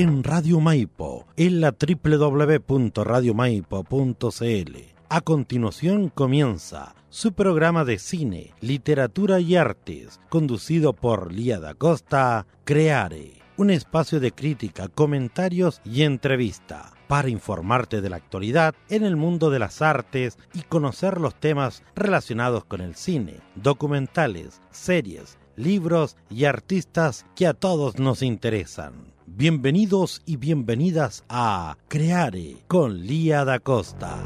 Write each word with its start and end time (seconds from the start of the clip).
en 0.00 0.24
Radio 0.24 0.58
Maipo, 0.60 1.26
en 1.36 1.60
la 1.60 1.76
www.radiomaipo.cl. 1.78 4.76
A 5.10 5.20
continuación 5.20 6.08
comienza 6.08 6.94
su 7.10 7.34
programa 7.34 7.84
de 7.84 7.98
cine, 7.98 8.54
literatura 8.62 9.40
y 9.40 9.56
artes, 9.56 10.18
conducido 10.30 10.94
por 10.94 11.34
Lía 11.34 11.60
da 11.60 11.74
Costa, 11.74 12.46
Creare, 12.64 13.42
un 13.58 13.68
espacio 13.68 14.20
de 14.20 14.32
crítica, 14.32 14.88
comentarios 14.88 15.82
y 15.84 16.04
entrevista 16.04 16.94
para 17.06 17.28
informarte 17.28 18.00
de 18.00 18.08
la 18.08 18.16
actualidad 18.16 18.74
en 18.88 19.04
el 19.04 19.16
mundo 19.16 19.50
de 19.50 19.58
las 19.58 19.82
artes 19.82 20.38
y 20.54 20.62
conocer 20.62 21.20
los 21.20 21.34
temas 21.34 21.82
relacionados 21.94 22.64
con 22.64 22.80
el 22.80 22.94
cine, 22.94 23.40
documentales, 23.54 24.62
series, 24.70 25.36
libros 25.60 26.16
y 26.30 26.46
artistas 26.46 27.26
que 27.36 27.46
a 27.46 27.54
todos 27.54 27.98
nos 27.98 28.22
interesan. 28.22 29.12
Bienvenidos 29.26 30.22
y 30.26 30.36
bienvenidas 30.36 31.24
a 31.28 31.76
Creare 31.88 32.56
con 32.66 33.06
Lía 33.06 33.44
da 33.44 33.58
Costa. 33.58 34.18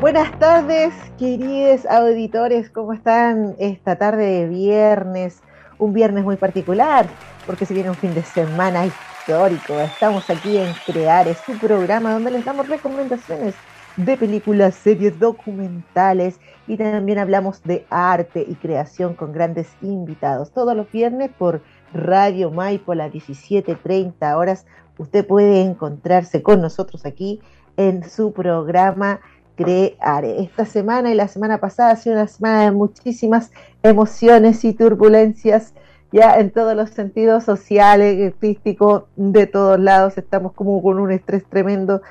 Buenas 0.00 0.38
tardes, 0.38 0.92
queridos 1.18 1.86
auditores, 1.86 2.68
¿cómo 2.68 2.92
están 2.92 3.54
esta 3.58 3.96
tarde 3.96 4.26
de 4.26 4.48
viernes? 4.48 5.40
Un 5.84 5.92
viernes 5.92 6.24
muy 6.24 6.36
particular, 6.36 7.06
porque 7.44 7.66
se 7.66 7.74
viene 7.74 7.90
un 7.90 7.94
fin 7.94 8.14
de 8.14 8.22
semana 8.22 8.86
histórico. 8.86 9.78
Estamos 9.78 10.30
aquí 10.30 10.56
en 10.56 10.72
Crear, 10.86 11.28
es 11.28 11.46
un 11.46 11.58
programa 11.58 12.14
donde 12.14 12.30
les 12.30 12.42
damos 12.42 12.66
recomendaciones 12.68 13.54
de 13.98 14.16
películas, 14.16 14.76
series, 14.76 15.18
documentales 15.18 16.40
y 16.66 16.78
también 16.78 17.18
hablamos 17.18 17.62
de 17.64 17.84
arte 17.90 18.46
y 18.48 18.54
creación 18.54 19.12
con 19.12 19.34
grandes 19.34 19.68
invitados. 19.82 20.52
Todos 20.52 20.74
los 20.74 20.90
viernes 20.90 21.30
por 21.36 21.60
Radio 21.92 22.50
Maipo, 22.50 22.94
las 22.94 23.12
17.30 23.12 24.36
horas, 24.38 24.64
usted 24.96 25.26
puede 25.26 25.60
encontrarse 25.60 26.42
con 26.42 26.62
nosotros 26.62 27.04
aquí 27.04 27.42
en 27.76 28.08
su 28.08 28.32
programa 28.32 29.20
crear. 29.56 30.24
Esta 30.24 30.64
semana 30.64 31.10
y 31.10 31.14
la 31.14 31.28
semana 31.28 31.58
pasada 31.58 31.90
ha 31.92 31.96
sido 31.96 32.16
una 32.16 32.26
semana 32.26 32.64
de 32.64 32.70
muchísimas 32.70 33.50
emociones 33.82 34.64
y 34.64 34.72
turbulencias, 34.72 35.74
ya 36.12 36.38
en 36.38 36.50
todos 36.50 36.76
los 36.76 36.90
sentidos 36.90 37.44
sociales, 37.44 38.32
artísticos, 38.32 39.04
de 39.16 39.46
todos 39.46 39.78
lados. 39.80 40.16
Estamos 40.18 40.52
como 40.52 40.82
con 40.82 40.98
un 40.98 41.10
estrés 41.10 41.44
tremendo, 41.44 42.02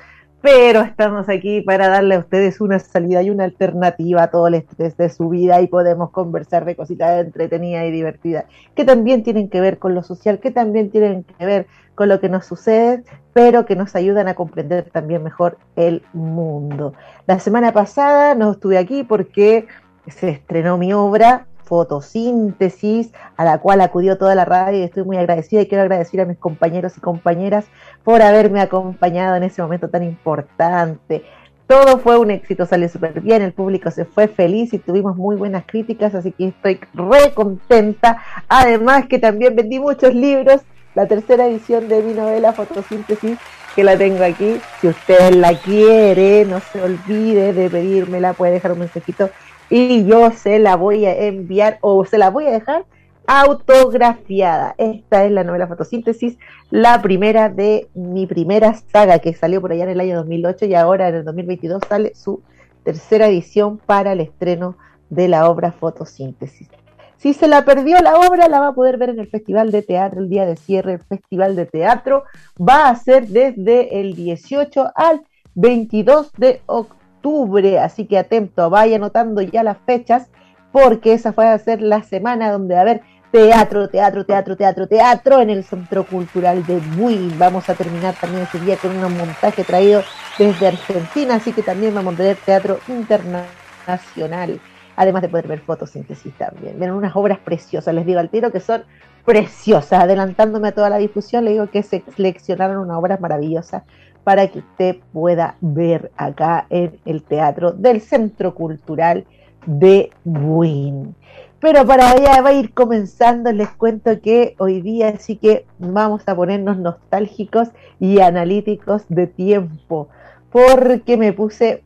pero 0.44 0.82
estamos 0.82 1.30
aquí 1.30 1.62
para 1.62 1.88
darle 1.88 2.16
a 2.16 2.18
ustedes 2.18 2.60
una 2.60 2.78
salida 2.78 3.22
y 3.22 3.30
una 3.30 3.44
alternativa 3.44 4.24
a 4.24 4.30
todo 4.30 4.48
el 4.48 4.56
estrés 4.56 4.94
de 4.98 5.08
su 5.08 5.30
vida 5.30 5.62
y 5.62 5.68
podemos 5.68 6.10
conversar 6.10 6.66
de 6.66 6.76
cositas 6.76 7.24
entretenidas 7.24 7.86
y 7.86 7.90
divertidas 7.90 8.44
que 8.74 8.84
también 8.84 9.22
tienen 9.22 9.48
que 9.48 9.62
ver 9.62 9.78
con 9.78 9.94
lo 9.94 10.02
social, 10.02 10.40
que 10.40 10.50
también 10.50 10.90
tienen 10.90 11.24
que 11.24 11.46
ver 11.46 11.66
con 11.94 12.10
lo 12.10 12.20
que 12.20 12.28
nos 12.28 12.44
sucede, 12.44 13.04
pero 13.32 13.64
que 13.64 13.74
nos 13.74 13.96
ayudan 13.96 14.28
a 14.28 14.34
comprender 14.34 14.90
también 14.90 15.22
mejor 15.22 15.56
el 15.76 16.02
mundo. 16.12 16.92
La 17.26 17.38
semana 17.38 17.72
pasada 17.72 18.34
no 18.34 18.52
estuve 18.52 18.76
aquí 18.76 19.02
porque 19.02 19.66
se 20.08 20.28
estrenó 20.28 20.76
mi 20.76 20.92
obra 20.92 21.46
Fotosíntesis, 21.64 23.12
a 23.36 23.44
la 23.44 23.58
cual 23.58 23.80
acudió 23.80 24.18
toda 24.18 24.34
la 24.34 24.44
radio 24.44 24.80
y 24.80 24.82
estoy 24.82 25.04
muy 25.04 25.16
agradecida 25.16 25.62
y 25.62 25.66
quiero 25.66 25.82
agradecer 25.82 26.20
a 26.20 26.26
mis 26.26 26.38
compañeros 26.38 26.96
y 26.96 27.00
compañeras 27.00 27.66
por 28.04 28.22
haberme 28.22 28.60
acompañado 28.60 29.36
en 29.36 29.44
ese 29.44 29.62
momento 29.62 29.88
tan 29.88 30.02
importante. 30.02 31.24
Todo 31.66 31.98
fue 31.98 32.18
un 32.18 32.30
éxito, 32.30 32.66
salió 32.66 32.88
súper 32.88 33.20
bien, 33.22 33.40
el 33.40 33.52
público 33.52 33.90
se 33.90 34.04
fue 34.04 34.28
feliz 34.28 34.74
y 34.74 34.78
tuvimos 34.78 35.16
muy 35.16 35.34
buenas 35.34 35.64
críticas, 35.64 36.14
así 36.14 36.30
que 36.30 36.48
estoy 36.48 36.78
re 36.92 37.32
contenta. 37.34 38.22
Además 38.48 39.06
que 39.06 39.18
también 39.18 39.56
vendí 39.56 39.80
muchos 39.80 40.14
libros 40.14 40.60
la 40.94 41.06
tercera 41.06 41.46
edición 41.46 41.88
de 41.88 42.02
mi 42.02 42.12
novela 42.12 42.52
Fotosíntesis, 42.52 43.38
que 43.74 43.82
la 43.82 43.96
tengo 43.96 44.22
aquí. 44.22 44.60
Si 44.80 44.88
usted 44.88 45.34
la 45.34 45.58
quiere, 45.58 46.44
no 46.44 46.60
se 46.60 46.82
olvide 46.82 47.52
de 47.52 47.70
pedírmela, 47.70 48.34
puede 48.34 48.52
dejar 48.52 48.72
un 48.72 48.80
mensajito 48.80 49.30
y 49.70 50.04
yo 50.04 50.30
se 50.30 50.58
la 50.58 50.76
voy 50.76 51.06
a 51.06 51.16
enviar 51.16 51.78
o 51.80 52.04
se 52.04 52.18
la 52.18 52.30
voy 52.30 52.46
a 52.46 52.50
dejar 52.50 52.84
autografiada. 53.26 54.74
Esta 54.78 55.24
es 55.24 55.32
la 55.32 55.44
novela 55.44 55.66
Fotosíntesis, 55.66 56.38
la 56.70 57.00
primera 57.02 57.48
de 57.48 57.88
mi 57.94 58.26
primera 58.26 58.74
saga 58.74 59.18
que 59.18 59.34
salió 59.34 59.60
por 59.60 59.72
allá 59.72 59.84
en 59.84 59.90
el 59.90 60.00
año 60.00 60.16
2008 60.16 60.66
y 60.66 60.74
ahora 60.74 61.08
en 61.08 61.16
el 61.16 61.24
2022 61.24 61.82
sale 61.88 62.14
su 62.14 62.42
tercera 62.82 63.28
edición 63.28 63.78
para 63.78 64.12
el 64.12 64.20
estreno 64.20 64.76
de 65.10 65.28
la 65.28 65.48
obra 65.48 65.72
Fotosíntesis. 65.72 66.68
Si 67.16 67.32
se 67.32 67.48
la 67.48 67.64
perdió 67.64 67.96
la 68.00 68.18
obra, 68.18 68.48
la 68.48 68.60
va 68.60 68.68
a 68.68 68.74
poder 68.74 68.98
ver 68.98 69.08
en 69.08 69.18
el 69.18 69.28
Festival 69.28 69.72
de 69.72 69.80
Teatro, 69.80 70.20
el 70.20 70.28
día 70.28 70.44
de 70.44 70.56
cierre 70.56 70.92
del 70.92 71.00
Festival 71.00 71.56
de 71.56 71.64
Teatro. 71.64 72.24
Va 72.60 72.90
a 72.90 72.96
ser 72.96 73.28
desde 73.28 73.98
el 74.00 74.14
18 74.14 74.90
al 74.94 75.22
22 75.54 76.32
de 76.36 76.60
octubre, 76.66 77.78
así 77.78 78.04
que 78.04 78.18
atento, 78.18 78.68
vaya 78.68 78.96
anotando 78.96 79.40
ya 79.40 79.62
las 79.62 79.78
fechas, 79.86 80.28
porque 80.70 81.14
esa 81.14 81.32
fue 81.32 81.48
a 81.48 81.58
ser 81.58 81.80
la 81.80 82.02
semana 82.02 82.52
donde 82.52 82.74
va 82.74 82.80
a 82.80 82.82
haber 82.82 83.00
teatro, 83.34 83.88
teatro, 83.88 84.24
teatro, 84.24 84.56
teatro, 84.56 84.86
teatro 84.86 85.40
en 85.40 85.50
el 85.50 85.64
Centro 85.64 86.04
Cultural 86.04 86.64
de 86.66 86.78
Buin. 86.96 87.36
Vamos 87.36 87.68
a 87.68 87.74
terminar 87.74 88.14
también 88.20 88.44
ese 88.44 88.60
día 88.60 88.76
con 88.76 88.92
un 88.92 89.16
montaje 89.16 89.64
traído 89.64 90.04
desde 90.38 90.68
Argentina, 90.68 91.34
así 91.34 91.50
que 91.50 91.64
también 91.64 91.92
vamos 91.92 92.14
a 92.14 92.18
tener 92.18 92.36
teatro 92.36 92.78
internacional 92.86 94.60
además 94.94 95.22
de 95.22 95.28
poder 95.28 95.48
ver 95.48 95.58
fotosíntesis 95.58 96.32
también. 96.34 96.78
Ven 96.78 96.92
unas 96.92 97.16
obras 97.16 97.40
preciosas, 97.40 97.92
les 97.92 98.06
digo 98.06 98.20
al 98.20 98.30
tiro 98.30 98.52
que 98.52 98.60
son 98.60 98.84
preciosas. 99.24 100.04
Adelantándome 100.04 100.68
a 100.68 100.72
toda 100.72 100.88
la 100.88 100.98
difusión, 100.98 101.44
le 101.44 101.50
digo 101.50 101.66
que 101.66 101.82
se 101.82 102.04
seleccionaron 102.14 102.76
una 102.76 102.96
obra 102.96 103.18
maravillosa 103.20 103.82
para 104.22 104.46
que 104.46 104.60
usted 104.60 104.98
pueda 105.12 105.56
ver 105.60 106.12
acá 106.16 106.66
en 106.70 107.00
el 107.04 107.24
teatro 107.24 107.72
del 107.72 108.00
Centro 108.00 108.54
Cultural 108.54 109.24
de 109.66 110.10
Buin. 110.22 111.16
Pero 111.64 111.86
para 111.86 112.10
allá 112.10 112.42
va 112.42 112.50
a 112.50 112.52
ir 112.52 112.74
comenzando, 112.74 113.50
les 113.50 113.70
cuento 113.70 114.20
que 114.20 114.54
hoy 114.58 114.82
día 114.82 115.16
sí 115.18 115.36
que 115.36 115.64
vamos 115.78 116.22
a 116.26 116.36
ponernos 116.36 116.76
nostálgicos 116.76 117.70
y 117.98 118.20
analíticos 118.20 119.06
de 119.08 119.28
tiempo, 119.28 120.08
porque 120.52 121.16
me 121.16 121.32
puse 121.32 121.82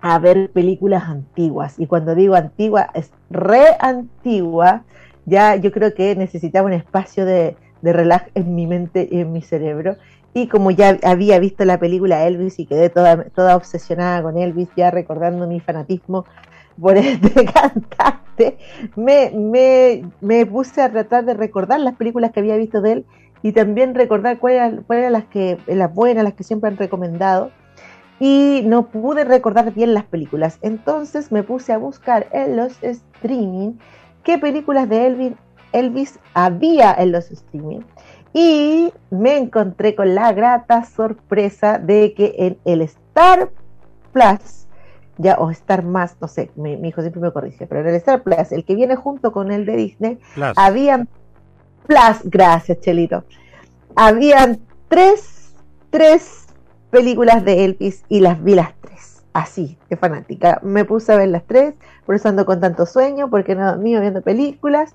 a 0.00 0.18
ver 0.18 0.50
películas 0.50 1.04
antiguas. 1.04 1.78
Y 1.78 1.86
cuando 1.86 2.16
digo 2.16 2.34
antigua, 2.34 2.90
es 2.94 3.12
re 3.30 3.76
antigua. 3.78 4.82
Ya 5.24 5.54
yo 5.54 5.70
creo 5.70 5.94
que 5.94 6.16
necesitaba 6.16 6.66
un 6.66 6.72
espacio 6.72 7.24
de, 7.24 7.56
de 7.82 8.20
en 8.34 8.56
mi 8.56 8.66
mente 8.66 9.08
y 9.08 9.20
en 9.20 9.32
mi 9.32 9.42
cerebro. 9.42 9.94
Y 10.34 10.48
como 10.48 10.72
ya 10.72 10.98
había 11.04 11.38
visto 11.38 11.64
la 11.64 11.78
película 11.78 12.26
Elvis 12.26 12.58
y 12.58 12.66
quedé 12.66 12.90
toda 12.90 13.54
obsesionada 13.54 14.20
con 14.20 14.36
Elvis, 14.36 14.68
ya 14.76 14.90
recordando 14.90 15.46
mi 15.46 15.60
fanatismo 15.60 16.24
por 16.80 16.96
este 16.96 17.44
cantante, 17.52 18.58
me, 18.96 19.30
me, 19.30 20.04
me 20.20 20.46
puse 20.46 20.82
a 20.82 20.90
tratar 20.90 21.24
de 21.24 21.34
recordar 21.34 21.80
las 21.80 21.96
películas 21.96 22.32
que 22.32 22.40
había 22.40 22.56
visto 22.56 22.80
de 22.80 22.92
él 22.92 23.06
y 23.42 23.52
también 23.52 23.94
recordar 23.94 24.38
cuáles 24.38 24.58
eran, 24.58 24.84
eran 24.88 25.12
las, 25.12 25.24
que, 25.24 25.58
las 25.66 25.94
buenas, 25.94 26.24
las 26.24 26.34
que 26.34 26.44
siempre 26.44 26.68
han 26.68 26.76
recomendado 26.76 27.50
y 28.18 28.62
no 28.64 28.86
pude 28.88 29.24
recordar 29.24 29.72
bien 29.72 29.94
las 29.94 30.04
películas. 30.04 30.58
Entonces 30.62 31.30
me 31.32 31.42
puse 31.42 31.72
a 31.72 31.78
buscar 31.78 32.28
en 32.32 32.56
los 32.56 32.82
streaming 32.82 33.74
qué 34.22 34.38
películas 34.38 34.88
de 34.88 35.06
Elvis, 35.06 35.32
Elvis 35.72 36.18
había 36.34 36.94
en 36.94 37.12
los 37.12 37.30
streaming. 37.30 37.80
Y 38.32 38.92
me 39.10 39.38
encontré 39.38 39.94
con 39.94 40.14
la 40.14 40.32
grata 40.32 40.84
sorpresa 40.84 41.78
de 41.78 42.12
que 42.14 42.34
en 42.38 42.58
el 42.64 42.82
Star 42.82 43.50
Plus, 44.12 44.65
ya, 45.18 45.36
o 45.38 45.50
Star 45.50 45.82
Más, 45.82 46.16
no 46.20 46.28
sé, 46.28 46.50
mi, 46.56 46.72
hijo 46.72 47.00
siempre 47.00 47.20
me 47.20 47.32
corrige, 47.32 47.66
pero 47.66 47.80
en 47.80 47.88
el 47.88 47.94
Star 47.96 48.22
Plus, 48.22 48.52
el 48.52 48.64
que 48.64 48.74
viene 48.74 48.96
junto 48.96 49.32
con 49.32 49.50
el 49.50 49.64
de 49.66 49.76
Disney, 49.76 50.18
habían 50.56 51.08
Plus, 51.86 52.22
gracias, 52.24 52.80
Chelito. 52.80 53.24
Habían 53.94 54.60
tres, 54.88 55.54
tres 55.90 56.46
películas 56.90 57.44
de 57.44 57.64
Elvis 57.64 58.04
y 58.08 58.20
las 58.20 58.42
vi 58.42 58.54
las 58.54 58.72
tres. 58.80 59.22
Así, 59.32 59.78
de 59.88 59.96
fanática. 59.96 60.60
Me 60.62 60.84
puse 60.84 61.12
a 61.12 61.16
ver 61.16 61.28
las 61.28 61.44
tres, 61.44 61.74
por 62.04 62.14
eso 62.14 62.28
ando 62.28 62.44
con 62.44 62.60
tanto 62.60 62.86
sueño, 62.86 63.30
porque 63.30 63.54
no 63.54 63.76
mío 63.76 64.00
viendo 64.00 64.22
películas. 64.22 64.94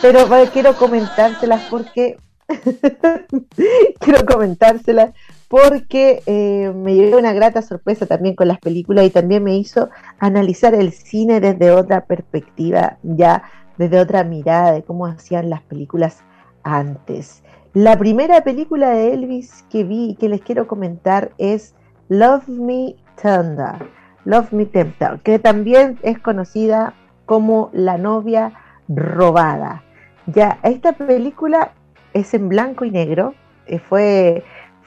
Pero 0.00 0.26
quiero 0.52 0.74
comentárselas 0.76 1.62
porque. 1.70 2.18
quiero 4.00 4.24
comentárselas 4.26 5.12
porque 5.50 6.22
eh, 6.26 6.72
me 6.76 6.94
llevé 6.94 7.16
una 7.16 7.32
grata 7.32 7.60
sorpresa 7.60 8.06
también 8.06 8.36
con 8.36 8.46
las 8.46 8.60
películas 8.60 9.04
y 9.04 9.10
también 9.10 9.42
me 9.42 9.56
hizo 9.56 9.90
analizar 10.20 10.76
el 10.76 10.92
cine 10.92 11.40
desde 11.40 11.72
otra 11.72 12.04
perspectiva, 12.04 12.98
ya 13.02 13.42
desde 13.76 13.98
otra 13.98 14.22
mirada 14.22 14.70
de 14.70 14.84
cómo 14.84 15.06
hacían 15.06 15.50
las 15.50 15.60
películas 15.62 16.22
antes. 16.62 17.42
La 17.74 17.98
primera 17.98 18.44
película 18.44 18.90
de 18.90 19.12
Elvis 19.12 19.64
que 19.68 19.82
vi 19.82 20.10
y 20.10 20.14
que 20.14 20.28
les 20.28 20.40
quiero 20.40 20.68
comentar 20.68 21.32
es 21.36 21.74
Love 22.08 22.46
Me 22.46 22.94
Tender, 23.20 23.88
Love 24.24 24.52
Me 24.52 24.66
Tender, 24.66 25.18
que 25.24 25.40
también 25.40 25.98
es 26.02 26.20
conocida 26.20 26.94
como 27.26 27.70
La 27.72 27.98
novia 27.98 28.52
robada. 28.86 29.82
Ya, 30.26 30.60
esta 30.62 30.92
película 30.92 31.72
es 32.12 32.34
en 32.34 32.48
blanco 32.48 32.84
y 32.84 32.92
negro, 32.92 33.34
eh, 33.66 33.78
fue, 33.78 34.42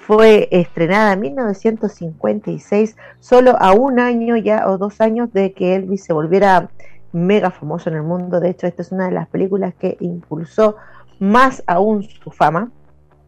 fue 0.06 0.50
estrenada 0.52 1.14
en 1.14 1.22
1956, 1.22 2.98
solo 3.20 3.56
a 3.60 3.72
un 3.74 4.00
año 4.00 4.36
ya 4.36 4.68
o 4.70 4.78
dos 4.78 5.00
años 5.00 5.32
de 5.32 5.54
que 5.54 5.76
Elvis 5.76 6.04
se 6.04 6.12
volviera 6.12 6.70
mega 7.14 7.52
famoso 7.52 7.90
en 7.90 7.96
el 7.96 8.04
mundo. 8.04 8.40
De 8.40 8.50
hecho, 8.50 8.68
esta 8.68 8.82
es 8.82 8.92
una 8.92 9.06
de 9.06 9.14
las 9.14 9.30
películas 9.30 9.74
que 9.76 9.96
impulsó 10.02 10.76
más 11.20 11.64
aún 11.68 12.04
su 12.04 12.32
fama. 12.32 12.72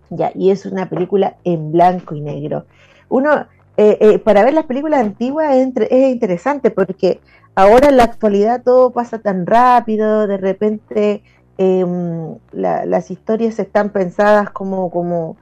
Ya, 0.09 0.31
y 0.35 0.51
es 0.51 0.65
una 0.65 0.89
película 0.89 1.37
en 1.45 1.71
blanco 1.71 2.13
y 2.13 2.21
negro. 2.21 2.65
Uno, 3.07 3.47
eh, 3.77 3.97
eh, 4.01 4.19
para 4.19 4.43
ver 4.43 4.53
las 4.53 4.65
películas 4.65 4.99
antiguas 4.99 5.55
es, 5.55 5.69
es, 5.89 6.11
interesante 6.11 6.71
porque 6.71 7.21
ahora 7.55 7.89
en 7.89 7.97
la 7.97 8.03
actualidad 8.03 8.63
todo 8.63 8.91
pasa 8.91 9.19
tan 9.19 9.45
rápido, 9.45 10.27
de 10.27 10.37
repente 10.37 11.23
em, 11.57 12.35
las 12.51 13.11
historias 13.11 13.59
están 13.59 13.89
pensadas 13.89 14.49
como, 14.49 14.91
como, 14.91 15.37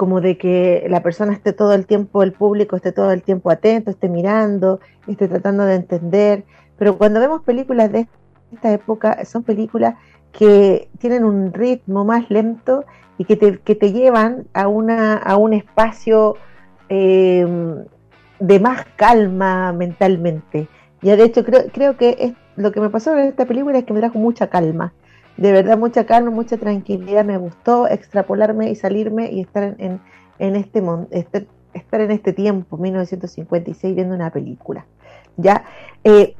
como 0.00 0.22
de 0.22 0.38
que 0.38 0.86
la 0.88 1.02
persona 1.02 1.34
esté 1.34 1.52
todo 1.52 1.74
el 1.74 1.84
tiempo, 1.84 2.22
el 2.22 2.32
público 2.32 2.74
esté 2.74 2.90
todo 2.90 3.12
el 3.12 3.22
tiempo 3.22 3.50
atento, 3.50 3.90
esté 3.90 4.08
mirando, 4.08 4.80
esté 5.06 5.28
tratando 5.28 5.66
de 5.66 5.74
entender. 5.74 6.44
Pero 6.78 6.96
cuando 6.96 7.20
vemos 7.20 7.42
películas 7.42 7.92
de 7.92 8.08
esta 8.50 8.72
época, 8.72 9.22
son 9.26 9.42
películas 9.42 9.96
que 10.32 10.88
tienen 11.00 11.26
un 11.26 11.52
ritmo 11.52 12.06
más 12.06 12.30
lento 12.30 12.86
y 13.18 13.26
que 13.26 13.36
te, 13.36 13.58
que 13.58 13.74
te 13.74 13.92
llevan 13.92 14.46
a, 14.54 14.68
una, 14.68 15.18
a 15.18 15.36
un 15.36 15.52
espacio 15.52 16.36
em, 16.88 17.84
de 18.38 18.58
más 18.58 18.86
calma 18.96 19.74
mentalmente. 19.74 20.66
Ya 21.02 21.14
de 21.16 21.24
hecho 21.24 21.44
creo, 21.44 21.64
creo 21.74 21.98
que 21.98 22.16
es, 22.18 22.32
lo 22.56 22.72
que 22.72 22.80
me 22.80 22.88
pasó 22.88 23.12
en 23.18 23.26
esta 23.26 23.44
película 23.44 23.76
es 23.76 23.84
que 23.84 23.92
me 23.92 24.00
trajo 24.00 24.18
mucha 24.18 24.46
calma. 24.46 24.94
De 25.36 25.52
verdad, 25.52 25.78
mucha 25.78 26.04
calma, 26.04 26.30
mucha 26.30 26.56
tranquilidad. 26.56 27.24
Me 27.24 27.38
gustó 27.38 27.88
extrapolarme 27.88 28.70
y 28.70 28.74
salirme 28.74 29.30
y 29.32 29.40
estar 29.40 29.74
en, 29.78 30.00
este, 30.38 30.82
este, 31.10 31.46
estar 31.72 32.00
en 32.00 32.10
este 32.10 32.32
tiempo, 32.32 32.76
1956, 32.76 33.94
viendo 33.94 34.14
una 34.14 34.30
película. 34.30 34.86
¿ya? 35.36 35.64
Eh, 36.04 36.34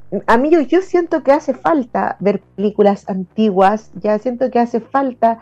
yo, 0.69 0.83
siento 0.83 1.23
que 1.23 1.33
hace 1.33 1.55
falta 1.55 2.17
ver 2.21 2.41
películas 2.57 3.09
antiguas, 3.09 3.91
ya 3.95 4.19
siento 4.19 4.51
que 4.51 4.59
hace 4.59 4.81
falta 4.81 5.41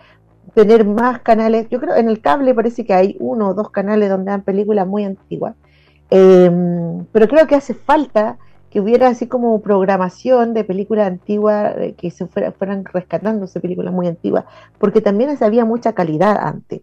tener 0.54 0.84
más 0.84 1.20
canales. 1.20 1.68
Yo 1.70 1.80
creo 1.80 1.96
en 1.96 2.08
el 2.08 2.20
cable 2.20 2.54
parece 2.54 2.84
que 2.84 2.94
hay 2.94 3.16
uno 3.20 3.48
o 3.48 3.54
dos 3.54 3.70
canales 3.70 4.08
donde 4.08 4.30
dan 4.30 4.42
películas 4.42 4.86
muy 4.86 5.04
antiguas, 5.04 5.54
em, 6.10 7.04
pero 7.12 7.28
creo 7.28 7.46
que 7.46 7.54
hace 7.54 7.74
falta 7.74 8.38
que 8.70 8.80
hubiera 8.80 9.08
así 9.08 9.26
como 9.26 9.60
programación 9.60 10.54
de 10.54 10.64
películas 10.64 11.06
antiguas, 11.06 11.74
que 11.96 12.10
se 12.10 12.26
fuera, 12.26 12.52
fueran 12.52 12.84
rescatándose 12.84 13.60
películas 13.60 13.94
muy 13.94 14.06
antiguas, 14.06 14.44
porque 14.78 15.00
también 15.00 15.36
había 15.40 15.64
mucha 15.64 15.94
calidad 15.94 16.36
antes. 16.36 16.82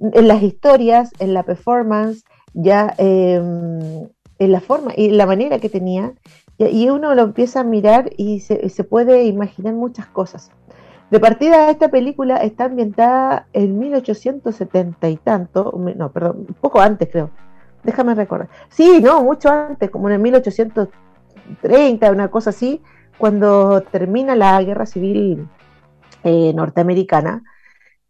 En 0.00 0.28
las 0.28 0.42
historias, 0.42 1.10
en 1.18 1.34
la 1.34 1.44
performance, 1.44 2.24
ya 2.52 2.94
eh, 2.98 3.36
en 4.38 4.52
la 4.52 4.60
forma 4.60 4.92
y 4.96 5.10
la 5.10 5.26
manera 5.26 5.58
que 5.58 5.68
tenía, 5.68 6.12
y 6.58 6.88
uno 6.88 7.14
lo 7.14 7.22
empieza 7.22 7.60
a 7.60 7.64
mirar 7.64 8.10
y 8.16 8.40
se, 8.40 8.84
puede 8.84 9.24
imaginar 9.24 9.74
muchas 9.74 10.06
cosas. 10.06 10.50
De 11.10 11.20
partida, 11.20 11.70
esta 11.70 11.88
película 11.88 12.36
está 12.38 12.64
ambientada 12.64 13.46
en 13.52 13.78
1870 13.78 15.08
y 15.08 15.16
tanto, 15.16 15.72
no, 15.96 16.12
perdón, 16.12 16.46
poco 16.60 16.80
antes 16.80 17.08
creo, 17.10 17.30
déjame 17.82 18.14
recordar. 18.14 18.48
Sí, 18.68 19.00
no, 19.02 19.22
mucho 19.22 19.48
antes, 19.50 19.90
como 19.90 20.08
en 20.08 20.14
el 20.14 20.20
1830, 21.46 22.10
una 22.10 22.28
cosa 22.28 22.50
así, 22.50 22.82
cuando 23.18 23.82
termina 23.82 24.34
la 24.34 24.62
guerra 24.62 24.86
civil 24.86 25.48
eh, 26.22 26.52
norteamericana. 26.54 27.42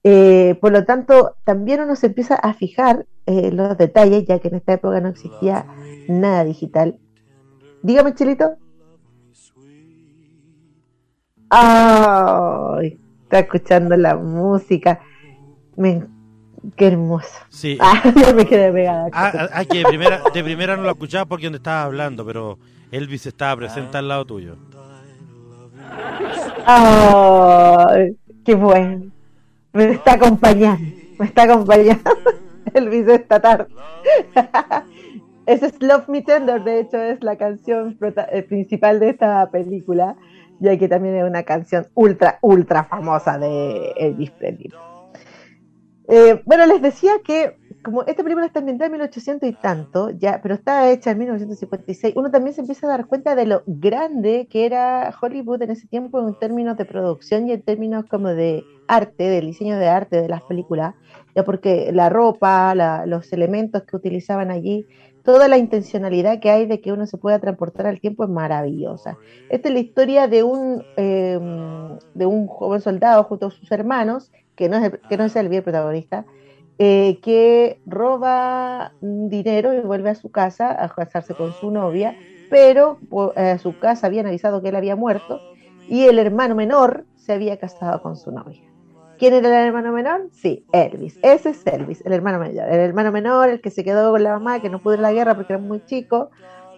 Eh, 0.02 0.58
por 0.60 0.72
lo 0.72 0.84
tanto, 0.84 1.36
también 1.44 1.80
uno 1.80 1.96
se 1.96 2.06
empieza 2.08 2.34
a 2.34 2.54
fijar 2.54 3.06
eh, 3.26 3.50
los 3.52 3.76
detalles, 3.78 4.26
ya 4.26 4.38
que 4.38 4.48
en 4.48 4.56
esta 4.56 4.74
época 4.74 5.00
no 5.00 5.08
existía 5.08 5.66
nada 6.08 6.44
digital. 6.44 6.98
Dígame, 7.82 8.14
Chilito. 8.14 8.56
¡Ay! 11.50 12.98
está 13.24 13.38
escuchando 13.40 13.96
la 13.96 14.16
música. 14.16 15.00
qué 16.76 16.86
hermoso. 16.86 17.38
Sí. 17.48 17.78
Ah, 17.80 18.02
me 18.34 18.46
quedé 18.46 18.72
pegada. 18.72 19.08
Ah, 19.12 19.32
ah, 19.34 19.48
ah, 19.52 19.64
que 19.64 19.78
de 19.78 19.84
primera, 19.84 20.22
de 20.32 20.44
primera 20.44 20.76
no 20.76 20.82
lo 20.82 20.90
escuchaba 20.90 21.26
porque 21.26 21.46
donde 21.46 21.58
estaba 21.58 21.82
hablando, 21.82 22.24
pero 22.24 22.58
Elvis 22.94 23.26
estaba 23.26 23.56
presente 23.56 23.98
al 23.98 24.06
lado 24.06 24.24
tuyo. 24.24 24.56
¡Ay! 26.64 28.16
¡Qué 28.44 28.54
bueno! 28.54 29.10
Me 29.72 29.90
está 29.90 30.12
acompañando, 30.12 30.96
me 31.18 31.26
está 31.26 31.42
acompañando 31.42 32.08
Elvis 32.72 33.08
esta 33.08 33.40
tarde. 33.40 33.66
Ese 35.46 35.66
es 35.66 35.82
Love 35.82 36.08
Me 36.08 36.22
Tender, 36.22 36.62
de 36.62 36.80
hecho 36.80 36.96
es 36.98 37.20
la 37.24 37.36
canción 37.36 37.98
eh, 38.30 38.42
principal 38.42 39.00
de 39.00 39.10
esta 39.10 39.50
película, 39.50 40.14
ya 40.60 40.78
que 40.78 40.86
también 40.86 41.16
es 41.16 41.24
una 41.24 41.42
canción 41.42 41.88
ultra, 41.94 42.38
ultra 42.42 42.84
famosa 42.84 43.38
de 43.38 43.92
Elvis 43.96 44.30
Presley. 44.30 44.70
Eh, 46.08 46.40
bueno, 46.46 46.64
les 46.66 46.80
decía 46.80 47.14
que 47.24 47.56
como 47.84 48.02
esta 48.02 48.22
película 48.22 48.46
está 48.46 48.60
ambientada 48.60 48.86
en 48.86 48.92
1800 48.92 49.48
y 49.48 49.52
tanto, 49.52 50.10
ya, 50.10 50.40
pero 50.42 50.54
está 50.54 50.90
hecha 50.90 51.10
en 51.10 51.18
1956, 51.18 52.14
uno 52.16 52.30
también 52.30 52.54
se 52.54 52.62
empieza 52.62 52.86
a 52.86 52.90
dar 52.90 53.06
cuenta 53.06 53.36
de 53.36 53.46
lo 53.46 53.62
grande 53.66 54.48
que 54.50 54.66
era 54.66 55.14
Hollywood 55.20 55.62
en 55.62 55.70
ese 55.70 55.86
tiempo 55.86 56.26
en 56.26 56.34
términos 56.38 56.76
de 56.76 56.86
producción 56.86 57.46
y 57.46 57.52
en 57.52 57.62
términos 57.62 58.06
como 58.10 58.28
de 58.28 58.64
arte, 58.88 59.24
del 59.24 59.46
diseño 59.46 59.78
de 59.78 59.88
arte 59.88 60.20
de 60.20 60.28
las 60.28 60.42
películas, 60.42 60.94
ya 61.36 61.44
porque 61.44 61.90
la 61.92 62.08
ropa, 62.08 62.74
los 63.06 63.32
elementos 63.32 63.82
que 63.82 63.96
utilizaban 63.96 64.50
allí, 64.50 64.86
toda 65.22 65.48
la 65.48 65.58
intencionalidad 65.58 66.40
que 66.40 66.50
hay 66.50 66.66
de 66.66 66.80
que 66.80 66.92
uno 66.92 67.06
se 67.06 67.18
pueda 67.18 67.38
transportar 67.38 67.86
al 67.86 68.00
tiempo 68.00 68.24
es 68.24 68.30
maravillosa. 68.30 69.18
Esta 69.48 69.68
es 69.68 69.74
la 69.74 69.80
historia 69.80 70.28
de 70.28 70.42
un, 70.42 70.84
em, 70.96 71.98
de 72.14 72.26
un 72.26 72.46
joven 72.46 72.80
soldado 72.80 73.24
junto 73.24 73.46
a 73.46 73.50
sus 73.50 73.70
hermanos, 73.72 74.32
que 74.54 74.68
no 74.68 74.76
es 74.76 74.84
el, 74.84 75.00
que 75.00 75.16
no 75.16 75.24
es 75.24 75.36
el 75.36 75.48
bien 75.48 75.62
protagonista, 75.62 76.26
eh, 76.78 77.18
que 77.22 77.80
roba 77.86 78.92
dinero 79.00 79.72
y 79.72 79.80
vuelve 79.80 80.10
a 80.10 80.14
su 80.14 80.30
casa 80.30 80.82
a 80.82 80.88
casarse 80.88 81.34
con 81.34 81.52
su 81.52 81.70
novia, 81.70 82.16
pero 82.50 82.98
a 83.36 83.52
eh, 83.52 83.58
su 83.58 83.78
casa 83.78 84.06
habían 84.06 84.26
avisado 84.26 84.62
que 84.62 84.68
él 84.68 84.76
había 84.76 84.96
muerto 84.96 85.40
y 85.88 86.04
el 86.04 86.18
hermano 86.18 86.54
menor 86.54 87.04
se 87.16 87.32
había 87.32 87.58
casado 87.58 88.02
con 88.02 88.16
su 88.16 88.30
novia. 88.32 88.60
¿Quién 89.18 89.34
era 89.34 89.62
el 89.62 89.68
hermano 89.68 89.92
menor? 89.92 90.28
Sí, 90.32 90.66
Elvis. 90.72 91.18
Ese 91.22 91.50
es 91.50 91.66
Elvis, 91.66 92.04
el 92.04 92.12
hermano 92.12 92.38
menor. 92.38 92.68
El 92.68 92.80
hermano 92.80 93.12
menor, 93.12 93.48
el 93.48 93.60
que 93.60 93.70
se 93.70 93.84
quedó 93.84 94.10
con 94.10 94.22
la 94.24 94.32
mamá, 94.32 94.60
que 94.60 94.68
no 94.68 94.80
pudo 94.80 94.94
ir 94.94 94.98
a 95.00 95.02
la 95.02 95.12
guerra 95.12 95.34
porque 95.34 95.52
era 95.52 95.62
muy 95.62 95.84
chico 95.84 96.30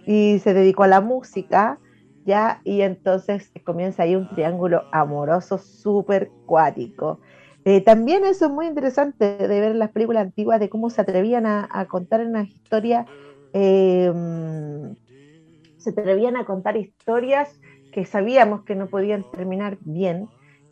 y 0.04 0.38
se 0.40 0.52
dedicó 0.52 0.82
a 0.82 0.88
la 0.88 1.00
música, 1.00 1.78
¿ya? 2.24 2.60
Y 2.64 2.82
entonces 2.82 3.50
comienza 3.64 4.02
ahí 4.02 4.14
un 4.14 4.28
triángulo 4.28 4.84
amoroso 4.92 5.58
súper 5.58 6.30
cuático. 6.44 7.20
Eh, 7.66 7.80
también 7.80 8.24
eso 8.24 8.46
es 8.46 8.52
muy 8.52 8.66
interesante 8.68 9.36
de 9.36 9.60
ver 9.60 9.74
las 9.74 9.90
películas 9.90 10.22
antiguas, 10.22 10.60
de 10.60 10.68
cómo 10.68 10.88
se 10.88 11.00
atrevían 11.00 11.46
a, 11.46 11.86
contar 11.88 12.24
una 12.24 12.44
historia, 12.44 13.06
em, 13.52 14.94
se 15.76 15.90
atrevían 15.90 16.36
a 16.36 16.44
contar 16.44 16.76
historias 16.76 17.60
que 17.90 18.04
sabíamos 18.06 18.64
que 18.64 18.76
no 18.76 18.88
podían 18.88 19.24
terminar 19.24 19.78
bien, 19.80 20.28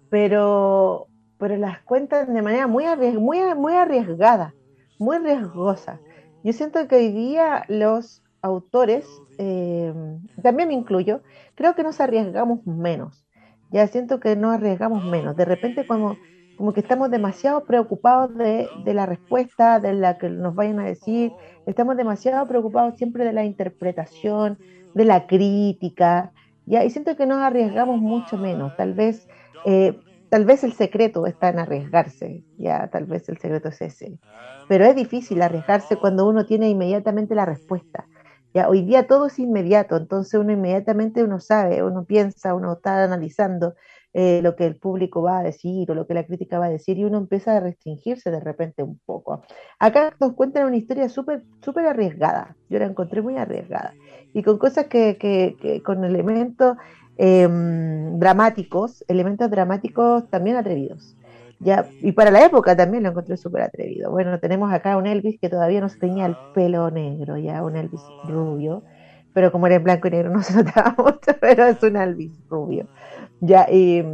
pero, 0.09 1.09
pero 1.37 1.57
las 1.57 1.83
cuentan 1.83 2.33
de 2.33 2.43
manera 2.43 2.69
muy, 2.69 2.85
muy, 3.19 3.41
muy 3.57 3.73
arriesgada, 3.75 4.55
muy 4.97 5.19
riesgosa. 5.19 6.01
Yo 6.45 6.53
siento 6.53 6.87
que 6.87 6.95
hoy 6.95 7.13
día 7.13 7.65
los 7.69 8.23
autores, 8.41 9.21
em, 9.37 10.25
también 10.45 10.69
me 10.69 10.75
incluyo, 10.75 11.23
creo 11.57 11.75
que 11.75 11.83
nos 11.83 12.01
arriesgamos 12.01 12.65
menos. 12.67 13.27
Ya 13.71 13.89
siento 13.89 14.21
que 14.21 14.37
no 14.37 14.53
arriesgamos 14.53 15.03
menos. 15.05 15.35
De 15.37 15.45
repente, 15.45 15.87
como 15.87 16.19
como 16.57 16.73
que 16.73 16.81
estamos 16.81 17.11
demasiado 17.11 17.65
preocupados 17.65 18.37
de, 18.37 18.69
la 18.87 19.07
respuesta, 19.07 19.81
de 19.81 19.95
la 19.95 20.19
que 20.19 20.29
nos 20.29 20.55
vayan 20.55 20.81
a 20.81 20.85
decir, 20.85 21.33
estamos 21.67 21.97
demasiado 21.97 22.47
preocupados 22.47 22.97
siempre 22.97 23.25
de 23.25 23.33
la 23.33 23.45
interpretación, 23.45 24.59
de 24.95 25.05
la 25.05 25.27
crítica, 25.27 26.33
¿ya? 26.67 26.85
y 26.85 26.91
siento 26.91 27.17
que 27.17 27.27
nos 27.27 27.39
arriesgamos 27.39 28.01
mucho 28.01 28.39
menos, 28.39 28.77
tal 28.77 28.95
vez, 28.95 29.29
eh, 29.65 29.99
tal 30.29 30.45
vez 30.45 30.63
el 30.65 30.73
secreto 30.73 31.27
está 31.27 31.49
en 31.49 31.59
arriesgarse, 31.59 32.45
ya, 32.59 32.89
tal 32.89 33.07
vez 33.07 33.29
el 33.29 33.39
secreto 33.39 33.69
es 33.69 33.83
ese, 33.83 34.19
pero 34.69 34.85
es 34.85 34.95
difícil 34.95 35.43
arriesgarse 35.43 35.97
cuando 35.97 36.29
uno 36.29 36.47
tiene 36.47 36.69
inmediatamente 36.69 37.35
la 37.35 37.45
respuesta. 37.45 38.07
Ya, 38.55 38.69
hoy 38.69 38.83
día 38.83 39.09
todo 39.09 39.27
es 39.27 39.41
inmediato, 39.41 39.97
entonces 39.97 40.39
uno 40.39 40.53
inmediatamente 40.53 41.25
uno 41.25 41.41
sabe, 41.41 41.83
uno 41.83 42.05
piensa, 42.05 42.55
uno 42.55 42.75
está 42.75 43.03
analizando, 43.03 43.75
eh, 44.17 44.41
lo 44.43 44.55
que 44.55 44.65
el 44.65 44.77
público 44.77 45.23
va 45.23 45.41
a 45.41 45.43
decir 45.43 45.91
o 45.91 45.95
lo 45.95 46.07
que 46.07 46.15
la 46.15 46.25
crítica 46.25 46.61
va 46.61 46.67
a 46.67 46.71
decir 46.71 46.97
y 46.99 47.05
uno 47.05 47.19
empieza 47.19 47.57
a 47.57 47.61
restringirse 47.61 48.31
de 48.31 48.39
repente 48.39 48.85
un 48.85 49.01
poco. 49.05 49.43
Acá 49.81 50.15
nos 50.21 50.35
cuentan 50.35 50.67
una 50.67 50.77
historia 50.77 51.09
súper 51.09 51.43
súper 51.61 51.87
arriesgada, 51.87 52.57
yo 52.71 52.79
la 52.79 52.87
encontré 52.87 53.23
muy 53.23 53.37
arriesgada 53.37 53.93
y 54.33 54.43
con 54.43 54.59
cosas 54.59 54.87
que, 54.87 55.17
que, 55.19 55.83
con 55.83 56.05
elementos 56.05 56.77
em, 57.17 58.19
dramáticos, 58.19 59.05
elementos 59.09 59.51
dramáticos 59.51 60.29
también 60.31 60.57
atrevidos. 60.57 61.17
Ya, 61.61 61.87
y 62.01 62.13
para 62.13 62.31
la 62.31 62.45
época 62.45 62.77
también 62.77 63.03
lo 63.05 63.11
encontré 63.11 63.37
súper 63.37 63.63
atrevido. 63.63 64.11
Bueno, 64.11 64.39
tenemos 64.39 64.73
acá 64.73 64.97
un 64.97 65.07
Elvis 65.07 65.41
que 65.41 65.49
todavía 65.49 65.81
no 65.81 65.89
se 65.89 65.99
tenía 65.99 66.27
el 66.27 66.37
pelo 66.55 66.91
negro, 66.91 67.39
ya 67.39 67.63
un 67.63 67.77
Elvis 67.77 68.03
rubio, 68.29 68.83
pero 69.33 69.51
como 69.51 69.67
era 69.67 69.77
en 69.77 69.85
blanco 69.85 70.09
y 70.09 70.11
negro 70.13 70.31
no 70.31 70.43
se 70.43 70.55
notaba 70.55 70.95
mucho, 70.99 71.39
pero 71.41 71.67
es 71.67 71.83
un 71.83 71.97
Elvis 71.97 72.33
rubio, 72.49 72.87
ya, 73.41 73.67
y, 73.71 74.05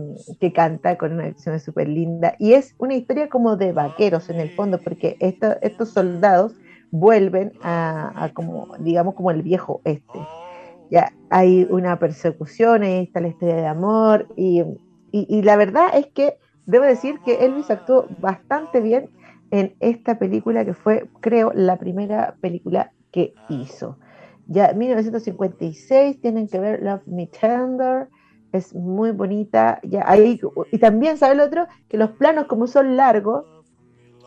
que 0.40 0.52
canta 0.52 0.96
con 0.96 1.12
una 1.12 1.26
edición 1.26 1.58
súper 1.60 1.88
linda. 1.88 2.34
Y 2.38 2.52
es 2.52 2.74
una 2.78 2.94
historia 2.94 3.28
como 3.28 3.56
de 3.56 3.72
vaqueros 3.72 4.30
en 4.30 4.40
el 4.40 4.50
fondo, 4.50 4.78
porque 4.78 5.16
estos 5.20 5.90
soldados 5.90 6.54
vuelven 6.90 7.52
a, 7.62 8.30
como, 8.34 8.76
digamos, 8.78 9.14
como 9.14 9.30
el 9.30 9.42
viejo 9.42 9.80
este. 9.84 10.18
Ya 10.90 11.12
hay 11.30 11.66
una 11.70 11.98
persecución, 11.98 12.82
ahí 12.82 13.04
está 13.04 13.20
la 13.20 13.28
historia 13.28 13.56
de 13.56 13.66
amor, 13.66 14.26
y, 14.36 14.64
y 15.12 15.42
la 15.42 15.56
verdad 15.56 15.88
es 15.94 16.06
que 16.08 16.36
debo 16.66 16.84
decir 16.84 17.20
que 17.24 17.44
Elvis 17.44 17.70
actuó 17.70 18.06
bastante 18.20 18.80
bien 18.80 19.10
en 19.50 19.74
esta 19.80 20.18
película 20.18 20.64
que 20.64 20.74
fue, 20.74 21.08
creo, 21.20 21.52
la 21.54 21.76
primera 21.78 22.36
película 22.40 22.92
que 23.10 23.34
hizo. 23.48 23.98
Ya 24.46 24.72
1956 24.72 26.20
tienen 26.20 26.48
que 26.48 26.58
ver 26.58 26.82
Love 26.82 27.06
Me 27.06 27.26
Tender, 27.26 28.08
es 28.52 28.74
muy 28.74 29.12
bonita. 29.12 29.80
Y 29.82 30.78
también, 30.78 31.16
¿sabe 31.18 31.34
el 31.34 31.40
otro? 31.40 31.66
Que 31.88 31.96
los 31.96 32.10
planos, 32.10 32.46
como 32.46 32.66
son 32.66 32.96
largos, 32.96 33.44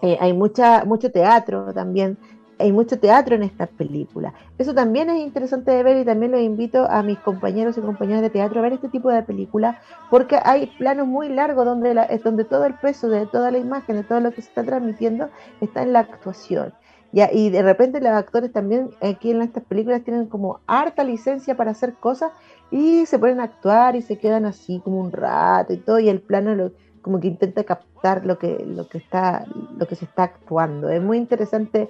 eh, 0.02 0.18
hay 0.20 0.34
mucha, 0.34 0.84
mucho 0.86 1.12
teatro 1.12 1.74
también 1.74 2.18
hay 2.60 2.72
mucho 2.72 3.00
teatro 3.00 3.36
en 3.36 3.44
esta 3.44 3.68
película. 3.68 4.34
Eso 4.58 4.74
también 4.74 5.10
es 5.10 5.20
interesante 5.20 5.72
de 5.72 5.84
ver 5.84 5.98
y 5.98 6.06
también 6.06 6.32
los 6.32 6.42
invito 6.42 6.90
a 6.90 7.04
mis 7.04 7.20
compañeros 7.20 7.78
y 7.78 7.82
compañeras 7.82 8.22
de 8.22 8.30
teatro 8.30 8.60
a 8.60 8.64
ver 8.64 8.74
este 8.74 8.90
tipo 8.90 9.10
de 9.10 9.24
película 9.24 9.82
porque 10.10 10.40
hay 10.44 10.68
planos 10.78 11.08
muy 11.08 11.30
largos 11.30 11.66
donde, 11.66 11.94
donde 12.24 12.46
todo 12.46 12.66
el 12.66 12.76
peso 12.76 13.10
de 13.10 13.26
toda 13.26 13.52
la 13.52 13.58
imagen, 13.58 13.98
de 13.98 14.04
todo 14.04 14.20
lo 14.20 14.32
que 14.32 14.42
se 14.42 14.50
está 14.50 14.64
transmitiendo 14.64 15.30
está 15.62 15.84
en 15.84 15.94
la 15.94 16.00
actuación. 16.00 16.74
Y 17.12 17.52
de 17.52 17.62
repente 17.62 18.02
los 18.02 18.12
actores 18.12 18.52
también 18.52 18.90
aquí 19.00 19.32
en 19.32 19.44
estas 19.44 19.64
películas 19.66 20.04
tienen 20.04 20.26
como 20.26 20.62
harta 20.66 21.04
licencia 21.04 21.56
para 21.56 21.72
hacer 21.72 21.94
cosas 21.94 22.32
y 22.74 23.06
se 23.06 23.20
ponen 23.20 23.40
a 23.40 23.44
actuar 23.44 23.96
y 23.96 24.02
se 24.02 24.18
quedan 24.18 24.46
así 24.46 24.82
como 24.84 25.00
un 25.00 25.12
rato 25.12 25.74
y 25.74 25.78
todo 25.78 26.00
y 26.00 26.10
el 26.10 26.22
plano 26.22 26.72
como 27.04 27.20
que 27.20 27.28
intenta 27.28 27.64
captar 27.64 28.26
lo 28.26 28.40
que, 28.40 28.66
lo 28.66 28.88
que 28.88 28.98
está, 28.98 29.46
lo 29.78 29.86
que 29.86 29.96
se 29.96 30.06
está 30.06 30.24
actuando. 30.24 30.90
Es 30.90 31.00
muy 31.00 31.20
interesante 31.20 31.88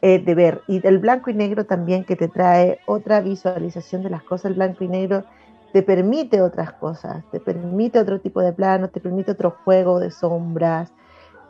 eh, 0.00 0.18
de 0.20 0.34
ver. 0.34 0.62
Y 0.66 0.84
el 0.86 0.98
blanco 0.98 1.28
y 1.28 1.34
negro 1.34 1.66
también 1.66 2.04
que 2.04 2.16
te 2.16 2.28
trae 2.28 2.78
otra 2.86 3.20
visualización 3.20 4.02
de 4.02 4.08
las 4.08 4.22
cosas. 4.22 4.46
El 4.46 4.54
blanco 4.54 4.82
y 4.82 4.88
negro 4.88 5.24
te 5.74 5.82
permite 5.82 6.40
otras 6.40 6.72
cosas, 6.72 7.22
te 7.30 7.38
permite 7.38 7.98
otro 7.98 8.18
tipo 8.18 8.40
de 8.40 8.54
planos, 8.54 8.92
te 8.92 9.00
permite 9.00 9.32
otro 9.32 9.54
juego 9.62 10.00
de 10.00 10.10
sombras. 10.10 10.90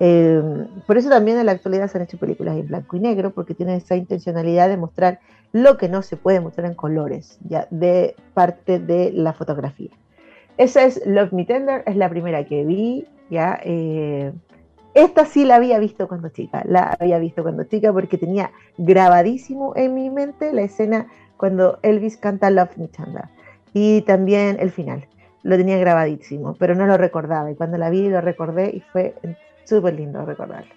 Em, 0.00 0.66
por 0.86 0.98
eso 0.98 1.08
también 1.08 1.38
en 1.38 1.46
la 1.46 1.52
actualidad 1.52 1.88
se 1.88 1.98
han 1.98 2.04
hecho 2.04 2.18
películas 2.18 2.56
en 2.56 2.66
blanco 2.66 2.96
y 2.96 3.00
negro, 3.00 3.30
porque 3.32 3.54
tienen 3.54 3.76
esa 3.76 3.96
intencionalidad 3.96 4.68
de 4.68 4.76
mostrar 4.76 5.20
lo 5.52 5.76
que 5.78 5.88
no 5.88 6.02
se 6.02 6.16
puede 6.16 6.40
mostrar 6.40 6.66
en 6.66 6.74
colores, 6.74 7.38
ya 7.48 7.68
de 7.70 8.16
parte 8.34 8.80
de 8.80 9.12
la 9.12 9.32
fotografía. 9.32 9.90
Esa 10.56 10.84
es 10.84 11.04
Love 11.06 11.32
Me 11.32 11.44
Tender, 11.44 11.82
es 11.86 11.96
la 11.96 12.08
primera 12.08 12.44
que 12.44 12.64
vi, 12.64 13.06
ya. 13.30 13.60
Eh, 13.64 14.32
esta 14.94 15.26
sí 15.26 15.44
la 15.44 15.56
había 15.56 15.78
visto 15.80 16.06
cuando 16.06 16.28
chica, 16.28 16.62
la 16.66 16.96
había 16.98 17.18
visto 17.18 17.42
cuando 17.42 17.64
chica 17.64 17.92
porque 17.92 18.16
tenía 18.16 18.52
grabadísimo 18.78 19.72
en 19.74 19.94
mi 19.94 20.08
mente 20.08 20.52
la 20.52 20.62
escena 20.62 21.08
cuando 21.36 21.80
Elvis 21.82 22.16
canta 22.16 22.50
Love 22.50 22.76
Me 22.76 22.88
Tender 22.88 23.24
y 23.72 24.02
también 24.02 24.56
el 24.60 24.70
final. 24.70 25.06
Lo 25.42 25.56
tenía 25.56 25.76
grabadísimo, 25.78 26.54
pero 26.58 26.74
no 26.74 26.86
lo 26.86 26.96
recordaba 26.96 27.50
y 27.50 27.54
cuando 27.54 27.76
la 27.76 27.90
vi 27.90 28.08
lo 28.08 28.20
recordé 28.20 28.70
y 28.70 28.80
fue 28.80 29.14
súper 29.64 29.94
lindo 29.94 30.24
recordarlo. 30.24 30.72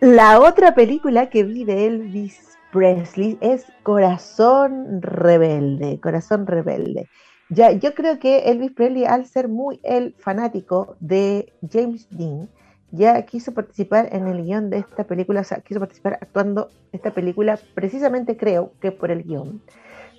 La 0.00 0.40
otra 0.40 0.74
película 0.74 1.28
que 1.28 1.44
vi 1.44 1.64
de 1.64 1.86
Elvis 1.86 2.56
Presley 2.72 3.36
es 3.40 3.66
Corazón 3.82 5.02
Rebelde, 5.02 6.00
Corazón 6.00 6.46
Rebelde. 6.46 7.08
Ya, 7.50 7.72
yo 7.72 7.94
creo 7.94 8.18
que 8.18 8.50
Elvis 8.50 8.72
Presley, 8.72 9.04
al 9.04 9.26
ser 9.26 9.48
muy 9.48 9.80
el 9.82 10.14
fanático 10.18 10.96
de 11.00 11.52
James 11.70 12.06
Dean, 12.10 12.48
ya 12.92 13.20
quiso 13.22 13.52
participar 13.52 14.08
en 14.12 14.26
el 14.26 14.44
guion 14.44 14.70
de 14.70 14.78
esta 14.78 15.04
película, 15.04 15.40
o 15.40 15.44
sea, 15.44 15.60
quiso 15.60 15.80
participar 15.80 16.18
actuando 16.20 16.70
esta 16.92 17.10
película, 17.10 17.58
precisamente 17.74 18.36
creo 18.36 18.72
que 18.80 18.92
por 18.92 19.10
el 19.10 19.24
guion, 19.24 19.62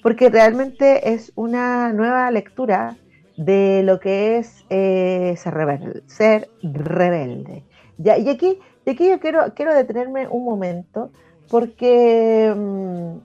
porque 0.04 0.30
realmente 0.30 1.14
es 1.14 1.32
una 1.36 1.92
nueva 1.94 2.30
lectura 2.32 2.98
de 3.46 3.82
lo 3.84 4.00
que 4.00 4.38
es 4.38 4.66
eh, 4.70 5.36
ser, 5.38 5.54
rebelde, 5.54 6.04
ser 6.06 6.50
rebelde. 6.62 7.64
Ya, 7.98 8.18
y 8.18 8.30
aquí, 8.30 8.60
aquí 8.86 9.10
yo 9.10 9.20
quiero, 9.20 9.54
quiero 9.56 9.74
detenerme 9.74 10.28
un 10.28 10.44
momento, 10.46 11.12
porque 11.50 12.54
mm, 12.56 13.18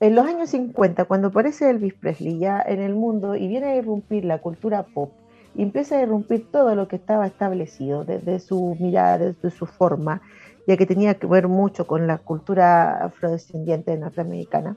en 0.00 0.14
los 0.14 0.26
años 0.26 0.50
50, 0.50 1.06
cuando 1.06 1.28
aparece 1.28 1.70
Elvis 1.70 1.94
Presley 1.94 2.38
ya 2.38 2.62
en 2.66 2.80
el 2.80 2.94
mundo 2.94 3.36
y 3.36 3.48
viene 3.48 3.68
a 3.68 3.76
irrumpir 3.76 4.24
la 4.24 4.38
cultura 4.38 4.82
pop, 4.82 5.12
y 5.54 5.62
empieza 5.62 5.98
a 5.98 6.02
irrumpir 6.02 6.50
todo 6.52 6.74
lo 6.74 6.86
que 6.86 6.96
estaba 6.96 7.26
establecido, 7.26 8.04
desde 8.04 8.38
su 8.40 8.76
mirada, 8.78 9.18
desde 9.18 9.50
su 9.50 9.66
forma, 9.66 10.20
ya 10.66 10.76
que 10.76 10.84
tenía 10.84 11.14
que 11.14 11.26
ver 11.26 11.48
mucho 11.48 11.86
con 11.86 12.06
la 12.06 12.18
cultura 12.18 13.04
afrodescendiente 13.04 13.96
norteamericana, 13.96 14.76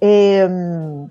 em, 0.00 1.08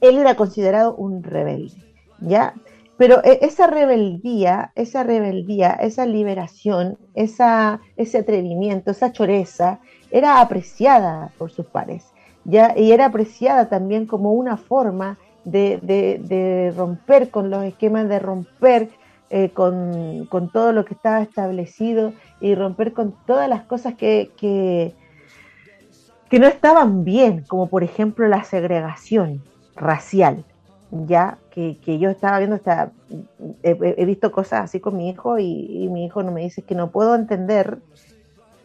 él 0.00 0.18
era 0.18 0.34
considerado 0.34 0.94
un 0.94 1.22
rebelde, 1.22 1.82
¿ya? 2.20 2.54
Pero 2.98 3.22
e, 3.24 3.38
esa 3.42 3.68
rebeldía, 3.68 4.72
esa 4.74 5.04
rebeldía, 5.04 5.70
esa 5.70 6.04
liberación, 6.04 6.98
esa, 7.14 7.80
ese 7.96 8.18
atrevimiento, 8.18 8.90
esa 8.90 9.12
choreza, 9.12 9.80
era 10.10 10.40
apreciada 10.40 11.30
por 11.38 11.50
sus 11.50 11.66
pares, 11.66 12.06
¿ya? 12.44 12.74
y 12.76 12.92
era 12.92 13.06
apreciada 13.06 13.68
también 13.68 14.06
como 14.06 14.32
una 14.32 14.56
forma 14.56 15.18
de, 15.44 16.72
romper 16.76 17.30
con 17.30 17.50
los 17.50 17.64
esquemas, 17.64 18.08
de 18.08 18.18
romper 18.18 18.90
eh, 19.30 19.50
con, 19.50 20.28
todo 20.52 20.72
lo 20.72 20.84
que 20.84 20.94
estaba 20.94 21.22
establecido 21.22 22.12
y 22.40 22.54
romper 22.54 22.92
con 22.92 23.14
todas 23.26 23.48
las 23.48 23.62
cosas 23.62 23.94
que, 23.94 24.30
que, 24.36 24.94
no 26.38 26.46
estaban 26.46 27.04
bien, 27.04 27.44
como 27.48 27.68
por 27.68 27.84
ejemplo 27.84 28.26
la 28.28 28.44
segregación 28.44 29.42
racial, 29.80 30.44
ya 30.90 31.38
que, 31.50 31.98
yo 31.98 32.10
estaba 32.10 32.38
viendo, 32.38 32.56
hasta, 32.56 32.92
he, 33.62 34.04
visto 34.04 34.30
cosas 34.32 34.64
así 34.64 34.80
con 34.80 34.96
mi 34.96 35.08
hijo 35.08 35.38
y, 35.38 35.88
mi 35.90 36.04
hijo 36.04 36.22
no 36.22 36.32
me 36.32 36.42
dice 36.42 36.62
que 36.62 36.74
no 36.74 36.90
puedo 36.90 37.14
entender 37.14 37.78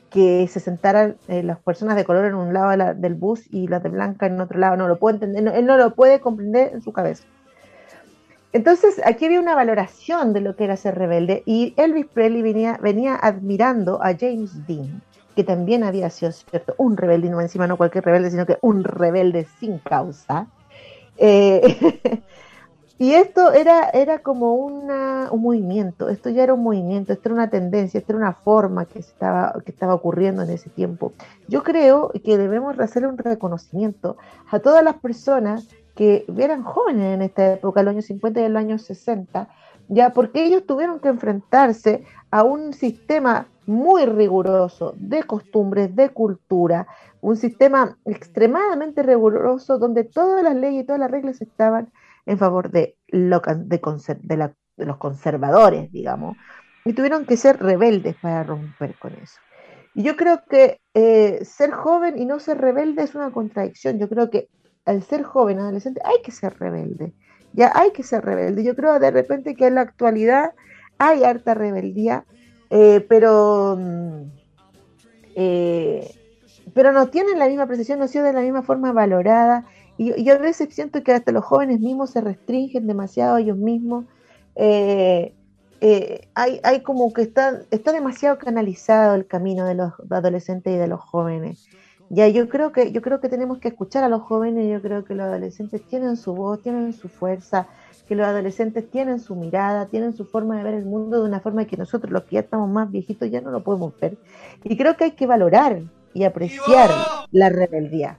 que 0.10 0.48
se 0.48 0.60
sentaran 0.60 1.16
eh, 1.28 1.42
las 1.42 1.58
personas 1.60 1.96
de 1.96 2.06
color 2.06 2.26
en 2.26 2.36
un 2.36 2.54
lado 2.54 2.94
del 2.94 3.16
bus 3.16 3.52
y 3.52 3.68
las 3.68 3.82
de 3.82 3.90
blanca 3.90 4.28
en 4.28 4.40
otro 4.40 4.60
lado. 4.60 4.78
No 4.78 4.88
lo 4.88 5.00
puede 5.00 5.16
entender, 5.16 5.56
él 5.56 5.66
no 5.66 5.76
lo 5.76 5.96
puede 5.96 6.20
comprender 6.20 6.72
en 6.72 6.82
su 6.84 6.94
cabeza. 6.94 7.24
Entonces, 8.54 9.02
aquí 9.04 9.26
había 9.26 9.40
una 9.40 9.56
valoración 9.56 10.32
de 10.32 10.42
lo 10.42 10.56
que 10.56 10.66
era 10.66 10.78
ser 10.78 10.96
rebelde 10.96 11.42
y 11.48 11.74
Elvis 11.76 12.06
Presley 12.06 12.44
venía, 12.44 12.78
venía 12.80 13.16
admirando 13.16 14.00
a 14.04 14.16
James 14.16 14.68
Dean, 14.68 15.02
que 15.36 15.44
también 15.44 15.84
había 15.84 16.12
sido 16.12 16.32
cierto, 16.32 16.76
un 16.78 16.96
rebelde, 16.96 17.28
y 17.28 17.30
no 17.32 17.42
encima 17.42 17.66
no 17.66 17.78
cualquier 17.78 18.06
rebelde, 18.06 18.30
sino 18.30 18.46
que 18.46 18.60
un 18.62 18.84
rebelde 18.84 19.48
sin 19.60 19.80
causa. 19.80 20.46
Eh, 21.18 22.22
Y 23.00 23.16
esto 23.16 23.52
era, 23.52 23.90
era 23.90 24.20
como 24.20 24.56
un 24.56 24.88
movimiento, 25.42 26.10
esto 26.10 26.30
ya 26.30 26.44
era 26.44 26.54
un 26.54 26.64
movimiento, 26.64 27.12
esto 27.12 27.30
era 27.30 27.36
una 27.36 27.50
tendencia, 27.50 27.98
esto 27.98 28.14
era 28.14 28.20
una 28.20 28.34
forma 28.34 28.86
que 28.86 29.00
estaba, 29.00 29.54
que 29.66 29.72
estaba 29.72 29.96
ocurriendo 29.96 30.44
en 30.44 30.52
ese 30.52 30.70
tiempo. 30.70 31.12
Yo 31.48 31.64
creo 31.64 32.12
que 32.24 32.38
debemos 32.38 32.80
hacer 32.80 33.06
un 33.08 33.18
reconocimiento 33.18 34.16
a 34.50 34.60
todas 34.60 34.84
las 34.84 34.96
personas 34.98 35.68
que 35.96 36.26
eran 36.38 36.64
jóvenes 36.64 37.16
en 37.16 37.24
esta 37.24 37.54
época, 37.54 37.82
en 37.82 37.88
los 37.88 37.94
años 37.94 38.06
50 38.06 38.40
y 38.40 38.44
en 38.46 38.54
los 38.54 38.60
años 38.62 38.82
60, 38.84 39.50
ya 39.90 40.12
porque 40.12 40.46
ellos 40.46 40.66
tuvieron 40.66 41.00
que 41.00 41.10
enfrentarse 41.10 42.06
a 42.32 42.44
un 42.44 42.74
sistema 42.74 43.48
muy 43.66 44.06
riguroso 44.06 44.94
de 44.98 45.24
costumbres, 45.24 45.96
de 45.96 46.10
cultura, 46.10 46.88
un 47.24 47.38
sistema 47.38 47.98
extremadamente 48.04 49.02
riguroso 49.02 49.80
donde 49.80 50.04
todas 50.04 50.44
las 50.44 50.56
leyes 50.56 50.84
y 50.84 50.86
todas 50.86 51.00
las 51.00 51.10
reglas 51.10 51.42
estaban 51.42 51.90
en 52.26 52.38
favor 52.38 52.70
de, 52.70 52.98
lo, 53.08 53.40
de, 53.40 54.54
los 54.78 54.98
conservadores, 54.98 55.90
digamos, 55.92 56.36
y 56.84 56.92
tuvieron 56.92 57.26
que 57.26 57.38
ser 57.38 57.64
rebeldes 57.64 58.18
para 58.22 58.44
romper 58.44 58.96
con 59.00 59.14
eso. 59.14 59.40
Y 59.96 60.04
yo 60.04 60.18
creo 60.18 60.42
que 60.50 60.82
eh, 60.94 61.46
ser 61.46 61.72
joven 61.72 62.18
y 62.18 62.26
no 62.26 62.40
ser 62.40 62.60
rebelde 62.60 63.04
es 63.04 63.16
una 63.16 63.32
contradicción. 63.32 64.00
Yo 64.00 64.10
creo 64.10 64.30
que 64.30 64.50
al 64.84 65.02
ser 65.02 65.24
joven, 65.24 65.60
adolescente, 65.60 66.02
hay 66.04 66.22
que 66.24 66.32
ser 66.32 66.60
rebelde. 66.60 67.14
ya 67.54 67.72
hay 67.74 67.92
que 67.92 68.04
ser 68.04 68.26
rebelde. 68.26 68.66
Yo 68.66 68.76
creo 68.76 69.00
de 69.00 69.12
repente 69.12 69.56
que 69.56 69.68
en 69.68 69.76
la 69.76 69.82
actualidad 69.82 70.52
hay 70.98 71.24
harta 71.24 71.54
rebeldía, 71.54 72.26
eh, 72.70 73.06
pero, 73.08 73.78
mm, 73.80 74.24
eh, 75.36 76.23
pero 76.74 76.92
no 76.92 77.08
tienen 77.08 77.40
la 77.40 77.48
misma 77.48 77.68
precisión, 77.68 78.00
no 78.00 78.06
ha 78.06 78.08
sido 78.08 78.26
de 78.26 78.34
la 78.34 78.42
misma 78.42 78.64
forma 78.64 78.92
valorada. 78.92 79.66
Y 79.98 80.24
yo 80.24 80.34
a 80.34 80.38
veces 80.38 80.74
siento 80.74 81.04
que 81.04 81.12
hasta 81.12 81.32
los 81.32 81.46
jóvenes 81.46 81.80
mismos 81.80 82.12
se 82.12 82.22
restringen 82.22 82.88
demasiado 82.88 83.36
a 83.36 83.42
ellos 83.42 83.58
mismos. 83.58 84.06
Eh, 84.56 85.34
hay, 86.34 86.62
hay, 86.64 86.82
como 86.82 87.12
que 87.12 87.24
está, 87.24 87.62
está 87.70 87.92
demasiado 87.92 88.38
canalizado 88.38 89.16
el 89.16 89.28
camino 89.28 89.66
de 89.66 89.76
los 89.76 89.92
adolescentes 90.10 90.74
y 90.74 90.78
de 90.78 90.88
los 90.88 91.02
jóvenes. 91.02 91.68
Ya, 92.10 92.28
yo 92.28 92.48
creo 92.48 92.72
que 92.72 92.92
yo 92.92 93.02
creo 93.02 93.20
que 93.20 93.28
tenemos 93.28 93.58
que 93.58 93.70
escuchar 93.70 94.04
a 94.04 94.10
los 94.10 94.22
jóvenes, 94.22 94.72
yo 94.72 94.82
creo 94.82 95.04
que 95.04 95.16
los 95.16 95.26
adolescentes 95.26 95.86
tienen 95.88 96.16
su 96.16 96.34
voz, 96.34 96.62
tienen 96.62 96.94
su 96.94 97.10
fuerza, 97.10 97.68
que 98.08 98.16
los 98.16 98.28
adolescentes 98.28 98.90
tienen 98.90 99.20
su 99.20 99.36
mirada, 99.36 99.88
tienen 99.88 100.14
su 100.14 100.26
forma 100.26 100.58
de 100.58 100.64
ver 100.64 100.74
el 100.76 100.86
mundo 100.86 101.22
de 101.22 101.28
una 101.28 101.40
forma 101.40 101.66
que 101.66 101.76
nosotros 101.76 102.12
los 102.12 102.24
que 102.24 102.36
ya 102.36 102.42
estamos 102.42 102.70
más 102.70 102.92
viejitos 102.92 103.30
ya 103.32 103.42
no 103.42 103.52
lo 103.52 103.64
podemos 103.64 103.98
ver. 104.00 104.18
Y 104.64 104.78
creo 104.78 104.96
que 104.96 105.06
hay 105.06 105.12
que 105.12 105.26
valorar 105.26 105.82
y 106.14 106.24
apreciar 106.24 106.90
la 107.32 107.50
rebeldía. 107.50 108.18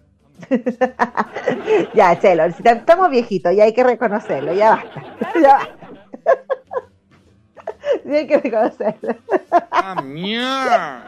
ya, 1.95 2.19
Chelo, 2.19 2.45
estamos 2.45 3.11
viejitos, 3.11 3.55
ya 3.55 3.65
hay 3.65 3.73
que 3.73 3.85
reconocerlo, 3.85 4.53
ya 4.53 4.71
basta. 4.71 5.03
ya 5.41 5.59
basta. 5.59 5.79
hay 8.11 8.27
que 8.27 8.39
reconocerlo. 8.39 9.15
¡Ah, 9.71 10.03
mierda! 10.03 11.05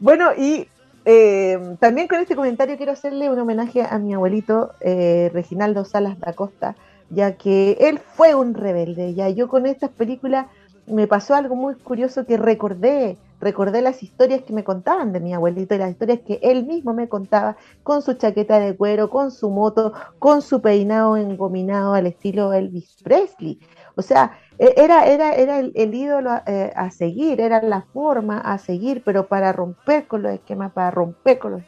bueno, 0.00 0.30
y 0.36 0.68
eh, 1.04 1.76
también 1.78 2.08
con 2.08 2.18
este 2.18 2.34
comentario 2.34 2.76
quiero 2.76 2.92
hacerle 2.92 3.30
un 3.30 3.38
homenaje 3.38 3.82
a 3.82 3.98
mi 3.98 4.14
abuelito 4.14 4.72
eh, 4.80 5.30
Reginaldo 5.32 5.84
Salas 5.84 6.18
da 6.18 6.32
Costa, 6.32 6.74
ya 7.10 7.36
que 7.36 7.76
él 7.80 7.98
fue 7.98 8.34
un 8.34 8.54
rebelde. 8.54 9.14
Ya 9.14 9.28
yo 9.28 9.48
con 9.48 9.66
estas 9.66 9.90
películas 9.90 10.46
me 10.86 11.06
pasó 11.06 11.34
algo 11.34 11.56
muy 11.56 11.74
curioso 11.74 12.26
que 12.26 12.36
recordé, 12.36 13.18
recordé 13.40 13.82
las 13.82 14.02
historias 14.02 14.42
que 14.42 14.52
me 14.52 14.64
contaban 14.64 15.12
de 15.12 15.20
mi 15.20 15.34
abuelito 15.34 15.74
y 15.74 15.78
las 15.78 15.90
historias 15.90 16.20
que 16.20 16.38
él 16.42 16.64
mismo 16.64 16.94
me 16.94 17.08
contaba 17.08 17.56
con 17.82 18.02
su 18.02 18.14
chaqueta 18.14 18.58
de 18.58 18.76
cuero, 18.76 19.10
con 19.10 19.30
su 19.30 19.50
moto, 19.50 19.92
con 20.18 20.42
su 20.42 20.60
peinado 20.60 21.16
engominado 21.16 21.94
al 21.94 22.06
estilo 22.06 22.52
Elvis 22.52 22.96
Presley. 23.02 23.58
O 23.96 24.02
sea, 24.02 24.38
e, 24.58 24.74
era, 24.76 25.06
era, 25.06 25.34
era 25.34 25.58
el, 25.58 25.94
ídolo 25.94 26.30
eh, 26.46 26.72
a, 26.76 26.90
seguir, 26.90 27.40
era 27.40 27.62
la 27.62 27.82
forma 27.82 28.38
a 28.38 28.58
seguir, 28.58 29.02
pero 29.04 29.26
para 29.26 29.52
romper 29.52 30.06
con 30.06 30.22
los 30.22 30.32
esquemas, 30.32 30.72
para 30.72 30.90
romper 30.90 31.38
con 31.38 31.52
los 31.52 31.62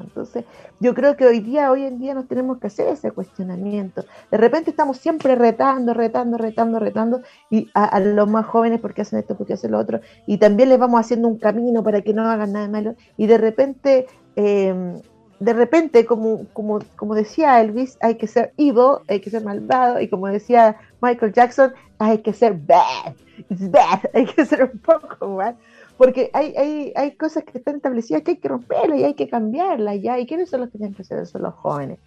Entonces, 0.00 0.44
yo 0.80 0.94
creo 0.94 1.16
que 1.16 1.26
hoy 1.26 1.40
día, 1.40 1.70
hoy 1.70 1.84
en 1.84 1.98
día 1.98 2.14
nos 2.14 2.28
tenemos 2.28 2.58
que 2.58 2.68
hacer 2.68 2.88
ese 2.88 3.10
cuestionamiento. 3.10 4.04
De 4.30 4.36
repente 4.36 4.70
estamos 4.70 4.98
siempre 4.98 5.34
retando, 5.34 5.94
retando, 5.94 6.38
retando, 6.38 6.78
retando, 6.78 7.20
y 7.50 7.68
a, 7.74 7.98
los 8.00 8.28
más 8.28 8.46
jóvenes 8.46 8.80
porque 8.80 9.02
hacen 9.02 9.18
esto, 9.18 9.36
porque 9.36 9.54
hacen 9.54 9.72
lo 9.72 9.78
otro, 9.78 10.00
y 10.26 10.38
también 10.38 10.68
les 10.68 10.78
vamos 10.78 11.00
haciendo 11.00 11.28
un 11.28 11.38
camino 11.38 11.82
para 11.82 12.02
que 12.02 12.14
no 12.14 12.28
hagan 12.28 12.52
nada 12.52 12.68
malo, 12.68 12.94
y 13.16 13.26
de 13.26 13.38
repente... 13.38 14.06
Eh, 14.36 15.00
de 15.40 15.52
repente, 15.52 16.06
como, 16.06 16.46
como, 16.52 16.78
como 16.96 17.14
decía 17.14 17.60
Elvis, 17.60 17.98
hay 18.00 18.14
que 18.14 18.26
ser 18.26 18.52
evil, 18.56 18.98
hay 19.08 19.20
que 19.20 19.30
ser 19.30 19.44
malvado, 19.44 20.00
y 20.00 20.08
como 20.08 20.28
decía 20.28 20.76
Michael 21.02 21.32
Jackson, 21.32 21.74
hay 21.98 22.18
que 22.18 22.32
ser 22.32 22.54
bad, 22.54 23.14
it's 23.50 23.70
bad, 23.70 24.00
hay 24.14 24.26
que 24.26 24.46
ser 24.46 24.70
un 24.72 24.78
poco 24.78 25.36
bad, 25.36 25.54
porque 25.96 26.30
hay, 26.32 26.54
hay, 26.56 26.92
hay 26.96 27.16
cosas 27.16 27.44
que 27.44 27.58
están 27.58 27.76
establecidas 27.76 28.22
que 28.22 28.32
hay 28.32 28.36
que 28.38 28.48
romperlas 28.48 28.98
y 28.98 29.04
hay 29.04 29.14
que 29.14 29.28
cambiarlas 29.28 30.00
ya, 30.00 30.18
y 30.18 30.26
quiénes 30.26 30.50
son 30.50 30.60
los 30.60 30.70
que 30.70 30.78
tienen 30.78 30.94
que 30.94 31.02
hacer 31.02 31.20
eso, 31.20 31.38
los 31.38 31.54
jóvenes. 31.54 31.98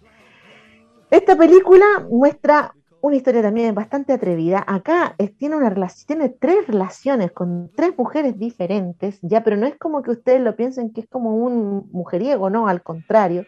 Esta 1.10 1.36
película 1.36 1.86
muestra 2.10 2.74
una 3.00 3.16
historia 3.16 3.42
también 3.42 3.74
bastante 3.74 4.12
atrevida. 4.12 4.64
Acá 4.66 5.14
tiene 5.38 5.56
una 5.56 5.70
relación, 5.70 6.06
tiene 6.06 6.28
tres 6.28 6.66
relaciones 6.66 7.32
con 7.32 7.70
tres 7.74 7.96
mujeres 7.96 8.38
diferentes, 8.38 9.18
ya, 9.22 9.42
pero 9.42 9.56
no 9.56 9.66
es 9.66 9.76
como 9.76 10.02
que 10.02 10.10
ustedes 10.10 10.40
lo 10.40 10.56
piensen 10.56 10.92
que 10.92 11.02
es 11.02 11.08
como 11.08 11.36
un 11.36 11.88
mujeriego, 11.92 12.50
no, 12.50 12.68
al 12.68 12.82
contrario. 12.82 13.46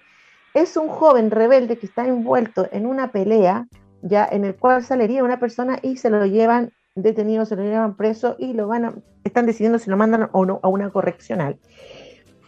Es 0.54 0.76
un 0.76 0.88
joven 0.88 1.30
rebelde 1.30 1.76
que 1.78 1.86
está 1.86 2.06
envuelto 2.06 2.66
en 2.72 2.86
una 2.86 3.12
pelea, 3.12 3.66
ya, 4.02 4.26
en 4.30 4.44
el 4.44 4.56
cual 4.56 4.82
salería 4.82 5.24
una 5.24 5.38
persona 5.38 5.78
y 5.82 5.96
se 5.96 6.10
lo 6.10 6.24
llevan 6.26 6.72
detenido, 6.94 7.44
se 7.44 7.56
lo 7.56 7.62
llevan 7.62 7.96
preso 7.96 8.36
y 8.38 8.52
lo 8.52 8.66
van 8.68 8.84
a, 8.84 8.94
están 9.24 9.46
decidiendo 9.46 9.78
si 9.78 9.90
lo 9.90 9.96
mandan 9.96 10.28
o 10.32 10.44
no 10.44 10.60
a 10.62 10.68
una 10.68 10.90
correccional. 10.90 11.58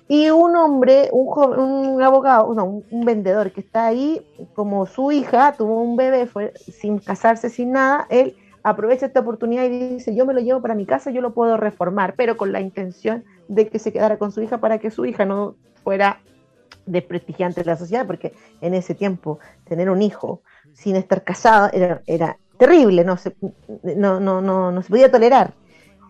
Y 0.09 0.31
un 0.31 0.57
hombre, 0.57 1.09
un, 1.13 1.27
joven, 1.27 1.61
un 1.61 2.03
abogado, 2.03 2.47
un, 2.47 3.05
vendedor 3.05 3.53
que 3.53 3.61
está 3.61 3.87
ahí, 3.87 4.21
como 4.55 4.85
su 4.87 5.11
hija 5.13 5.55
tuvo 5.57 5.81
un 5.81 5.97
bebé, 5.97 6.27
fue 6.27 6.53
sin 6.57 6.99
casarse, 6.99 7.49
sin 7.49 7.73
nada, 7.73 8.07
él 8.11 8.37
aprovecha 8.63 9.07
esta 9.07 9.21
oportunidad 9.21 9.65
y 9.65 9.95
dice, 9.95 10.15
yo 10.15 10.27
me 10.27 10.35
lo 10.35 10.41
llevo 10.41 10.61
para 10.61 10.75
mi 10.75 10.87
casa, 10.87 11.11
yo 11.11 11.21
lo 11.21 11.33
puedo 11.33 11.57
reformar, 11.57 12.15
pero 12.15 12.37
con 12.37 12.53
la 12.53 12.61
intención 12.61 13.25
de 13.49 13.69
que 13.69 13.79
se 13.79 13.93
quedara 13.93 14.19
con 14.19 14.33
su 14.33 14.43
hija 14.43 14.59
para 14.59 14.79
que 14.79 14.91
su 14.91 15.07
hija 15.07 15.25
no 15.25 15.57
fuera 15.83 16.21
desprestigiante 16.85 17.61
de 17.61 17.67
la 17.67 17.77
sociedad, 17.77 18.07
porque 18.07 18.35
en 18.61 18.75
ese 18.75 18.95
tiempo 18.95 19.39
tener 19.65 19.89
un 19.89 20.03
hijo 20.03 20.43
sin 20.75 20.97
estar 20.97 21.25
casado 21.25 21.71
era 22.07 22.39
terrible, 22.63 23.03
no 23.03 23.17
se, 23.17 23.35
no, 23.97 24.21
no, 24.21 24.41
no, 24.41 24.71
no 24.71 24.83
se 24.83 24.89
podía 24.89 25.11
tolerar. 25.11 25.53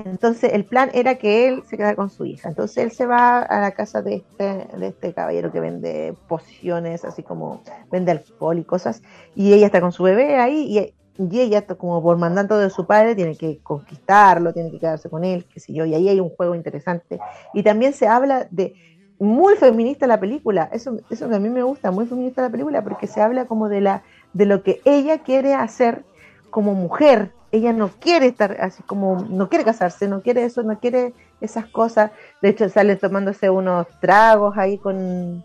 Entonces 0.05 0.53
el 0.53 0.67
plan 0.67 0.91
era 0.93 1.15
que 1.15 1.49
él 1.49 1.63
se 1.67 1.79
quedara 1.79 1.97
con 1.97 2.11
su 2.11 2.27
hija. 2.27 2.51
Entonces 2.51 2.77
él 2.77 2.91
se 2.91 3.07
va 3.07 3.41
a 3.41 3.61
la 3.61 3.71
casa 3.71 4.03
de 4.03 4.17
este, 4.17 4.67
de 4.77 4.87
este 4.89 5.15
caballero 5.15 5.51
que 5.51 5.61
vende 5.61 6.15
pociones, 6.29 7.07
así 7.07 7.23
como 7.23 7.63
vende 7.91 8.13
alcohol 8.13 8.59
y 8.59 8.65
cosas, 8.65 9.03
y 9.35 9.55
ella 9.55 9.65
está 9.65 9.81
con 9.81 9.93
su 9.93 10.03
bebé 10.03 10.37
ahí 10.37 10.95
y, 11.19 11.39
ella, 11.41 11.63
como 11.67 12.03
por 12.03 12.19
mandato 12.19 12.59
de 12.59 12.69
su 12.69 12.87
padre, 12.87 13.15
tiene 13.15 13.35
que 13.35 13.61
conquistarlo, 13.63 14.53
tiene 14.53 14.71
que 14.71 14.79
quedarse 14.79 15.09
con 15.09 15.25
él, 15.25 15.47
qué 15.47 15.59
sé 15.61 15.73
yo, 15.73 15.87
y 15.87 15.95
ahí 15.95 16.09
hay 16.09 16.21
un 16.21 16.31
juego 16.31 16.55
interesante. 16.55 17.19
Y 17.55 17.63
también 17.63 17.95
se 17.95 18.09
habla 18.09 18.47
de 18.51 18.75
muy 19.19 19.55
feminista 19.57 20.07
la 20.07 20.21
película, 20.21 20.69
eso, 20.73 20.99
eso 21.09 21.29
que 21.29 21.35
a 21.35 21.39
mí 21.39 21.49
me 21.49 21.63
gusta, 21.63 21.91
muy 21.91 22.07
feminista 22.07 22.43
la 22.43 22.51
película, 22.51 22.83
porque 22.83 23.07
se 23.07 23.23
habla 23.23 23.47
como 23.47 23.69
de 23.69 23.81
la 23.81 24.03
de 24.33 24.47
lo 24.47 24.63
que 24.63 24.81
ella 24.85 25.19
quiere 25.19 25.55
hacer 25.55 26.05
como 26.53 26.75
mujer 26.75 27.33
ella 27.53 27.75
no 27.75 27.91
quiere 27.91 28.27
estar 28.27 28.57
así 28.61 28.83
como, 28.83 29.27
no 29.29 29.51
quiere 29.51 29.65
casarse, 29.65 30.09
no 30.09 30.23
quiere 30.23 30.45
eso, 30.45 30.63
no 30.63 30.81
quiere 30.81 31.13
esas 31.43 31.67
cosas. 31.67 32.11
De 32.41 32.49
hecho, 32.49 32.69
sale 32.71 32.97
tomándose 32.97 33.51
unos 33.51 33.87
tragos 34.01 34.57
ahí 34.57 34.79
con, 34.79 35.45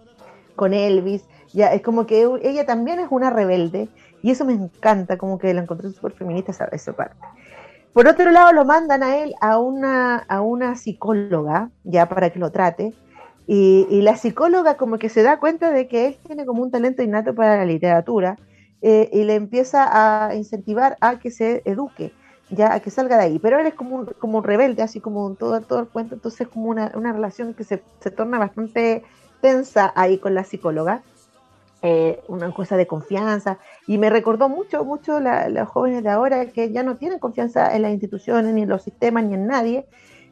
con 0.56 0.74
Elvis. 0.74 1.26
Ya, 1.54 1.74
es 1.74 1.82
como 1.82 2.06
que 2.06 2.26
ella 2.44 2.66
también 2.66 3.00
es 3.00 3.08
una 3.10 3.30
rebelde 3.30 3.90
y 4.22 4.32
eso 4.32 4.46
me 4.46 4.54
encanta, 4.54 5.18
como 5.18 5.38
que 5.38 5.54
la 5.54 5.62
encontré 5.62 5.92
súper 5.92 6.14
feminista 6.14 6.52
esa, 6.52 6.66
esa 6.72 6.94
parte. 6.94 7.18
Por 7.92 8.08
otro 8.08 8.32
lado, 8.32 8.54
lo 8.54 8.64
mandan 8.64 9.04
a 9.04 9.18
él 9.18 9.34
a 9.42 9.60
una, 9.60 10.18
a 10.18 10.42
una 10.42 10.76
psicóloga, 10.76 11.72
ya 11.84 12.08
para 12.08 12.30
que 12.30 12.40
lo 12.40 12.52
trate, 12.52 12.94
y, 13.48 13.88
y, 13.90 14.02
la 14.02 14.18
psicóloga 14.18 14.76
como 14.76 14.98
que 14.98 15.08
se 15.08 15.24
da 15.24 15.40
cuenta 15.40 15.72
de 15.72 15.88
que 15.88 16.08
él 16.08 16.18
tiene 16.26 16.46
como 16.46 16.62
un 16.62 16.70
talento 16.70 17.02
innato 17.02 17.34
para 17.34 17.56
la 17.58 17.66
literatura, 17.66 18.38
eh, 18.82 19.10
y 19.12 19.24
le 19.24 19.36
empieza 19.36 20.28
a 20.28 20.36
incentivar 20.36 20.98
a 21.02 21.20
que 21.20 21.32
se 21.32 21.62
eduque, 21.66 22.14
ya 22.50 22.74
a 22.74 22.80
que 22.80 22.92
salga 22.92 23.18
de 23.18 23.24
ahí. 23.24 23.40
Pero 23.40 23.60
él 23.60 23.68
es 23.68 23.74
como 23.74 23.96
un, 23.96 24.06
como 24.20 24.42
rebelde, 24.42 24.84
así 24.84 25.00
como 25.00 25.34
todo, 25.36 25.62
todo 25.62 25.80
el 25.80 25.88
cuento, 25.88 26.16
entonces 26.16 26.42
es 26.42 26.48
como 26.48 26.70
una, 26.70 26.92
una 26.96 27.14
relación 27.14 27.54
que 27.54 27.64
se, 27.64 27.82
se, 28.00 28.12
torna 28.12 28.40
bastante 28.40 29.04
tensa 29.42 29.92
ahí 29.96 30.18
con 30.18 30.34
la 30.34 30.44
psicóloga. 30.44 31.02
Eh, 31.84 32.24
una 32.28 32.52
cosa 32.52 32.76
de 32.76 32.88
confianza 32.88 33.60
y 33.86 34.00
me 34.00 34.10
recordó 34.10 34.50
mucho, 34.50 34.84
mucho 34.84 35.20
los 35.20 35.70
jóvenes 35.70 36.02
de 36.02 36.10
ahora 36.10 36.48
que 36.48 36.72
ya 36.72 36.82
no 36.82 36.98
tienen 36.98 37.20
confianza 37.20 37.76
en 37.76 37.84
las 37.84 37.92
instituciones, 37.92 38.52
ni 38.56 38.64
en 38.64 38.70
los 38.70 38.82
sistemas, 38.82 39.26
ni 39.26 39.36
en 39.36 39.46
nadie, 39.46 39.86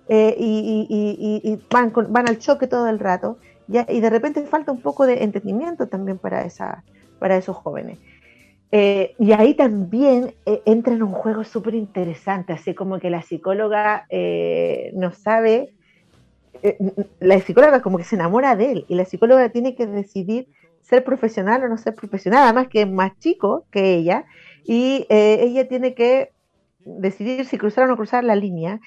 eh, 0.07 0.35
y, 0.39 0.87
y, 0.89 1.47
y, 1.47 1.61
van, 1.69 1.93
van 2.09 2.27
al 2.27 2.39
choque 2.39 2.65
todo 2.65 2.87
el 2.87 2.97
rato, 2.97 3.37
ya, 3.67 3.85
y 3.87 3.99
de 3.99 4.09
repente 4.09 4.41
falta 4.47 4.71
un 4.71 4.81
poco 4.81 5.05
de 5.05 5.23
entendimiento 5.23 5.87
también 5.87 6.17
para, 6.17 6.43
esa, 6.45 6.83
para 7.19 7.37
esos 7.37 7.55
jóvenes. 7.55 7.99
Eh, 8.77 9.15
y 9.19 9.31
ahí 9.31 9.53
también 9.53 10.35
eh, 10.45 10.61
entra 10.65 10.93
en 10.93 11.01
un 11.01 11.13
juego 11.13 11.45
súper 11.45 11.75
interesante, 11.75 12.51
así 12.51 12.75
como 12.75 12.99
que 12.99 13.09
la 13.09 13.21
psicóloga 13.21 14.05
eh, 14.09 14.91
no 14.95 15.13
sabe, 15.13 15.73
la 17.21 17.39
psicóloga 17.39 17.81
como 17.81 17.97
que 17.97 18.03
se 18.03 18.15
enamora 18.15 18.57
de 18.57 18.73
él 18.73 18.85
y 18.89 18.95
la 18.95 19.05
psicóloga 19.05 19.47
tiene 19.47 19.75
que 19.75 19.87
decidir 19.87 20.49
ser 20.81 21.05
profesional 21.05 21.63
o 21.63 21.69
no 21.69 21.77
ser 21.77 21.95
profesional, 21.95 22.43
además 22.43 22.67
que 22.67 22.81
es 22.81 22.91
más 22.91 23.17
chico 23.19 23.65
que 23.71 23.93
ella 23.93 24.25
y 24.65 25.05
ella 25.09 25.69
tiene 25.69 25.93
que 25.93 26.33
decidir 26.79 27.45
si 27.45 27.57
cruzar 27.57 27.85
o 27.85 27.87
no 27.87 27.95
cruzar 27.95 28.25
la 28.25 28.35
línea 28.35 28.81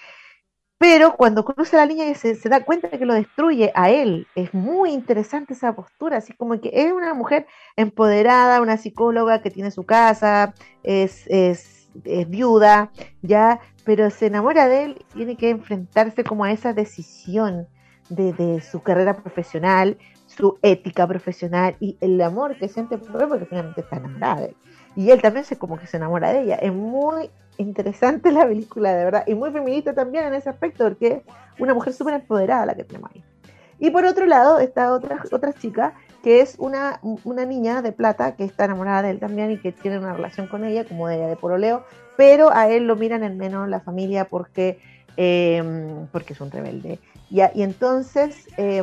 pero 0.79 1.17
cuando 1.17 1.45
cruza 1.45 1.77
la 1.77 1.87
línea 1.87 2.09
y 2.09 2.15
se, 2.15 2.37
da 2.49 2.65
cuenta 2.65 2.89
de 2.89 2.99
que 2.99 3.05
lo 3.05 3.15
destruye 3.15 3.73
a 3.75 3.91
él. 3.91 4.29
Es 4.37 4.55
muy 4.55 4.93
interesante 4.93 5.53
esa 5.55 5.75
postura, 5.75 6.19
así 6.19 6.33
como 6.33 6.61
que 6.61 6.71
es 6.73 6.93
una 6.93 7.15
mujer 7.15 7.47
empoderada, 7.77 8.63
una 8.63 8.77
psicóloga 8.77 9.43
que 9.43 9.51
tiene 9.51 9.73
su 9.73 9.85
casa, 9.85 10.55
es, 10.85 11.27
es, 11.27 11.89
es 12.05 12.31
viuda, 12.31 12.93
ya, 13.23 13.59
pero 13.85 14.09
se 14.11 14.27
enamora 14.27 14.69
de 14.69 14.85
él 14.85 14.97
y 14.99 15.15
tiene 15.15 15.37
que 15.37 15.51
enfrentarse 15.51 16.23
como 16.23 16.45
a 16.45 16.53
esa 16.53 16.73
decisión 16.73 17.67
de, 18.09 18.33
de 18.33 18.61
su 18.61 18.81
carrera 18.81 19.15
profesional, 19.17 19.99
su 20.27 20.59
ética 20.63 21.09
profesional 21.09 21.77
y 21.81 21.97
el 22.01 22.21
amor 22.21 22.57
que 22.57 22.69
siente 22.69 22.99
por 22.99 23.21
él, 23.21 23.29
porque 23.29 23.47
finalmente 23.47 23.81
está 23.81 23.97
enamorada 23.97 24.43
de 24.43 24.47
él. 24.47 24.57
Y 24.99 25.13
él 25.13 25.23
también 25.23 25.45
se 25.45 25.57
como 25.57 25.79
que 25.79 25.87
se 25.87 25.97
enamora 25.97 26.33
de 26.33 26.43
ella. 26.43 26.57
Es 26.57 26.73
muy 26.73 27.31
interesante 27.57 28.33
la 28.33 28.45
película, 28.49 28.93
de 28.93 29.05
verdad, 29.05 29.23
y 29.29 29.35
muy 29.37 29.53
feminista 29.53 29.95
también 29.95 30.25
en 30.25 30.35
ese 30.35 30.51
aspecto, 30.51 30.83
porque 30.83 31.07
es 31.07 31.61
una 31.61 31.73
mujer 31.73 31.93
súper 31.93 32.15
empoderada 32.15 32.67
la 32.67 32.75
que 32.75 32.83
tenemos 32.83 33.09
ahí. 33.15 33.23
Y 33.79 33.91
por 33.91 34.05
otro 34.05 34.27
lado 34.27 34.59
está 34.59 34.93
otra, 34.93 35.23
otra 35.31 35.53
chica 35.53 35.95
que 36.25 36.41
es 36.41 36.57
una, 36.59 36.99
una 37.23 37.45
niña 37.45 37.81
de 37.81 37.93
plata 37.93 38.35
que 38.35 38.43
está 38.43 38.65
enamorada 38.65 39.03
de 39.03 39.11
él 39.11 39.21
también 39.21 39.53
y 39.53 39.59
que 39.59 39.71
tiene 39.71 40.01
una 40.01 40.15
relación 40.15 40.49
con 40.49 40.65
ella 40.65 40.85
como 40.85 41.07
de, 41.07 41.17
de 41.17 41.37
poroleo, 41.37 41.85
pero 42.17 42.51
a 42.53 42.69
él 42.69 42.89
lo 42.89 42.97
miran 42.97 43.23
en 43.23 43.39
menos 43.39 43.69
la 43.69 43.79
familia 43.79 44.25
porque, 44.25 44.81
eh, 45.17 45.63
porque 46.11 46.33
es 46.33 46.41
un 46.41 46.51
rebelde. 46.51 46.99
Y, 47.31 47.41
entonces, 47.63 48.49
eh, 48.57 48.83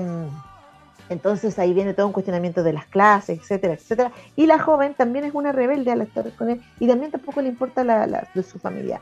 entonces 1.09 1.57
ahí 1.59 1.73
viene 1.73 1.93
todo 1.93 2.07
un 2.07 2.13
cuestionamiento 2.13 2.63
de 2.63 2.73
las 2.73 2.85
clases, 2.85 3.39
etcétera, 3.39 3.73
etcétera. 3.73 4.11
Y 4.35 4.47
la 4.47 4.59
joven 4.59 4.93
también 4.93 5.25
es 5.25 5.33
una 5.33 5.51
rebelde 5.51 5.91
al 5.91 6.01
estar 6.01 6.31
con 6.35 6.49
él 6.49 6.61
y 6.79 6.87
también 6.87 7.11
tampoco 7.11 7.41
le 7.41 7.49
importa 7.49 7.83
la, 7.83 8.07
la 8.07 8.27
de 8.33 8.43
su 8.43 8.59
familia. 8.59 9.01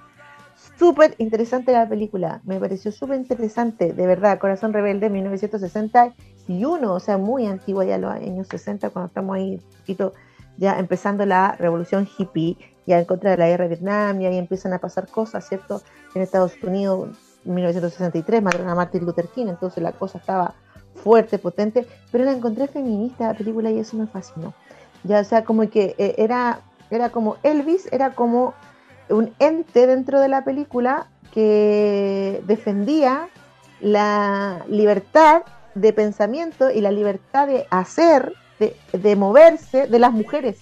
Súper 0.77 1.15
interesante 1.17 1.71
la 1.71 1.87
película, 1.87 2.41
me 2.45 2.59
pareció 2.59 2.91
súper 2.91 3.17
interesante, 3.17 3.93
de 3.93 4.07
verdad, 4.07 4.39
Corazón 4.39 4.73
Rebelde, 4.73 5.09
1961, 5.09 6.93
o 6.93 6.99
sea, 6.99 7.17
muy 7.17 7.45
antigua 7.45 7.85
ya 7.85 7.97
los 7.97 8.11
años 8.11 8.47
60, 8.47 8.89
cuando 8.89 9.07
estamos 9.07 9.35
ahí 9.35 9.55
un 9.55 9.77
poquito 9.79 10.13
ya 10.57 10.79
empezando 10.79 11.25
la 11.25 11.55
revolución 11.59 12.07
hippie, 12.17 12.57
ya 12.85 12.99
en 12.99 13.05
contra 13.05 13.31
de 13.31 13.37
la 13.37 13.47
guerra 13.47 13.63
de 13.63 13.69
Vietnam, 13.69 14.21
y 14.21 14.25
ahí 14.25 14.37
empiezan 14.37 14.73
a 14.73 14.79
pasar 14.79 15.07
cosas, 15.07 15.47
¿cierto? 15.47 15.81
En 16.15 16.21
Estados 16.21 16.53
Unidos, 16.61 17.09
1963, 17.45 18.41
mataron 18.41 18.69
a 18.69 18.75
Martin 18.75 19.05
Luther 19.05 19.27
King, 19.27 19.47
entonces 19.47 19.83
la 19.83 19.91
cosa 19.91 20.17
estaba 20.17 20.55
fuerte, 20.95 21.37
potente, 21.37 21.87
pero 22.11 22.23
la 22.23 22.31
encontré 22.31 22.67
feminista 22.67 23.27
la 23.27 23.33
película 23.33 23.71
y 23.71 23.79
eso 23.79 23.97
me 23.97 24.07
fascinó. 24.07 24.53
Ya, 25.03 25.19
o 25.19 25.23
sea, 25.23 25.43
como 25.43 25.69
que 25.69 25.95
eh, 25.97 26.15
era, 26.17 26.61
era 26.89 27.09
como 27.09 27.37
Elvis, 27.43 27.87
era 27.91 28.11
como 28.11 28.53
un 29.09 29.33
ente 29.39 29.87
dentro 29.87 30.19
de 30.19 30.29
la 30.29 30.43
película 30.43 31.07
que 31.33 32.41
defendía 32.45 33.27
la 33.81 34.63
libertad 34.69 35.43
de 35.75 35.91
pensamiento 35.91 36.71
y 36.71 36.81
la 36.81 36.91
libertad 36.91 37.47
de 37.47 37.65
hacer, 37.69 38.33
de, 38.59 38.75
de 38.93 39.15
moverse 39.15 39.87
de 39.87 39.99
las 39.99 40.13
mujeres. 40.13 40.59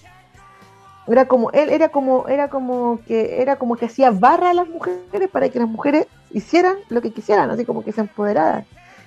Era 1.06 1.26
como 1.26 1.50
él 1.50 1.68
era 1.68 1.88
como 1.88 2.28
era 2.28 2.48
como 2.48 3.00
que 3.06 3.42
era 3.42 3.56
como 3.56 3.76
que 3.76 3.86
hacía 3.86 4.12
barra 4.12 4.50
a 4.50 4.54
las 4.54 4.68
mujeres 4.68 5.28
para 5.32 5.48
que 5.48 5.58
las 5.58 5.68
mujeres 5.68 6.06
hicieran 6.30 6.76
lo 6.88 7.02
que 7.02 7.12
quisieran, 7.12 7.50
así 7.50 7.64
como 7.64 7.84
que 7.84 7.92
se 7.92 8.02
empoderaran. 8.02 8.64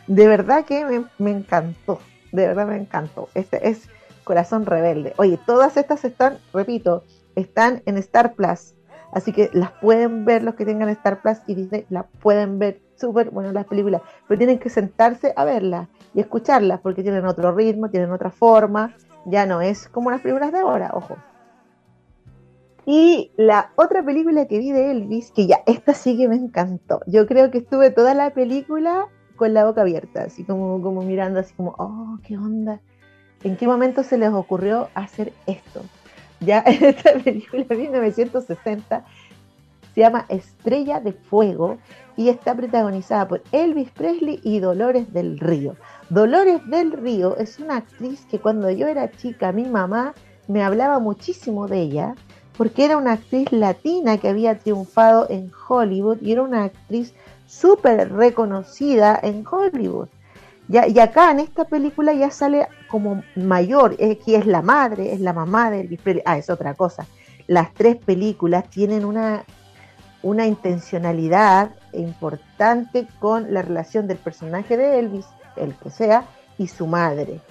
De 0.07 0.27
verdad 0.27 0.65
que 0.65 0.85
me, 1.17 1.31
encantó, 1.31 1.99
de 2.31 2.47
verdad 2.47 2.67
me 2.67 2.77
encantó. 2.77 3.29
Este 3.33 3.69
es 3.69 3.89
Corazón 4.23 4.65
Rebelde. 4.65 5.13
Oye, 5.17 5.39
todas 5.45 5.77
estas 5.77 6.05
están, 6.05 6.37
repito, 6.53 7.03
están 7.35 7.81
en 7.85 7.97
Star 7.97 8.33
Plus. 8.33 8.75
Así 9.11 9.31
que 9.31 9.49
las 9.53 9.71
pueden 9.71 10.25
ver 10.25 10.43
los 10.43 10.55
que 10.55 10.65
tengan 10.65 10.89
Star 10.89 11.21
Plus 11.21 11.37
y 11.47 11.55
Disney, 11.55 11.85
las 11.89 12.05
pueden 12.21 12.59
ver 12.59 12.81
súper 12.95 13.29
bueno 13.31 13.51
las 13.51 13.65
películas, 13.65 14.01
pero 14.27 14.37
tienen 14.37 14.59
que 14.59 14.69
sentarse 14.69 15.33
a 15.35 15.45
verlas 15.45 15.87
y 16.13 16.19
escucharlas 16.19 16.81
porque 16.81 17.01
tienen 17.01 17.25
otro 17.25 17.53
ritmo, 17.53 17.89
tienen 17.89 18.11
otra 18.11 18.29
forma, 18.29 18.95
ya 19.25 19.45
no 19.45 19.61
es 19.61 19.87
como 19.87 20.11
las 20.11 20.21
películas 20.21 20.51
de 20.51 20.59
ahora, 20.59 20.91
ojo. 20.93 21.17
Y 22.85 23.31
la 23.35 23.71
otra 23.75 24.03
película 24.03 24.45
que 24.45 24.59
vi 24.59 24.71
de 24.71 24.91
Elvis, 24.91 25.31
que 25.31 25.47
ya 25.47 25.61
esta 25.65 25.93
sí 25.93 26.17
que 26.17 26.27
me 26.27 26.35
encantó. 26.35 27.01
Yo 27.07 27.25
creo 27.25 27.49
que 27.49 27.59
estuve 27.59 27.89
toda 27.89 28.13
la 28.13 28.31
película 28.31 29.07
con 29.36 29.54
la 29.54 29.65
boca 29.65 29.82
abierta, 29.82 30.24
así 30.24 30.43
como, 30.43 30.82
como 30.82 31.02
mirando, 31.02 31.39
así 31.39 31.54
como, 31.54 31.76
oh, 31.78 32.17
qué 32.26 32.38
onda. 32.38 32.80
¿En 33.43 33.58
qué 33.58 33.67
momento 33.67 34.04
se 34.04 34.17
les 34.17 34.32
ocurrió 34.32 34.89
hacer 34.95 35.34
esto? 35.45 35.82
Ya 36.39 36.63
en 36.65 36.84
esta 36.86 37.13
película 37.13 37.63
de 37.63 37.76
1960 37.76 39.06
se 39.93 40.02
llama 40.02 40.26
Estrella 40.30 41.00
de 41.00 41.13
Fuego 41.13 41.78
y 42.17 42.30
está 42.30 42.56
protagonizada 42.56 43.28
por 43.28 43.41
Elvis 43.52 43.89
Presley 43.91 44.39
y 44.43 44.60
Dolores 44.60 45.13
del 45.13 45.39
Río. 45.39 45.76
Dolores 46.10 46.62
del 46.67 46.91
Río 46.91 47.38
es 47.38 47.60
una 47.60 47.78
actriz 47.78 48.26
que 48.30 48.39
cuando 48.39 48.69
yo 48.69 48.88
era 48.88 49.12
chica, 49.12 49.52
mi 49.52 49.63
mamá 49.65 50.13
me 50.48 50.63
hablaba 50.63 51.00
muchísimo 51.00 51.67
de 51.67 51.80
ella 51.80 52.15
porque 52.58 52.86
era 52.86 52.98
una 52.98 53.13
actriz 53.13 53.52
latina 53.52 54.17
que 54.17 54.30
había 54.30 54.58
triunfado 54.58 55.28
en 55.30 55.52
Hollywood 55.67 56.21
y 56.21 56.32
era 56.32 56.41
una 56.41 56.65
actriz 56.65 57.13
súper 57.45 58.12
reconocida 58.12 59.19
en 59.21 59.45
Hollywood. 59.49 60.08
Ya, 60.67 60.88
y 60.88 60.99
acá 60.99 61.31
en 61.31 61.39
esta 61.39 61.65
película 61.65 62.13
ya 62.13 62.31
sale 62.31 62.67
como 62.88 63.23
mayor, 63.36 63.95
es, 63.99 64.17
que 64.17 64.36
es 64.36 64.47
la 64.47 64.62
madre, 64.62 65.13
es 65.13 65.19
la 65.19 65.34
mamá 65.34 65.69
de 65.69 65.81
Elvis. 65.81 65.99
Ah, 66.25 66.38
es 66.38 66.49
otra 66.49 66.73
cosa. 66.73 67.05
Las 67.47 67.73
tres 67.73 67.97
películas 67.97 68.67
tienen 68.69 69.05
una, 69.05 69.43
una 70.23 70.47
intencionalidad 70.47 71.71
importante 71.93 73.08
con 73.19 73.53
la 73.53 73.62
relación 73.62 74.08
del 74.08 74.17
personaje 74.17 74.75
de 74.75 74.99
Elvis, 74.99 75.27
el 75.55 75.75
que 75.75 75.91
sea, 75.91 76.25
y 76.58 76.67
su 76.67 76.88
madre. 76.88 77.41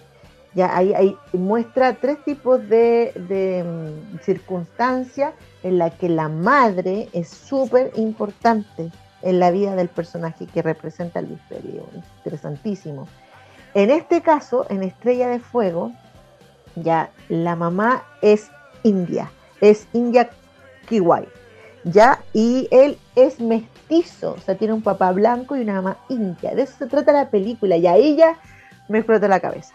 Ya 0.54 0.76
ahí, 0.76 0.92
ahí 0.94 1.16
muestra 1.33 1.94
tres 1.94 2.22
tipos 2.24 2.61
de, 2.68 3.12
de 3.28 3.64
mm, 3.64 4.18
circunstancias 4.24 5.35
en 5.62 5.78
la 5.78 5.90
que 5.90 6.09
la 6.09 6.28
madre 6.28 7.09
es 7.12 7.28
súper 7.28 7.92
importante 7.96 8.90
en 9.24 9.40
la 9.40 9.50
vida 9.50 9.74
del 9.74 9.88
personaje 9.88 10.46
que 10.46 10.62
representa 10.62 11.18
el 11.18 11.28
misterio. 11.28 11.88
Interesantísimo. 12.18 13.08
En 13.74 13.90
este 13.90 14.22
caso, 14.22 14.66
en 14.68 14.82
Estrella 14.82 15.28
de 15.28 15.40
Fuego, 15.40 15.90
ya 16.76 17.10
la 17.28 17.56
mamá 17.56 18.04
es 18.22 18.50
india, 18.84 19.32
es 19.60 19.88
india 19.92 20.30
kiwai, 20.88 21.26
ya, 21.84 22.20
y 22.32 22.68
él 22.70 22.98
es 23.16 23.40
mestizo, 23.40 24.32
o 24.32 24.40
sea, 24.40 24.56
tiene 24.56 24.74
un 24.74 24.82
papá 24.82 25.10
blanco 25.12 25.56
y 25.56 25.62
una 25.62 25.74
mamá 25.74 25.98
india. 26.08 26.54
De 26.54 26.62
eso 26.62 26.74
se 26.78 26.87
trata 26.87 27.12
la 27.12 27.30
película, 27.30 27.76
y 27.76 27.87
ahí 27.87 28.16
ya 28.16 28.38
me 28.88 28.98
explotó 28.98 29.26
la 29.26 29.40
cabeza. 29.40 29.74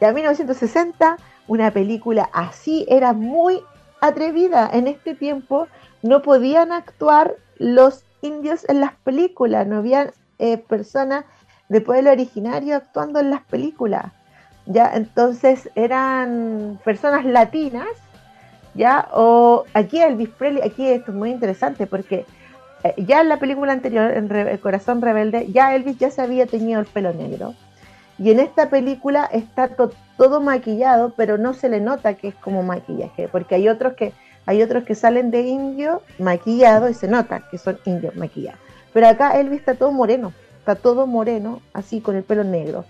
Ya 0.00 0.08
en 0.08 0.14
1960, 0.14 1.16
una 1.46 1.70
película 1.72 2.28
así 2.32 2.86
era 2.88 3.12
muy 3.12 3.62
atrevida. 4.00 4.68
En 4.72 4.86
este 4.86 5.14
tiempo 5.14 5.68
no 6.02 6.22
podían 6.22 6.72
actuar 6.72 7.36
los 7.58 8.05
indios 8.22 8.68
en 8.68 8.80
las 8.80 8.92
películas, 9.04 9.66
no 9.66 9.78
había 9.78 10.12
eh, 10.38 10.58
personas 10.58 11.24
de 11.68 11.80
pueblo 11.80 12.10
originario 12.10 12.76
actuando 12.76 13.20
en 13.20 13.30
las 13.30 13.42
películas. 13.42 14.12
Ya, 14.66 14.90
entonces 14.94 15.70
eran 15.74 16.80
personas 16.84 17.24
latinas, 17.24 17.88
ya, 18.74 19.08
o 19.12 19.64
aquí 19.74 20.00
Elvis 20.00 20.28
Presley, 20.30 20.62
aquí 20.62 20.86
esto 20.86 21.12
es 21.12 21.16
muy 21.16 21.30
interesante 21.30 21.86
porque 21.86 22.26
eh, 22.84 22.94
ya 22.98 23.20
en 23.20 23.28
la 23.28 23.38
película 23.38 23.72
anterior, 23.72 24.12
en 24.12 24.58
Corazón 24.58 25.00
Rebelde, 25.00 25.50
ya 25.52 25.74
Elvis 25.74 25.98
ya 25.98 26.10
se 26.10 26.20
había 26.20 26.46
teñido 26.46 26.80
el 26.80 26.86
pelo 26.86 27.12
negro. 27.12 27.54
Y 28.18 28.30
en 28.30 28.40
esta 28.40 28.70
película 28.70 29.28
está 29.30 29.68
todo 30.16 30.40
maquillado, 30.40 31.12
pero 31.16 31.36
no 31.36 31.52
se 31.52 31.68
le 31.68 31.80
nota 31.80 32.14
que 32.14 32.28
es 32.28 32.34
como 32.34 32.62
maquillaje, 32.62 33.28
porque 33.28 33.56
hay 33.56 33.68
otros 33.68 33.94
que 33.94 34.12
hay 34.46 34.62
otros 34.62 34.84
que 34.84 34.94
salen 34.94 35.30
de 35.30 35.42
indio 35.42 36.02
maquillado 36.18 36.88
y 36.88 36.94
se 36.94 37.08
nota 37.08 37.42
que 37.50 37.58
son 37.58 37.78
indios 37.84 38.16
maquillados. 38.16 38.60
Pero 38.92 39.08
acá 39.08 39.38
Elvis 39.38 39.58
está 39.58 39.74
todo 39.74 39.92
moreno, 39.92 40.32
está 40.58 40.76
todo 40.76 41.06
moreno, 41.06 41.60
así 41.74 42.00
con 42.00 42.16
el 42.16 42.22
pelo 42.22 42.44
negro. 42.44 42.84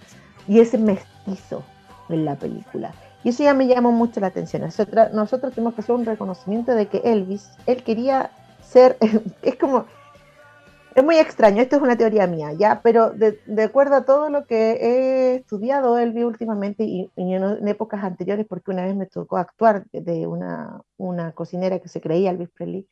Y 0.46 0.60
es 0.60 0.78
mestizo 0.78 1.64
en 2.08 2.24
la 2.24 2.36
película. 2.36 2.92
Y 3.24 3.30
eso 3.30 3.42
ya 3.42 3.54
me 3.54 3.66
llamó 3.66 3.90
mucho 3.90 4.20
la 4.20 4.28
atención. 4.28 4.62
Nosotros, 4.62 5.12
nosotros 5.12 5.52
tenemos 5.52 5.74
que 5.74 5.80
hacer 5.80 5.96
un 5.96 6.04
reconocimiento 6.04 6.72
de 6.72 6.86
que 6.86 6.98
Elvis, 6.98 7.50
él 7.66 7.82
quería 7.82 8.30
ser, 8.62 8.96
es 9.42 9.56
como, 9.56 9.86
es 10.96 11.04
muy 11.04 11.18
extraño, 11.18 11.60
esto 11.60 11.76
es 11.76 11.82
una 11.82 11.98
teoría 11.98 12.26
mía, 12.26 12.54
ya, 12.54 12.80
pero 12.82 13.10
de, 13.10 13.62
acuerdo 13.62 13.96
a 13.96 14.06
todo 14.06 14.30
lo 14.30 14.46
que 14.46 14.72
he 14.80 15.34
estudiado 15.34 15.98
Elvis 15.98 16.24
últimamente 16.24 16.84
y, 16.84 17.10
en, 17.16 17.68
épocas 17.68 18.02
anteriores, 18.02 18.46
porque 18.48 18.70
una 18.70 18.86
vez 18.86 18.96
me 18.96 19.04
tocó 19.04 19.36
actuar 19.36 19.84
de 19.92 20.26
una, 20.26 20.80
una 20.96 21.32
cocinera 21.32 21.80
que 21.80 21.88
se 21.88 22.00
creía 22.00 22.30
Elvis 22.30 22.48
Presley, 22.48 22.88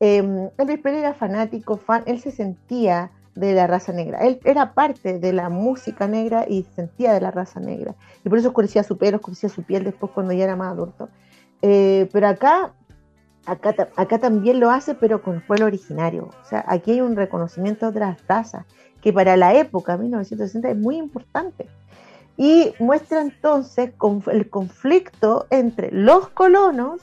eh, 0.00 0.50
Elvis 0.58 0.80
Presley 0.80 1.02
era 1.02 1.14
fanático, 1.14 1.76
fan, 1.76 2.02
él 2.06 2.18
se 2.18 2.32
sentía 2.32 3.12
de 3.36 3.54
la 3.54 3.68
raza 3.68 3.92
negra, 3.92 4.18
él 4.18 4.40
era 4.44 4.74
parte 4.74 5.20
de 5.20 5.32
la 5.32 5.48
música 5.48 6.08
negra 6.08 6.46
y 6.48 6.64
sentía 6.74 7.12
de 7.12 7.20
la 7.20 7.30
raza 7.30 7.60
negra, 7.60 7.94
y 8.24 8.28
por 8.28 8.38
eso 8.38 8.48
oscurecía 8.48 8.82
su 8.82 8.98
pelo, 8.98 9.18
oscurecía 9.18 9.48
su 9.48 9.62
piel 9.62 9.84
después 9.84 10.10
cuando 10.10 10.32
ya 10.32 10.42
era 10.42 10.56
más 10.56 10.72
adulto. 10.72 11.08
Eh, 11.62 12.08
pero 12.12 12.26
acá 12.26 12.74
Acá, 13.46 14.18
también 14.18 14.58
lo 14.58 14.70
hace, 14.70 14.94
pero 14.94 15.22
con 15.22 15.36
el 15.36 15.42
pueblo 15.42 15.66
originario. 15.66 16.30
O 16.42 16.48
sea, 16.48 16.64
aquí 16.66 16.92
hay 16.92 17.00
un 17.02 17.14
reconocimiento 17.14 17.86
de 17.86 17.90
otras 17.90 18.26
razas, 18.26 18.64
que 19.02 19.12
para 19.12 19.36
la 19.36 19.54
época, 19.54 19.98
1960, 19.98 20.70
es 20.70 20.76
muy 20.76 20.96
importante. 20.96 21.68
Y 22.36 22.72
muestra 22.78 23.20
entonces 23.20 23.92
el 24.32 24.50
conflicto 24.50 25.46
entre 25.50 25.92
los 25.92 26.28
colonos 26.30 27.02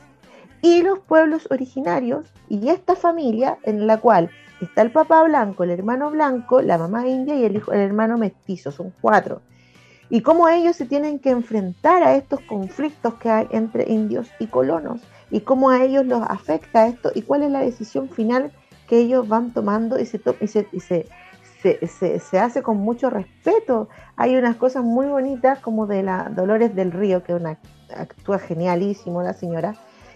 y 0.61 0.81
los 0.81 0.99
pueblos 0.99 1.47
originarios 1.51 2.27
y 2.49 2.69
esta 2.69 2.95
familia 2.95 3.57
en 3.63 3.87
la 3.87 3.97
cual 3.97 4.29
está 4.61 4.81
el 4.81 4.91
papá 4.91 5.23
blanco, 5.23 5.63
el 5.63 5.71
hermano 5.71 6.11
blanco, 6.11 6.61
la 6.61 6.77
mamá 6.77 7.07
india 7.07 7.35
y 7.35 7.45
el, 7.45 7.55
hijo, 7.55 7.71
el 7.71 7.79
hermano 7.79 8.17
mestizo, 8.17 8.71
son 8.71 8.93
cuatro. 9.01 9.41
y 10.09 10.21
cómo 10.21 10.49
ellos 10.49 10.75
se 10.75 10.85
tienen 10.85 11.19
que 11.19 11.29
enfrentar 11.29 12.03
a 12.03 12.15
estos 12.15 12.41
conflictos 12.41 13.13
que 13.15 13.29
hay 13.29 13.47
entre 13.51 13.89
indios 13.89 14.29
y 14.39 14.47
colonos 14.47 15.01
y 15.31 15.41
cómo 15.41 15.69
a 15.69 15.83
ellos 15.83 16.05
los 16.05 16.21
afecta 16.21 16.87
esto 16.87 17.11
y 17.15 17.23
cuál 17.23 17.43
es 17.43 17.51
la 17.51 17.61
decisión 17.61 18.09
final 18.09 18.51
que 18.87 18.99
ellos 18.99 19.27
van 19.27 19.53
tomando 19.53 19.97
y 19.97 20.05
se, 20.05 20.21
y 20.41 20.47
se, 20.47 20.67
y 20.73 20.79
se, 20.81 21.07
se, 21.61 22.19
se, 22.19 22.39
hace 22.39 22.61
con 22.61 22.77
mucho 22.77 23.09
respeto. 23.09 23.87
Hay 24.17 24.35
unas 24.35 24.57
cosas 24.57 24.83
muy 24.83 25.07
bonitas 25.07 25.59
como 25.59 25.87
de 25.87 26.03
la 26.03 26.29
Dolores 26.29 26.75
del 26.75 26.91
Río, 26.91 27.23
que 27.23 27.33
una, 27.33 27.57
actúa 27.95 28.39
genialísimo 28.39 29.23
la 29.23 29.33
señora. 29.33 29.75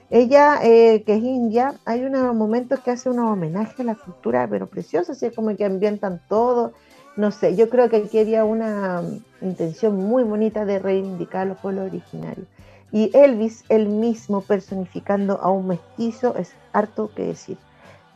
Ella, 0.09 0.59
eh, 0.61 1.03
que 1.03 1.15
es 1.15 1.23
india, 1.23 1.75
hay 1.85 2.03
unos 2.03 2.35
momentos 2.35 2.79
que 2.81 2.91
hace 2.91 3.09
un 3.09 3.19
homenaje 3.19 3.81
a 3.81 3.85
la 3.85 3.95
cultura, 3.95 4.47
pero 4.47 4.67
preciosa, 4.67 5.13
así 5.13 5.29
como 5.31 5.55
que 5.55 5.65
ambientan 5.65 6.21
todo. 6.27 6.73
No 7.15 7.31
sé, 7.31 7.55
yo 7.55 7.69
creo 7.69 7.89
que 7.89 7.97
aquí 7.97 8.19
había 8.19 8.43
una 8.43 9.01
intención 9.41 9.95
muy 9.95 10.23
bonita 10.23 10.65
de 10.65 10.79
reivindicar 10.79 11.47
los 11.47 11.57
pueblos 11.57 11.85
originarios. 11.85 12.47
Y 12.95 13.11
Elvis, 13.13 13.65
él 13.67 13.89
mismo 13.89 14.39
personificando 14.39 15.37
a 15.41 15.49
un 15.49 15.67
mestizo, 15.67 16.33
es 16.37 16.53
harto 16.71 17.11
que 17.13 17.23
decir. 17.23 17.57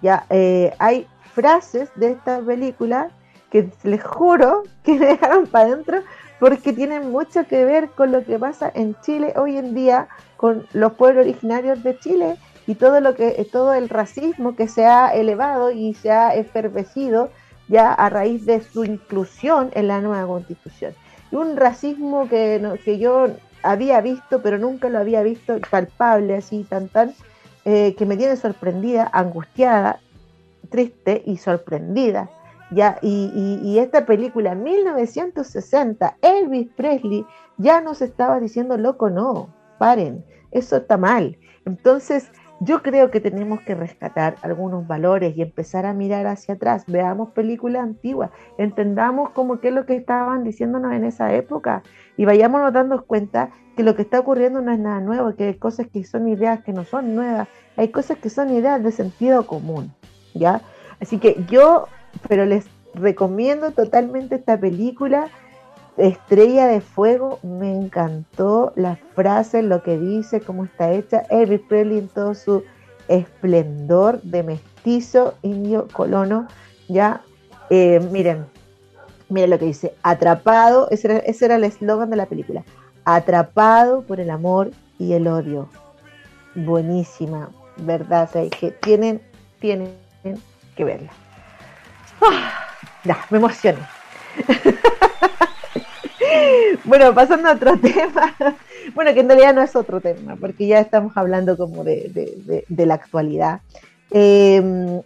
Ya 0.01 0.25
eh, 0.29 0.73
hay 0.79 1.05
frases 1.33 1.89
de 1.95 2.11
esta 2.11 2.39
película 2.39 3.09
que 3.51 3.69
les 3.83 4.01
juro 4.01 4.63
que 4.83 4.93
me 4.97 5.07
dejaron 5.07 5.47
para 5.47 5.65
adentro 5.65 6.01
porque 6.39 6.71
tienen 6.71 7.11
mucho 7.11 7.45
que 7.45 7.65
ver 7.65 7.89
con 7.89 8.13
lo 8.13 8.23
que 8.23 8.39
pasa 8.39 8.71
en 8.73 8.95
Chile 9.01 9.33
hoy 9.35 9.57
en 9.57 9.75
día 9.75 10.07
con 10.37 10.65
los 10.71 10.93
pueblos 10.93 11.25
originarios 11.25 11.83
de 11.83 11.99
Chile 11.99 12.37
y 12.65 12.75
todo 12.75 13.01
lo 13.01 13.15
que 13.15 13.45
todo 13.51 13.73
el 13.73 13.89
racismo 13.89 14.55
que 14.55 14.69
se 14.69 14.85
ha 14.85 15.09
elevado 15.09 15.71
y 15.71 15.93
se 15.93 16.09
ha 16.11 16.35
efervecido 16.35 17.31
ya 17.67 17.91
a 17.91 18.07
raíz 18.07 18.45
de 18.45 18.61
su 18.61 18.85
inclusión 18.85 19.71
en 19.73 19.89
la 19.89 19.99
nueva 19.99 20.25
constitución. 20.25 20.93
Y 21.33 21.35
un 21.35 21.57
racismo 21.57 22.29
que, 22.29 22.79
que 22.85 22.97
yo 22.97 23.27
había 23.63 24.01
visto, 24.01 24.41
pero 24.41 24.57
nunca 24.57 24.89
lo 24.89 24.99
había 24.99 25.21
visto 25.23 25.57
palpable 25.69 26.35
así 26.35 26.63
tan 26.63 26.87
tan, 26.87 27.13
eh, 27.65 27.95
que 27.95 28.05
me 28.05 28.17
tiene 28.17 28.35
sorprendida, 28.35 29.09
angustiada, 29.13 29.99
triste 30.69 31.23
y 31.25 31.37
sorprendida. 31.37 32.29
Ya, 32.71 32.99
y, 33.01 33.59
y, 33.63 33.79
esta 33.79 34.05
película, 34.05 34.53
1960, 34.53 36.17
Elvis 36.21 36.67
Presley 36.75 37.25
ya 37.57 37.81
nos 37.81 38.01
estaba 38.03 38.39
diciendo, 38.39 38.77
loco, 38.77 39.09
no, 39.09 39.49
paren, 39.79 40.23
eso 40.51 40.77
está 40.77 40.95
mal. 40.95 41.35
Entonces, 41.65 42.31
yo 42.59 42.81
creo 42.81 43.09
que 43.09 43.21
tenemos 43.21 43.61
que 43.61 43.73
rescatar 43.73 44.35
algunos 44.41 44.85
valores 44.85 45.35
y 45.35 45.41
empezar 45.41 45.85
a 45.85 45.93
mirar 45.93 46.27
hacia 46.27 46.55
atrás. 46.55 46.83
Veamos 46.87 47.29
películas 47.29 47.83
antiguas, 47.83 48.31
entendamos 48.57 49.29
cómo 49.31 49.59
es 49.61 49.73
lo 49.73 49.85
que 49.85 49.95
estaban 49.95 50.43
diciéndonos 50.43 50.93
en 50.93 51.05
esa 51.05 51.33
época 51.33 51.83
y 52.17 52.25
vayámonos 52.25 52.73
dando 52.73 53.05
cuenta 53.05 53.51
que 53.77 53.83
lo 53.83 53.95
que 53.95 54.01
está 54.01 54.19
ocurriendo 54.19 54.61
no 54.61 54.73
es 54.73 54.79
nada 54.79 54.99
nuevo, 54.99 55.35
que 55.35 55.45
hay 55.45 55.53
cosas 55.53 55.87
que 55.87 56.03
son 56.03 56.27
ideas 56.27 56.61
que 56.63 56.73
no 56.73 56.83
son 56.83 57.15
nuevas, 57.15 57.47
hay 57.77 57.89
cosas 57.89 58.17
que 58.17 58.29
son 58.29 58.49
ideas 58.49 58.83
de 58.83 58.91
sentido 58.91 59.47
común, 59.47 59.93
¿ya? 60.33 60.61
Así 60.99 61.17
que 61.17 61.45
yo, 61.49 61.87
pero 62.27 62.45
les 62.45 62.65
recomiendo 62.93 63.71
totalmente 63.71 64.35
esta 64.35 64.59
película, 64.59 65.29
Estrella 65.99 66.67
de 66.67 66.79
Fuego, 66.79 67.39
me 67.43 67.75
encantó 67.75 68.71
las 68.77 68.97
frases, 69.15 69.65
lo 69.65 69.83
que 69.83 69.97
dice, 69.97 70.39
cómo 70.39 70.63
está 70.63 70.91
hecha, 70.93 71.23
Elvis 71.29 71.59
Presley 71.67 71.97
en 71.97 72.07
todo 72.07 72.33
su 72.35 72.63
esplendor 73.09 74.21
de 74.21 74.43
mestizo 74.43 75.35
indio 75.41 75.89
colono, 75.91 76.47
¿ya? 76.87 77.21
Eh, 77.69 77.99
miren, 78.11 78.45
miren 79.27 79.49
lo 79.49 79.59
que 79.59 79.65
dice, 79.65 79.93
atrapado, 80.01 80.87
ese 80.89 81.07
era, 81.07 81.17
ese 81.19 81.45
era 81.45 81.55
el 81.55 81.65
eslogan 81.65 82.09
de 82.09 82.15
la 82.15 82.27
película, 82.27 82.63
Atrapado 83.03 84.03
por 84.03 84.19
el 84.19 84.29
amor 84.29 84.71
y 84.99 85.13
el 85.13 85.27
odio. 85.27 85.67
Buenísima, 86.55 87.49
¿verdad? 87.77 88.29
que 88.29 88.71
tienen, 88.71 89.21
tienen 89.59 89.93
que 90.75 90.83
verla. 90.83 91.11
Ah, 92.21 92.67
ya, 93.03 93.17
me 93.31 93.37
emocioné. 93.37 93.79
bueno, 96.85 97.13
pasando 97.13 97.49
a 97.49 97.53
otro 97.53 97.77
tema. 97.81 98.35
Bueno, 98.93 99.13
que 99.13 99.19
en 99.19 99.27
realidad 99.27 99.53
no 99.53 99.61
es 99.61 99.75
otro 99.75 100.01
tema, 100.01 100.35
porque 100.35 100.67
ya 100.67 100.79
estamos 100.79 101.15
hablando 101.15 101.57
como 101.57 101.83
de, 101.83 102.65
la 102.69 102.93
actualidad. 102.93 103.61
Em, 104.11 105.01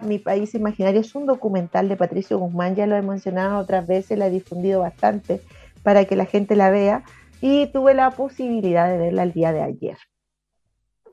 mi 0.00 0.18
país 0.18 0.54
imaginario 0.54 1.00
es 1.00 1.14
un 1.14 1.26
documental 1.26 1.88
de 1.88 1.96
Patricio 1.96 2.38
Guzmán, 2.38 2.74
ya 2.74 2.86
lo 2.86 2.96
he 2.96 3.02
mencionado 3.02 3.58
otras 3.58 3.86
veces, 3.86 4.18
la 4.18 4.26
he 4.26 4.30
difundido 4.30 4.80
bastante 4.80 5.40
para 5.82 6.04
que 6.04 6.16
la 6.16 6.26
gente 6.26 6.56
la 6.56 6.70
vea 6.70 7.04
y 7.40 7.66
tuve 7.68 7.94
la 7.94 8.10
posibilidad 8.10 8.88
de 8.88 8.98
verla 8.98 9.22
el 9.22 9.32
día 9.32 9.52
de 9.52 9.62
ayer. 9.62 9.98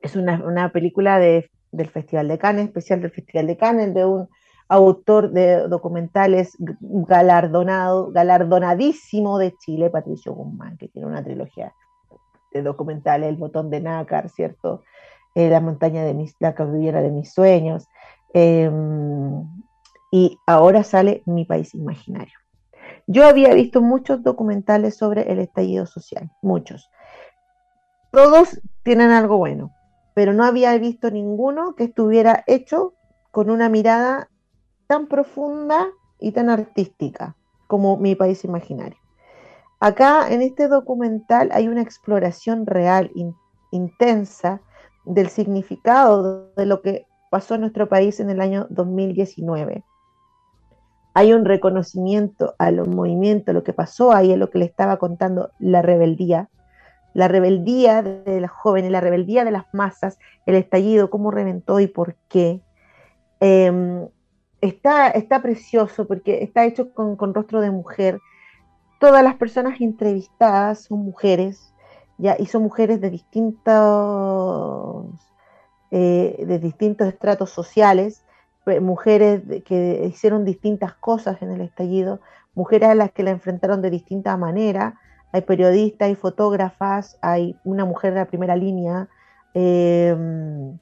Es 0.02 0.16
una, 0.16 0.70
película 0.72 1.18
del 1.18 1.88
Festival 1.88 2.28
de 2.28 2.38
Cannes, 2.38 2.66
especial 2.66 3.00
del 3.02 3.12
Festival 3.12 3.46
de 3.46 3.56
Cannes, 3.56 3.94
de 3.94 4.04
un 4.04 4.28
autor 4.72 5.32
de 5.32 5.68
documentales 5.68 6.56
galardonado, 6.58 8.10
galardonadísimo 8.10 9.36
de 9.36 9.54
Chile, 9.58 9.90
Patricio 9.90 10.32
Guzmán, 10.32 10.78
que 10.78 10.88
tiene 10.88 11.06
una 11.06 11.22
trilogía 11.22 11.74
de 12.52 12.62
documentales, 12.62 13.28
El 13.28 13.36
botón 13.36 13.68
de 13.68 13.82
nácar, 13.82 14.30
¿cierto? 14.30 14.82
Eh, 15.34 15.50
la 15.50 15.60
montaña 15.60 16.04
de 16.04 16.14
mis, 16.14 16.34
la 16.38 16.54
cordillera 16.54 17.02
de 17.02 17.10
mis 17.10 17.34
sueños. 17.34 17.86
Em, 18.32 19.44
y 20.10 20.38
ahora 20.46 20.84
sale 20.84 21.22
Mi 21.26 21.44
País 21.44 21.74
Imaginario. 21.74 22.34
Yo 23.06 23.26
había 23.26 23.52
visto 23.52 23.82
muchos 23.82 24.22
documentales 24.22 24.96
sobre 24.96 25.30
el 25.30 25.38
estallido 25.38 25.84
social, 25.84 26.30
muchos. 26.40 26.90
Todos 28.10 28.58
tienen 28.84 29.10
algo 29.10 29.36
bueno, 29.36 29.70
pero 30.14 30.32
no 30.32 30.44
había 30.44 30.76
visto 30.78 31.10
ninguno 31.10 31.74
que 31.74 31.84
estuviera 31.84 32.42
hecho 32.46 32.94
con 33.30 33.50
una 33.50 33.68
mirada 33.68 34.30
tan 34.92 35.06
profunda 35.06 35.86
y 36.20 36.32
tan 36.32 36.50
artística 36.50 37.34
como 37.66 37.96
mi 37.96 38.14
país 38.14 38.44
imaginario. 38.44 38.98
Acá 39.80 40.30
en 40.30 40.42
este 40.42 40.68
documental 40.68 41.48
hay 41.54 41.66
una 41.66 41.80
exploración 41.80 42.66
real, 42.66 43.10
intensa, 43.70 44.60
del 45.06 45.28
significado 45.30 46.52
de 46.56 46.66
lo 46.66 46.82
que 46.82 47.06
pasó 47.30 47.54
en 47.54 47.62
nuestro 47.62 47.88
país 47.88 48.20
en 48.20 48.28
el 48.28 48.42
año 48.42 48.66
2019 48.68 49.82
hay 51.14 51.32
un 51.32 51.46
reconocimiento 51.46 52.54
a 52.58 52.70
los 52.70 52.88
movimientos, 52.88 53.54
lo 53.54 53.64
que 53.64 53.72
pasó 53.72 54.12
ahí, 54.12 54.32
es 54.32 54.38
lo 54.38 54.50
que 54.50 54.58
le 54.58 54.64
estaba 54.64 54.96
contando 54.98 55.50
la 55.58 55.82
rebeldía, 55.82 56.48
la 57.14 57.28
rebeldía 57.28 58.02
de 58.02 58.40
los 58.40 58.50
jóvenes, 58.50 58.90
la 58.90 59.00
rebeldía 59.00 59.44
de 59.44 59.50
las 59.50 59.64
masas, 59.72 60.18
el 60.46 60.54
estallido, 60.54 61.10
cómo 61.10 61.30
reventó 61.30 61.80
y 61.80 61.86
por 61.86 62.14
qué. 62.28 62.62
Em, 63.40 64.08
está, 64.62 65.08
está 65.10 65.42
precioso 65.42 66.06
porque 66.06 66.42
está 66.42 66.64
hecho 66.64 66.94
con, 66.94 67.34
rostro 67.34 67.60
de 67.60 67.70
mujer. 67.70 68.18
Todas 68.98 69.22
las 69.22 69.34
personas 69.34 69.78
entrevistadas 69.80 70.84
son 70.84 71.00
mujeres, 71.00 71.74
ya, 72.16 72.36
y 72.38 72.46
son 72.46 72.62
mujeres 72.62 73.02
de 73.02 73.10
distintos, 73.10 73.74
eh, 75.90 76.42
de 76.46 76.58
distintos 76.58 77.08
estratos 77.08 77.50
sociales 77.50 78.24
mujeres 78.80 79.42
que 79.64 80.06
hicieron 80.08 80.44
distintas 80.44 80.94
cosas 80.94 81.42
en 81.42 81.50
el 81.50 81.60
estallido, 81.60 82.20
mujeres 82.54 82.90
a 82.90 82.94
las 82.94 83.12
que 83.12 83.22
la 83.22 83.30
enfrentaron 83.30 83.82
de 83.82 83.90
distinta 83.90 84.36
manera. 84.36 85.00
Hay 85.32 85.42
periodistas, 85.42 86.06
hay 86.06 86.14
fotógrafas, 86.14 87.18
hay 87.22 87.56
una 87.64 87.84
mujer 87.84 88.12
de 88.12 88.20
la 88.20 88.26
primera 88.26 88.54
línea, 88.54 89.08
em, 89.54 90.78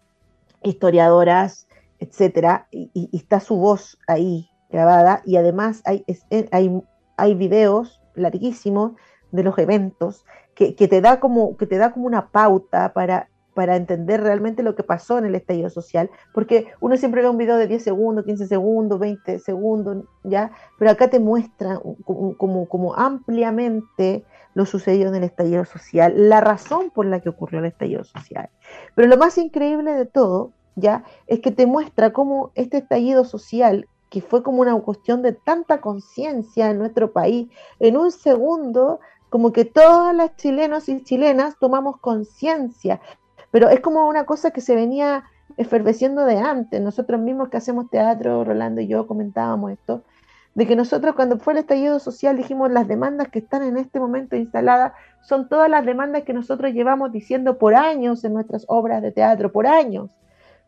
historiadoras, 0.62 1.66
etcétera, 2.00 2.66
y, 2.70 3.08
está 3.12 3.40
su 3.40 3.56
voz 3.56 3.98
ahí 4.08 4.50
grabada, 4.70 5.22
y 5.24 5.36
además 5.36 5.82
hay, 5.84 6.04
hay, 6.50 6.82
hay 7.16 7.34
videos 7.34 8.00
larguísimos 8.14 8.92
de 9.32 9.42
los 9.42 9.58
eventos 9.58 10.24
que, 10.54 10.74
que, 10.74 10.88
te 10.88 11.00
da 11.00 11.20
como, 11.20 11.56
que 11.56 11.66
te 11.66 11.78
da 11.78 11.92
como 11.92 12.06
una 12.06 12.30
pauta 12.30 12.92
para 12.92 13.28
para 13.54 13.76
entender 13.76 14.22
realmente 14.22 14.62
lo 14.62 14.74
que 14.74 14.82
pasó 14.82 15.18
en 15.18 15.24
el 15.24 15.34
estallido 15.34 15.70
social, 15.70 16.10
porque 16.32 16.68
uno 16.80 16.96
siempre 16.96 17.22
ve 17.22 17.28
un 17.28 17.36
video 17.36 17.56
de 17.56 17.66
10 17.66 17.82
segundos, 17.82 18.24
15 18.24 18.46
segundos, 18.46 18.98
20 18.98 19.38
segundos, 19.38 20.04
¿ya? 20.24 20.52
Pero 20.78 20.90
acá 20.90 21.10
te 21.10 21.20
muestra 21.20 21.80
como, 22.04 22.66
como, 22.68 22.94
ampliamente 22.94 24.24
lo 24.54 24.66
sucedido 24.66 25.10
en 25.10 25.16
el 25.16 25.24
estallido 25.24 25.64
social, 25.64 26.14
la 26.28 26.40
razón 26.40 26.90
por 26.90 27.06
la 27.06 27.20
que 27.20 27.28
ocurrió 27.28 27.60
el 27.60 27.66
estallido 27.66 28.04
social. 28.04 28.50
Pero 28.94 29.08
lo 29.08 29.16
más 29.16 29.36
increíble 29.38 29.92
de 29.92 30.06
todo, 30.06 30.52
¿ya? 30.80 31.04
Es 31.26 31.40
que 31.40 31.50
te 31.50 31.66
muestra 31.66 32.12
cómo 32.12 32.50
este 32.54 32.78
estallido 32.78 33.24
social, 33.24 33.88
que 34.08 34.20
fue 34.20 34.42
como 34.42 34.62
una 34.62 34.78
cuestión 34.80 35.22
de 35.22 35.32
tanta 35.32 35.80
conciencia 35.80 36.70
en 36.70 36.78
nuestro 36.78 37.12
país, 37.12 37.48
en 37.78 37.96
un 37.96 38.10
segundo 38.10 39.00
como 39.28 39.52
que 39.52 39.64
todas 39.64 40.14
las 40.14 40.34
chilenos 40.36 40.88
y 40.88 41.04
chilenas 41.04 41.56
tomamos 41.60 41.98
conciencia 41.98 43.00
pero 43.50 43.68
es 43.68 43.80
como 43.80 44.08
una 44.08 44.24
cosa 44.24 44.50
que 44.50 44.60
se 44.60 44.74
venía 44.74 45.24
eferveciendo 45.56 46.24
de 46.24 46.38
antes. 46.38 46.80
Nosotros 46.80 47.20
mismos 47.20 47.48
que 47.48 47.56
hacemos 47.56 47.90
teatro, 47.90 48.44
Rolando 48.44 48.80
y 48.80 48.86
yo 48.86 49.06
comentábamos 49.06 49.72
esto, 49.72 50.02
de 50.54 50.66
que 50.66 50.76
nosotros 50.76 51.14
cuando 51.14 51.38
fue 51.38 51.52
el 51.52 51.60
estallido 51.60 51.98
social 51.98 52.36
dijimos 52.36 52.70
las 52.70 52.88
demandas 52.88 53.28
que 53.28 53.38
están 53.38 53.62
en 53.62 53.76
este 53.76 54.00
momento 54.00 54.34
instaladas 54.34 54.92
son 55.22 55.48
todas 55.48 55.70
las 55.70 55.86
demandas 55.86 56.24
que 56.24 56.32
nosotros 56.32 56.72
llevamos 56.72 57.12
diciendo 57.12 57.56
por 57.56 57.74
años 57.74 58.24
en 58.24 58.34
nuestras 58.34 58.64
obras 58.66 59.00
de 59.00 59.12
teatro, 59.12 59.52
por 59.52 59.66
años, 59.66 60.10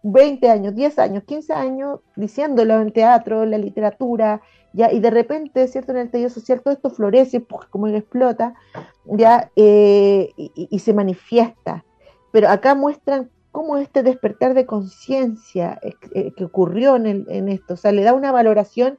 20 0.03 0.51
años, 0.51 0.75
10 0.75 0.99
años, 0.99 1.25
15 1.25 1.53
años 1.53 2.01
diciéndolo 2.17 2.81
en 2.81 2.93
teatro, 2.93 3.43
en 3.43 3.51
la 3.53 3.59
literatura, 3.59 4.43
ya, 4.73 4.91
y 4.93 5.01
de 5.01 5.11
repente, 5.11 5.69
¿cierto? 5.69 5.93
En 5.93 5.99
el 5.99 6.07
estallido 6.07 6.31
social 6.31 6.62
todo 6.62 6.75
esto 6.75 6.91
florece, 6.91 7.41
pues, 7.41 7.67
como 7.69 7.87
explota, 7.88 8.55
ya, 9.05 9.51
eh, 9.55 10.31
y, 10.37 10.79
se 10.79 10.95
manifiesta. 10.95 11.85
Pero 12.33 12.49
acá 12.49 12.75
muestran 12.75 13.31
cómo 13.51 13.77
este 13.77 14.03
despertar 14.03 14.55
de 14.55 14.65
conciencia 14.65 15.79
eh, 15.83 16.33
que 16.35 16.45
ocurrió 16.45 16.97
en, 16.97 17.27
en 17.29 17.49
esto, 17.49 17.75
o 17.75 17.77
sea, 17.77 17.93
le 17.93 18.03
da 18.03 18.15
una 18.15 18.33
valoración 18.33 18.99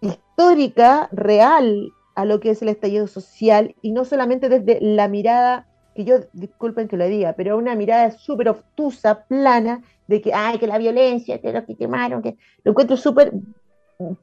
histórica, 0.00 1.08
real, 1.10 1.92
a 2.14 2.24
lo 2.24 2.40
que 2.40 2.50
es 2.50 2.62
el 2.62 2.68
estallido 2.68 3.06
social 3.06 3.74
y 3.82 3.92
no 3.92 4.04
solamente 4.04 4.48
desde 4.48 4.78
la 4.80 5.08
mirada, 5.08 5.66
que 5.94 6.04
yo 6.04 6.20
disculpen 6.32 6.88
que 6.88 6.96
lo 6.96 7.06
diga, 7.06 7.34
pero 7.34 7.56
una 7.56 7.74
mirada 7.74 8.10
súper 8.12 8.48
obtusa, 8.48 9.24
plana, 9.24 9.82
de 10.06 10.20
que, 10.20 10.32
ay, 10.34 10.58
que 10.58 10.66
la 10.66 10.78
violencia, 10.78 11.40
que 11.40 11.52
lo 11.52 11.64
que 11.64 11.76
quemaron, 11.76 12.22
que 12.22 12.36
lo 12.64 12.72
encuentro 12.72 12.96
súper 12.96 13.32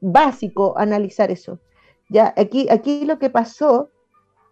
básico 0.00 0.74
analizar 0.76 1.30
eso. 1.30 1.58
Ya, 2.08 2.34
aquí, 2.36 2.68
aquí 2.70 3.04
lo 3.04 3.18
que 3.18 3.30
pasó 3.30 3.90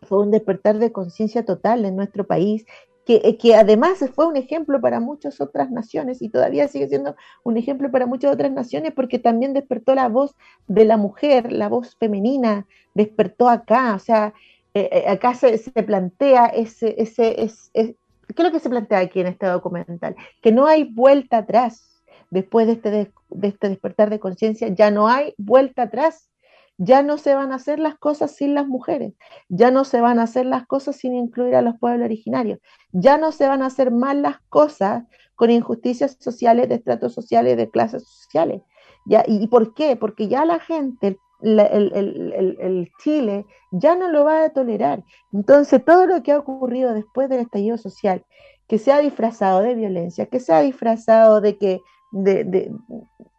fue 0.02 0.20
un 0.20 0.30
despertar 0.30 0.78
de 0.78 0.92
conciencia 0.92 1.44
total 1.44 1.84
en 1.84 1.96
nuestro 1.96 2.26
país 2.26 2.64
eh, 3.10 3.38
que, 3.38 3.54
además 3.54 4.04
fue 4.14 4.26
un 4.26 4.36
ejemplo 4.36 4.82
para 4.82 5.00
muchas 5.00 5.40
otras 5.40 5.70
naciones 5.70 6.20
y 6.20 6.28
todavía 6.28 6.68
sigue 6.68 6.88
siendo 6.88 7.16
un 7.42 7.56
ejemplo 7.56 7.90
para 7.90 8.04
muchas 8.04 8.34
otras 8.34 8.52
naciones 8.52 8.92
porque 8.94 9.18
también 9.18 9.54
despertó 9.54 9.94
la 9.94 10.08
voz 10.08 10.36
de 10.66 10.84
la 10.84 10.98
mujer, 10.98 11.50
la 11.50 11.70
voz 11.70 11.96
femenina, 11.96 12.66
despertó 12.92 13.48
acá, 13.48 13.94
o 13.94 13.98
sea, 13.98 14.34
eh, 14.80 14.88
eh, 14.92 15.08
acá 15.08 15.34
se, 15.34 15.58
plantea 15.84 16.46
ese, 16.46 16.94
ese, 16.98 17.42
ese, 17.42 17.70
¿qué 17.72 17.96
es 18.36 18.44
lo 18.44 18.52
que 18.52 18.60
se 18.60 18.70
plantea 18.70 18.98
aquí 18.98 19.20
en 19.20 19.28
este 19.28 19.46
documental? 19.46 20.16
Que 20.42 20.52
no 20.52 20.66
hay 20.66 20.84
vuelta 20.84 21.38
atrás 21.38 22.02
después 22.30 22.66
de 22.66 22.74
este, 22.74 22.90
de 22.90 23.48
este 23.48 23.68
despertar 23.68 24.10
de 24.10 24.20
conciencia, 24.20 24.68
ya 24.68 24.90
no 24.90 25.08
hay 25.08 25.34
vuelta 25.38 25.82
atrás 25.82 26.28
ya 26.78 27.02
no 27.02 27.18
se 27.18 27.34
van 27.34 27.50
a 27.52 27.56
hacer 27.56 27.80
las 27.80 27.98
cosas 27.98 28.36
sin 28.36 28.54
las 28.54 28.66
mujeres, 28.66 29.12
ya 29.48 29.70
no 29.70 29.84
se 29.84 30.00
van 30.00 30.20
a 30.20 30.22
hacer 30.22 30.46
las 30.46 30.64
cosas 30.66 30.96
sin 30.96 31.14
incluir 31.14 31.56
a 31.56 31.62
los 31.62 31.76
pueblos 31.78 32.04
originarios, 32.04 32.60
ya 32.92 33.18
no 33.18 33.32
se 33.32 33.48
van 33.48 33.62
a 33.62 33.66
hacer 33.66 33.90
mal 33.90 34.22
las 34.22 34.40
cosas 34.48 35.04
con 35.34 35.50
injusticias 35.50 36.16
sociales, 36.20 36.68
de 36.68 36.76
estratos 36.76 37.12
sociales, 37.12 37.56
de 37.56 37.68
clases 37.68 38.04
sociales. 38.04 38.62
¿Ya? 39.06 39.24
¿Y, 39.26 39.46
por 39.46 39.72
qué? 39.74 39.96
Porque 39.96 40.28
ya 40.28 40.44
la 40.44 40.58
gente, 40.58 41.18
el, 41.40 42.90
Chile, 43.02 43.46
ya 43.70 43.94
no 43.94 44.08
lo 44.08 44.24
va 44.24 44.44
a 44.44 44.50
tolerar. 44.50 45.04
Entonces, 45.32 45.84
todo 45.84 46.06
lo 46.06 46.22
que 46.22 46.32
ha 46.32 46.38
ocurrido 46.38 46.94
después 46.94 47.28
del 47.28 47.40
estallido 47.40 47.78
social, 47.78 48.24
que 48.66 48.78
se 48.78 48.92
ha 48.92 48.98
disfrazado 48.98 49.60
de 49.62 49.74
violencia, 49.74 50.26
que 50.26 50.40
se 50.40 50.52
ha 50.52 50.60
disfrazado 50.60 51.40
de 51.40 51.56
que 51.56 51.80
de, 52.10 52.44
de, 52.44 52.72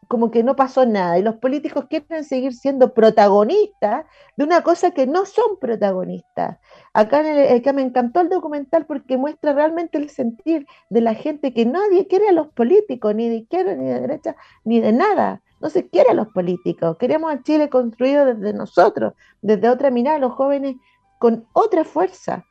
como 0.10 0.32
que 0.32 0.44
no 0.44 0.56
pasó 0.56 0.88
nada 0.88 1.20
y 1.20 1.22
los 1.22 1.36
políticos 1.36 1.86
quieren 1.88 2.24
seguir 2.24 2.54
siendo 2.56 2.96
protagonistas 2.96 4.08
de 4.36 4.44
una 4.44 4.64
cosa 4.64 4.90
que 4.90 5.06
no 5.06 5.26
son 5.28 5.60
protagonistas. 5.62 6.58
Acá, 6.94 7.22
en 7.22 7.76
me 7.76 7.84
encantó 7.84 8.20
el 8.22 8.30
documental 8.30 8.88
porque 8.88 9.18
muestra 9.18 9.54
realmente 9.54 10.00
el 10.00 10.10
sentir 10.10 10.66
de 10.90 11.02
la 11.02 11.14
gente 11.14 11.54
que 11.54 11.68
nadie 11.68 12.08
quiere 12.08 12.28
a 12.28 12.32
los 12.32 12.48
políticos, 12.48 13.14
ni 13.14 13.30
de 13.30 13.36
izquierda, 13.36 13.76
ni 13.76 13.86
de 13.86 14.02
derecha, 14.02 14.36
ni 14.64 14.82
de 14.82 14.94
nada. 14.94 15.44
No 15.60 15.70
se 15.70 15.88
quiere 15.88 16.12
a 16.12 16.14
los 16.14 16.28
políticos. 16.30 16.98
Queremos 16.98 17.32
a 17.32 17.42
Chile 17.44 17.70
construido 17.70 18.26
desde 18.26 18.54
nosotros, 18.54 19.14
desde 19.42 19.70
otra 19.70 19.92
mirada, 19.92 20.20
los 20.20 20.34
jóvenes 20.34 20.76
con 21.20 21.48
otra 21.54 21.84
fuerza. 21.84 22.46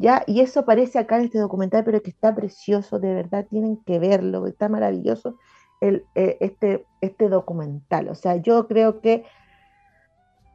¿Ya? 0.00 0.22
Y 0.26 0.40
eso 0.40 0.60
aparece 0.60 0.98
acá 0.98 1.16
en 1.16 1.24
este 1.24 1.38
documental, 1.38 1.82
pero 1.84 2.00
que 2.00 2.10
está 2.10 2.32
precioso, 2.34 3.00
de 3.00 3.14
verdad, 3.14 3.46
tienen 3.50 3.78
que 3.78 3.98
verlo, 3.98 4.46
está 4.46 4.68
maravilloso 4.68 5.36
el, 5.80 6.06
eh, 6.14 6.36
este, 6.40 6.86
este 7.00 7.28
documental. 7.28 8.08
O 8.08 8.14
sea, 8.14 8.36
yo 8.36 8.68
creo 8.68 9.00
que 9.00 9.24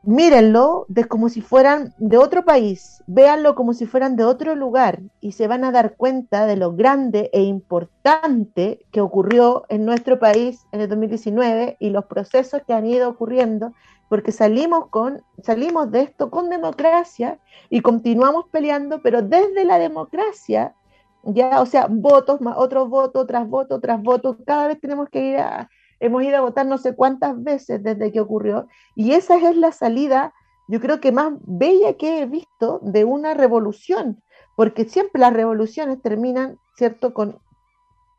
mírenlo 0.04 0.86
de 0.89 1.06
como 1.06 1.30
si 1.30 1.42
fueran 1.42 1.94
de 1.98 2.18
otro 2.18 2.44
país, 2.44 3.02
véanlo 3.08 3.56
como 3.56 3.74
si 3.74 3.86
fueran 3.86 4.18
de 4.18 4.26
otro 4.26 4.54
lugar 4.54 5.00
y 5.22 5.32
se 5.32 5.48
van 5.48 5.63
a 5.63 5.72
dar 5.72 5.96
cuenta 5.96 6.46
de 6.46 6.58
lo 6.58 6.74
grande 6.74 7.30
e 7.32 7.42
importante 7.42 8.86
que 8.92 9.00
ocurrió 9.00 9.63
en 9.70 9.86
nuestro 9.86 10.20
país 10.20 10.66
en 10.74 10.82
el 10.82 10.89
2019 10.89 11.78
y 11.80 11.89
los 11.89 12.06
procesos 12.06 12.62
que 12.68 12.74
han 12.74 12.86
ido 12.86 13.10
ocurriendo, 13.10 13.72
porque 14.10 14.34
salimos 14.34 14.89
con 14.89 15.22
salimos 15.42 15.89
de 15.89 16.02
esto 16.02 16.30
con 16.30 16.50
democracia 16.50 17.39
y 17.70 17.80
continuamos 17.80 18.46
peleando, 18.52 19.02
pero 19.02 19.22
desde 19.22 19.63
la 19.63 19.80
democracia 19.80 20.76
ya, 21.24 21.62
o 21.62 21.66
sea, 21.66 21.88
votos, 21.89 22.42
más 22.42 22.58
otros 22.58 22.89
votos, 22.89 23.26
tras 23.26 23.48
votos, 23.48 23.80
tras 23.80 24.02
votos, 24.02 24.36
cada 24.46 24.68
vez 24.68 24.82
tenemos 24.82 25.08
que 25.10 25.26
ir 25.26 25.38
a, 25.38 25.70
hemos 26.06 26.24
ido 26.24 26.38
a 26.38 26.42
votar 26.42 26.66
no 26.66 26.78
sé 26.78 26.96
cuántas 26.96 27.42
veces 27.42 27.82
desde 27.82 28.12
que 28.12 28.20
ocurrió, 28.20 28.68
y 28.96 29.13
esa 29.13 29.38
es 29.38 29.56
la 29.56 29.72
salida, 29.72 30.34
yo 30.68 30.80
creo 30.80 31.00
que 31.00 31.12
más 31.12 31.34
bella 31.42 31.94
que 31.94 32.22
he 32.22 32.26
visto 32.26 32.80
de 32.84 33.04
una 33.06 33.34
revolución, 33.34 34.22
porque 34.56 34.86
siempre 34.86 35.20
las 35.20 35.34
revoluciones 35.34 36.02
terminan, 36.02 36.58
¿cierto?, 36.76 37.13
con 37.13 37.39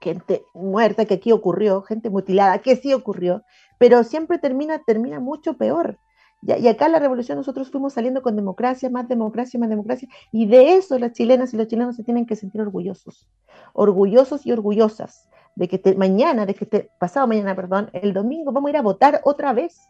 gente 0.00 0.44
muerta, 0.54 1.04
que 1.04 1.14
aquí 1.14 1.32
ocurrió, 1.32 1.82
gente 1.82 2.10
mutilada, 2.10 2.58
que 2.58 2.76
sí 2.76 2.92
ocurrió, 2.92 3.42
pero 3.78 4.04
siempre 4.04 4.38
termina, 4.38 4.80
termina 4.80 5.20
mucho 5.20 5.54
peor 5.54 5.98
y 6.46 6.68
acá 6.68 6.88
la 6.88 6.98
revolución 6.98 7.38
nosotros 7.38 7.70
fuimos 7.70 7.94
saliendo 7.94 8.22
con 8.22 8.36
democracia, 8.36 8.90
más 8.90 9.08
democracia, 9.08 9.58
más 9.58 9.70
democracia, 9.70 10.08
y 10.30 10.46
de 10.46 10.74
eso 10.74 10.98
las 10.98 11.12
chilenas 11.12 11.54
y 11.54 11.56
los 11.56 11.68
chilenos 11.68 11.96
se 11.96 12.04
tienen 12.04 12.26
que 12.26 12.36
sentir 12.36 12.60
orgullosos, 12.60 13.26
orgullosos 13.72 14.44
y 14.44 14.52
orgullosas 14.52 15.28
de 15.56 15.68
que 15.68 15.94
mañana, 15.96 16.46
de 16.46 16.54
que 16.54 16.90
pasado 16.98 17.26
mañana, 17.26 17.54
perdón, 17.54 17.90
el 17.92 18.12
domingo 18.12 18.52
vamos 18.52 18.68
a 18.68 18.70
ir 18.70 18.76
a 18.76 18.82
votar 18.82 19.20
otra 19.24 19.52
vez. 19.52 19.88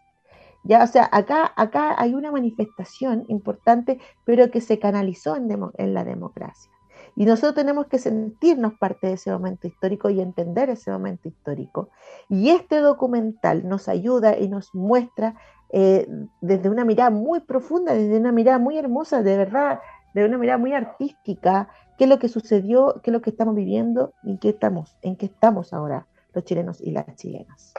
Ya, 0.64 0.83
o 0.83 0.87
sea, 0.87 1.09
acá, 1.12 1.53
acá 1.57 1.94
hay 1.98 2.14
una 2.14 2.33
manifestación 2.33 3.24
importante, 3.29 3.98
pero 4.24 4.50
que 4.50 4.62
se 4.62 4.79
canalizó 4.79 5.37
en, 5.37 5.48
en 5.77 5.94
la 5.94 6.05
democracia. 6.05 6.70
Y 7.16 7.27
nosotros 7.27 7.55
tenemos 7.55 7.87
que 7.87 7.98
sentirnos 7.98 8.74
parte 8.74 9.07
de 9.07 9.12
ese 9.14 9.31
momento 9.31 9.66
histórico 9.66 10.11
y 10.11 10.20
entender 10.20 10.70
ese 10.70 10.90
momento 10.90 11.29
histórico. 11.29 11.90
Y 12.29 12.50
este 12.50 12.79
documental 12.79 13.68
nos 13.68 13.88
ayuda 13.88 14.38
y 14.38 14.48
nos 14.48 14.74
muestra 14.74 15.37
eh, 15.70 16.09
desde 16.40 16.68
una 16.70 16.85
mirada 16.85 17.11
muy 17.11 17.40
profunda, 17.40 17.94
desde 17.94 18.18
una 18.18 18.33
mirada 18.33 18.59
muy 18.59 18.79
hermosa, 18.79 19.22
de 19.22 19.37
verdad, 19.37 19.81
de 20.14 20.24
una 20.24 20.38
mirada 20.38 20.59
muy 20.59 20.72
artística, 20.72 21.68
qué 21.98 22.05
es 22.05 22.11
lo 22.11 22.18
que 22.18 22.29
sucedió, 22.29 23.00
qué 23.03 23.11
es 23.11 23.12
lo 23.12 23.20
que 23.20 23.31
estamos 23.31 23.55
viviendo 23.55 24.14
y 24.22 24.38
qué 24.38 24.50
estamos, 24.50 24.96
en 25.03 25.16
qué 25.16 25.27
estamos 25.27 25.72
ahora 25.72 26.07
los 26.33 26.44
chilenos 26.44 26.81
y 26.81 26.90
las 26.90 27.07
chilenas. 27.16 27.74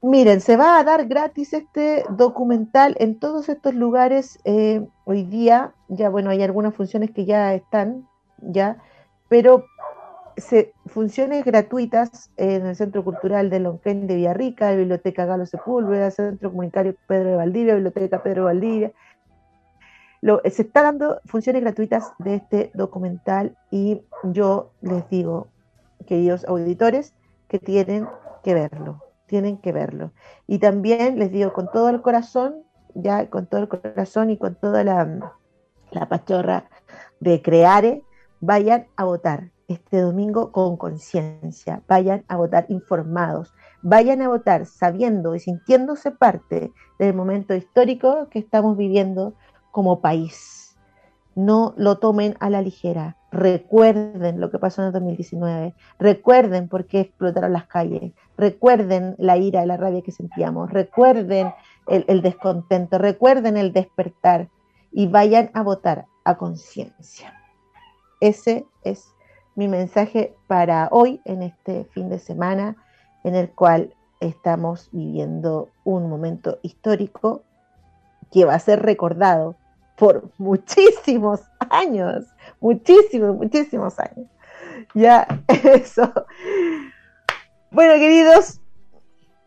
Miren, 0.00 0.40
se 0.40 0.56
va 0.56 0.78
a 0.78 0.84
dar 0.84 1.06
gratis 1.06 1.52
este 1.52 2.04
documental 2.10 2.94
en 3.00 3.18
todos 3.18 3.48
estos 3.48 3.74
lugares 3.74 4.38
eh, 4.44 4.86
hoy 5.04 5.24
día. 5.24 5.74
Ya, 5.88 6.08
bueno, 6.08 6.30
hay 6.30 6.42
algunas 6.42 6.74
funciones 6.74 7.10
que 7.10 7.24
ya 7.24 7.52
están, 7.52 8.08
ya, 8.38 8.78
pero 9.28 9.64
funciones 10.86 11.44
gratuitas 11.44 12.30
en 12.36 12.66
el 12.66 12.76
Centro 12.76 13.02
Cultural 13.02 13.50
de 13.50 13.58
Lonquén 13.58 14.06
de 14.06 14.14
Villarrica, 14.14 14.72
Biblioteca 14.72 15.24
Galo 15.24 15.46
Sepúlveda, 15.46 16.12
Centro 16.12 16.50
Comunitario 16.50 16.94
Pedro 17.08 17.30
de 17.30 17.36
Valdivia, 17.36 17.74
Biblioteca 17.74 18.22
Pedro 18.22 18.44
Valdivia. 18.44 18.92
Se 20.22 20.62
está 20.62 20.82
dando 20.82 21.20
funciones 21.24 21.62
gratuitas 21.62 22.12
de 22.18 22.36
este 22.36 22.70
documental 22.74 23.56
y 23.70 24.02
yo 24.24 24.72
les 24.80 25.08
digo, 25.08 25.48
queridos 26.06 26.44
auditores, 26.46 27.14
que 27.48 27.58
tienen 27.58 28.08
que 28.42 28.54
verlo, 28.54 29.02
tienen 29.26 29.58
que 29.58 29.72
verlo. 29.72 30.12
Y 30.46 30.58
también 30.58 31.18
les 31.18 31.30
digo 31.30 31.52
con 31.52 31.70
todo 31.70 31.88
el 31.88 32.02
corazón, 32.02 32.64
ya 32.94 33.28
con 33.30 33.46
todo 33.46 33.62
el 33.62 33.68
corazón 33.68 34.30
y 34.30 34.38
con 34.38 34.54
toda 34.54 34.84
la, 34.84 35.34
la 35.90 36.08
pachorra 36.08 36.68
de 37.20 37.40
Creare, 37.42 38.02
vayan 38.40 38.86
a 38.96 39.04
votar 39.04 39.50
este 39.68 40.00
domingo 40.00 40.50
con 40.50 40.76
conciencia, 40.76 41.82
vayan 41.86 42.24
a 42.28 42.36
votar 42.36 42.64
informados, 42.70 43.52
vayan 43.82 44.22
a 44.22 44.28
votar 44.28 44.64
sabiendo 44.64 45.34
y 45.34 45.40
sintiéndose 45.40 46.10
parte 46.10 46.72
del 46.98 47.14
momento 47.14 47.54
histórico 47.54 48.28
que 48.30 48.38
estamos 48.38 48.76
viviendo 48.76 49.34
como 49.70 50.00
país. 50.00 50.76
No 51.34 51.74
lo 51.76 51.98
tomen 51.98 52.36
a 52.40 52.50
la 52.50 52.62
ligera. 52.62 53.16
Recuerden 53.30 54.40
lo 54.40 54.50
que 54.50 54.58
pasó 54.58 54.82
en 54.82 54.88
el 54.88 54.92
2019. 54.92 55.74
Recuerden 55.98 56.68
por 56.68 56.86
qué 56.86 57.00
explotaron 57.00 57.52
las 57.52 57.66
calles. 57.66 58.12
Recuerden 58.36 59.14
la 59.18 59.36
ira 59.36 59.62
y 59.62 59.66
la 59.66 59.76
rabia 59.76 60.02
que 60.02 60.12
sentíamos. 60.12 60.70
Recuerden 60.72 61.52
el, 61.86 62.04
el 62.08 62.22
descontento. 62.22 62.98
Recuerden 62.98 63.56
el 63.56 63.72
despertar. 63.72 64.48
Y 64.90 65.06
vayan 65.06 65.50
a 65.52 65.62
votar 65.62 66.06
a 66.24 66.38
conciencia. 66.38 67.34
Ese 68.20 68.66
es 68.82 69.14
mi 69.54 69.68
mensaje 69.68 70.34
para 70.46 70.88
hoy, 70.90 71.20
en 71.24 71.42
este 71.42 71.84
fin 71.92 72.08
de 72.08 72.18
semana, 72.18 72.76
en 73.24 73.34
el 73.34 73.50
cual 73.50 73.94
estamos 74.20 74.88
viviendo 74.92 75.68
un 75.84 76.08
momento 76.08 76.58
histórico 76.62 77.42
que 78.32 78.44
va 78.44 78.54
a 78.54 78.58
ser 78.58 78.82
recordado 78.82 79.56
por 79.96 80.30
muchísimos 80.38 81.40
años, 81.70 82.26
muchísimos, 82.60 83.36
muchísimos 83.36 83.98
años. 83.98 84.26
Ya, 84.94 85.26
eso. 85.48 86.12
Bueno, 87.70 87.94
queridos, 87.94 88.60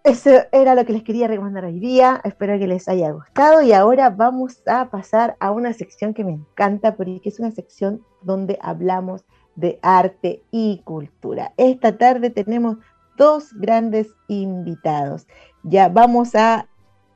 eso 0.03 0.31
era 0.51 0.75
lo 0.75 0.83
que 0.85 0.93
les 0.93 1.03
quería 1.03 1.27
recomendar 1.27 1.65
hoy 1.65 1.79
día. 1.79 2.21
Espero 2.23 2.57
que 2.57 2.67
les 2.67 2.87
haya 2.87 3.11
gustado. 3.11 3.61
Y 3.61 3.71
ahora 3.71 4.09
vamos 4.09 4.61
a 4.67 4.89
pasar 4.89 5.37
a 5.39 5.51
una 5.51 5.73
sección 5.73 6.13
que 6.13 6.23
me 6.23 6.31
encanta, 6.31 6.95
porque 6.95 7.21
es 7.23 7.39
una 7.39 7.51
sección 7.51 8.03
donde 8.21 8.57
hablamos 8.61 9.25
de 9.55 9.79
arte 9.81 10.43
y 10.51 10.81
cultura. 10.85 11.53
Esta 11.57 11.97
tarde 11.97 12.29
tenemos 12.29 12.77
dos 13.17 13.53
grandes 13.53 14.07
invitados. 14.27 15.27
Ya 15.63 15.87
vamos 15.87 16.33
a 16.35 16.67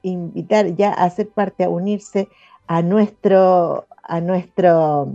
invitar 0.08 0.76
ya 0.76 0.90
a 0.90 1.06
hacer 1.06 1.30
parte, 1.30 1.64
a 1.64 1.70
unirse 1.70 2.28
a 2.68 2.82
nuestro, 2.82 3.88
a 4.04 4.22
nuestro, 4.22 5.14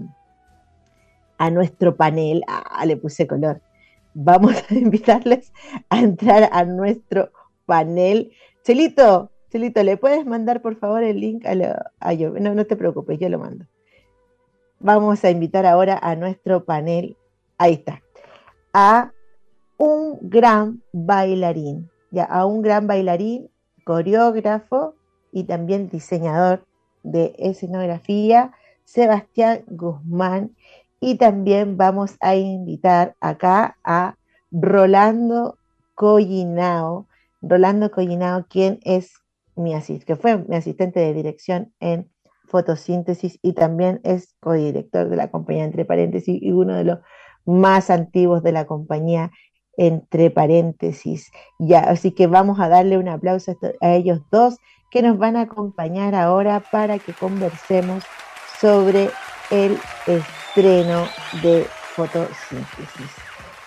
a 1.39 1.51
nuestro 1.51 1.97
panel. 1.97 2.43
Ah, 2.49 2.85
le 2.87 2.97
puse 2.97 3.27
color. 3.27 3.61
Vamos 4.15 4.55
a 4.71 4.75
invitarles 4.75 5.53
a 5.89 6.01
entrar 6.01 6.49
a 6.53 6.65
nuestro 6.65 7.31
panel. 7.67 8.33
Chelito, 8.65 9.31
Chelito, 9.51 9.83
¿le 9.83 9.97
puedes 9.97 10.25
mandar 10.27 10.63
por 10.63 10.77
favor 10.77 11.03
el 11.03 11.21
link 11.21 11.45
a, 11.45 11.55
No, 11.55 12.55
no 12.55 12.67
te 12.67 12.77
preocupes, 12.77 13.19
yo 13.19 13.29
lo 13.29 13.39
mando. 13.39 13.67
Vamos 14.79 15.25
a 15.25 15.31
invitar 15.31 15.67
ahora 15.67 15.99
a 16.01 16.15
nuestro 16.15 16.65
panel, 16.65 17.17
ahí 17.59 17.75
está, 17.75 18.01
a 18.73 19.13
un 19.77 20.19
gran 20.23 20.83
bailarín, 20.93 21.91
ya, 22.11 22.25
a 22.25 22.47
un 22.47 22.63
gran 22.63 22.87
bailarín, 22.87 23.51
coreógrafo 23.91 24.95
y 25.33 25.43
también 25.43 25.89
diseñador 25.89 26.65
de 27.03 27.35
escenografía, 27.39 28.53
Sebastián 28.85 29.65
Guzmán. 29.67 30.55
Y 31.01 31.17
también 31.17 31.77
vamos 31.77 32.15
a 32.21 32.37
invitar 32.37 33.17
acá 33.21 33.79
a 33.83 34.15
Rolando 34.53 35.59
Collinao. 35.97 37.09
Rolando 37.43 37.91
Collinao, 37.91 38.47
quien 38.49 38.79
es 38.85 39.13
mi 39.57 39.75
fue 40.21 40.37
mi 40.37 40.55
asistente 40.55 41.01
de 41.01 41.13
dirección 41.13 41.73
en 41.81 42.09
fotosíntesis 42.45 43.41
y 43.43 43.55
también 43.55 44.01
es 44.05 44.37
codirector 44.39 45.09
de 45.09 45.17
la 45.17 45.33
compañía 45.33 45.65
entre 45.65 45.85
paréntesis 45.85 46.41
y 46.41 46.53
uno 46.53 46.77
de 46.77 46.85
los 46.85 46.99
más 47.45 47.91
antiguos 47.91 48.45
de 48.45 48.53
la 48.53 48.67
compañía 48.67 49.33
entre 49.81 50.29
paréntesis. 50.29 51.33
Ya, 51.59 51.81
así 51.81 52.13
que 52.13 52.27
vamos 52.27 52.61
a 52.61 52.69
darle 52.69 52.99
un 52.99 53.09
aplauso 53.09 53.57
a 53.81 53.95
ellos 53.95 54.21
dos 54.31 54.59
que 54.91 55.01
nos 55.01 55.17
van 55.17 55.37
a 55.37 55.43
acompañar 55.43 56.15
ahora 56.15 56.63
para 56.71 56.99
que 56.99 57.15
conversemos 57.15 58.05
sobre 58.61 59.09
el 59.51 59.79
estreno 60.07 61.07
de 61.43 61.65
fotosíntesis. 61.95 63.11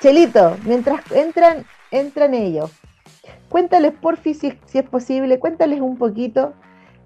Chelito, 0.01 0.55
mientras 0.65 1.01
entran, 1.11 1.65
entran 1.89 2.35
ellos, 2.35 2.71
cuéntales 3.49 3.93
por 3.93 4.17
fin 4.17 4.35
si, 4.35 4.59
es 4.71 4.83
posible, 4.83 5.39
cuéntales 5.39 5.81
un 5.81 5.97
poquito 5.97 6.53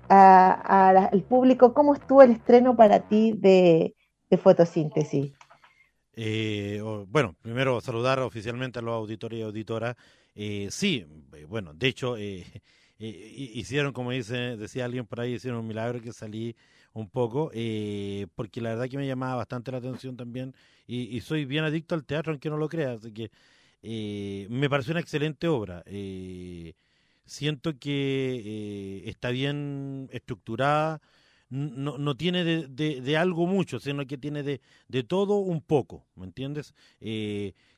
al 0.10 1.24
público 1.30 1.74
cómo 1.74 1.94
estuvo 1.94 2.24
el 2.24 2.32
estreno 2.32 2.76
para 2.76 3.08
ti 3.08 3.34
de, 3.38 3.96
fotosíntesis. 4.38 5.32
Eh, 6.18 6.82
bueno, 7.08 7.36
primero 7.42 7.80
saludar 7.80 8.20
oficialmente 8.20 8.80
a 8.80 8.82
los 8.82 8.96
auditores 8.96 9.40
y 9.40 9.44
auditoras. 9.44 9.96
Eh, 10.36 10.68
sí, 10.72 11.06
eh, 11.34 11.46
bueno, 11.46 11.74
de 11.74 11.88
hecho, 11.88 12.16
hicieron, 13.00 13.94
como 13.94 14.12
dice, 14.12 14.58
decía 14.58 14.86
alguien 14.86 15.06
por 15.06 15.22
ahí, 15.22 15.36
hicieron 15.36 15.60
un 15.60 15.68
milagro 15.68 16.02
que 16.02 16.12
salí 16.12 16.56
un 16.98 17.10
poco, 17.10 17.52
eh, 17.54 18.28
porque 18.36 18.60
la 18.60 18.70
verdad 18.70 18.90
que 18.90 18.98
me 18.98 19.08
llamaba 19.08 19.36
bastante 19.36 19.72
la 19.72 19.78
atención 19.78 20.18
también, 20.18 20.56
y, 20.88 21.20
soy 21.22 21.46
bien 21.46 21.64
adicto 21.64 21.96
al 21.96 22.06
teatro, 22.06 22.32
aunque 22.32 22.50
no 22.50 22.58
lo 22.58 22.70
creas, 22.70 23.02
así 23.02 23.12
que 23.12 23.30
eh, 23.84 24.48
me 24.50 24.70
pareció 24.70 24.92
una 24.94 25.02
excelente 25.02 25.48
obra. 25.48 25.84
Eh, 25.86 26.74
siento 27.26 27.78
que 27.78 29.04
está 29.06 29.30
bien 29.32 30.10
estructurada, 30.12 31.02
no, 31.50 31.98
no 31.98 32.16
tiene 32.16 32.44
de, 32.44 32.68
de, 32.68 33.18
algo 33.18 33.48
mucho, 33.48 33.80
sino 33.80 34.06
que 34.06 34.18
tiene 34.18 34.44
de, 34.44 34.62
de 34.88 35.04
todo 35.04 35.38
un 35.38 35.62
poco, 35.62 36.06
¿me 36.16 36.26
entiendes? 36.26 36.74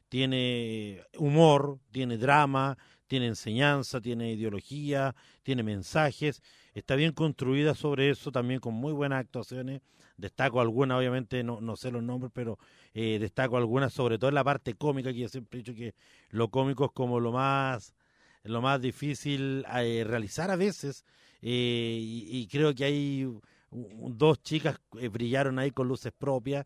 tiene 0.09 1.03
humor, 1.17 1.79
tiene 1.91 2.17
drama, 2.17 2.77
tiene 3.09 3.27
enseñanza, 3.27 3.99
tiene 3.99 4.33
ideología, 4.33 5.15
tiene 5.43 5.63
mensajes, 5.63 6.41
está 6.75 6.95
bien 6.95 7.11
construida 7.11 7.73
sobre 7.73 8.11
eso, 8.11 8.31
también 8.31 8.59
con 8.59 8.75
muy 8.75 8.93
buenas 8.93 9.19
actuaciones. 9.19 9.81
Destaco 10.15 10.61
algunas, 10.61 10.97
obviamente 10.97 11.43
no, 11.43 11.59
no 11.61 11.75
sé 11.75 11.91
los 11.91 12.03
nombres, 12.03 12.31
pero 12.35 12.59
eh, 12.93 13.17
destaco 13.19 13.57
algunas, 13.57 13.93
sobre 13.93 14.19
todo 14.19 14.29
en 14.29 14.35
la 14.35 14.43
parte 14.43 14.75
cómica, 14.75 15.11
que 15.11 15.19
yo 15.19 15.29
siempre 15.29 15.59
he 15.59 15.63
dicho 15.63 15.73
que 15.73 15.95
lo 16.29 16.49
cómico 16.49 16.85
es 16.85 16.91
como 16.91 17.19
lo 17.19 17.31
más, 17.31 17.95
lo 18.43 18.61
más 18.61 18.79
difícil 18.79 19.65
eh, 19.75 20.03
realizar 20.05 20.51
a 20.51 20.55
veces, 20.55 21.05
eh, 21.41 21.97
y, 22.01 22.47
creo 22.47 22.75
que 22.75 22.83
hay 22.83 23.27
dos 23.71 24.41
chicas 24.41 24.79
brillaron 25.11 25.59
ahí 25.59 25.71
con 25.71 25.87
luces 25.87 26.11
propias, 26.17 26.65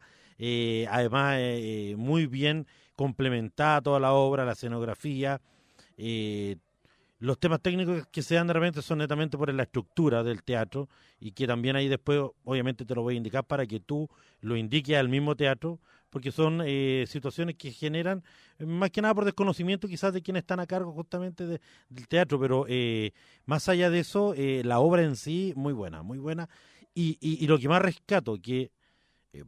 además 0.89 1.39
muy 1.97 2.27
bien 2.27 2.67
complementada 2.95 3.81
toda 3.81 3.99
la 3.99 4.13
obra, 4.13 4.45
la 4.45 4.53
escenografía, 4.53 5.41
eh, 5.97 6.57
los 7.19 7.39
temas 7.39 7.61
técnicos 7.61 8.05
que 8.07 8.21
se 8.21 8.35
dan 8.35 8.47
de 8.47 8.53
repente 8.53 8.81
son 8.81 8.97
netamente 8.97 9.37
por 9.37 9.53
la 9.53 9.63
estructura 9.63 10.23
del 10.23 10.43
teatro 10.43 10.89
y 11.19 11.31
que 11.31 11.47
también 11.47 11.75
ahí 11.75 11.87
después 11.87 12.21
obviamente 12.43 12.85
te 12.85 12.95
lo 12.95 13.01
voy 13.01 13.13
a 13.13 13.17
indicar 13.17 13.45
para 13.45 13.65
que 13.65 13.79
tú 13.79 14.09
lo 14.41 14.57
indiques 14.57 14.97
al 14.97 15.07
mismo 15.07 15.35
teatro 15.35 15.79
porque 16.09 16.31
son 16.31 16.61
eh, 16.65 17.05
situaciones 17.07 17.55
que 17.55 17.71
generan 17.71 18.23
eh, 18.59 18.65
más 18.65 18.91
que 18.91 19.01
nada 19.01 19.15
por 19.15 19.23
desconocimiento 19.23 19.87
quizás 19.87 20.13
de 20.13 20.21
quienes 20.21 20.41
están 20.41 20.59
a 20.59 20.67
cargo 20.67 20.91
justamente 20.91 21.47
del 21.47 22.07
teatro 22.09 22.39
pero 22.39 22.65
eh, 22.67 23.13
más 23.45 23.69
allá 23.69 23.89
de 23.89 23.99
eso 23.99 24.33
la 24.37 24.79
obra 24.79 25.03
en 25.03 25.15
sí 25.15 25.53
muy 25.55 25.71
buena 25.71 26.03
muy 26.03 26.17
buena 26.17 26.49
y, 26.93 27.47
lo 27.47 27.57
que 27.57 27.67
más 27.67 27.81
rescato 27.81 28.37
que 28.41 28.71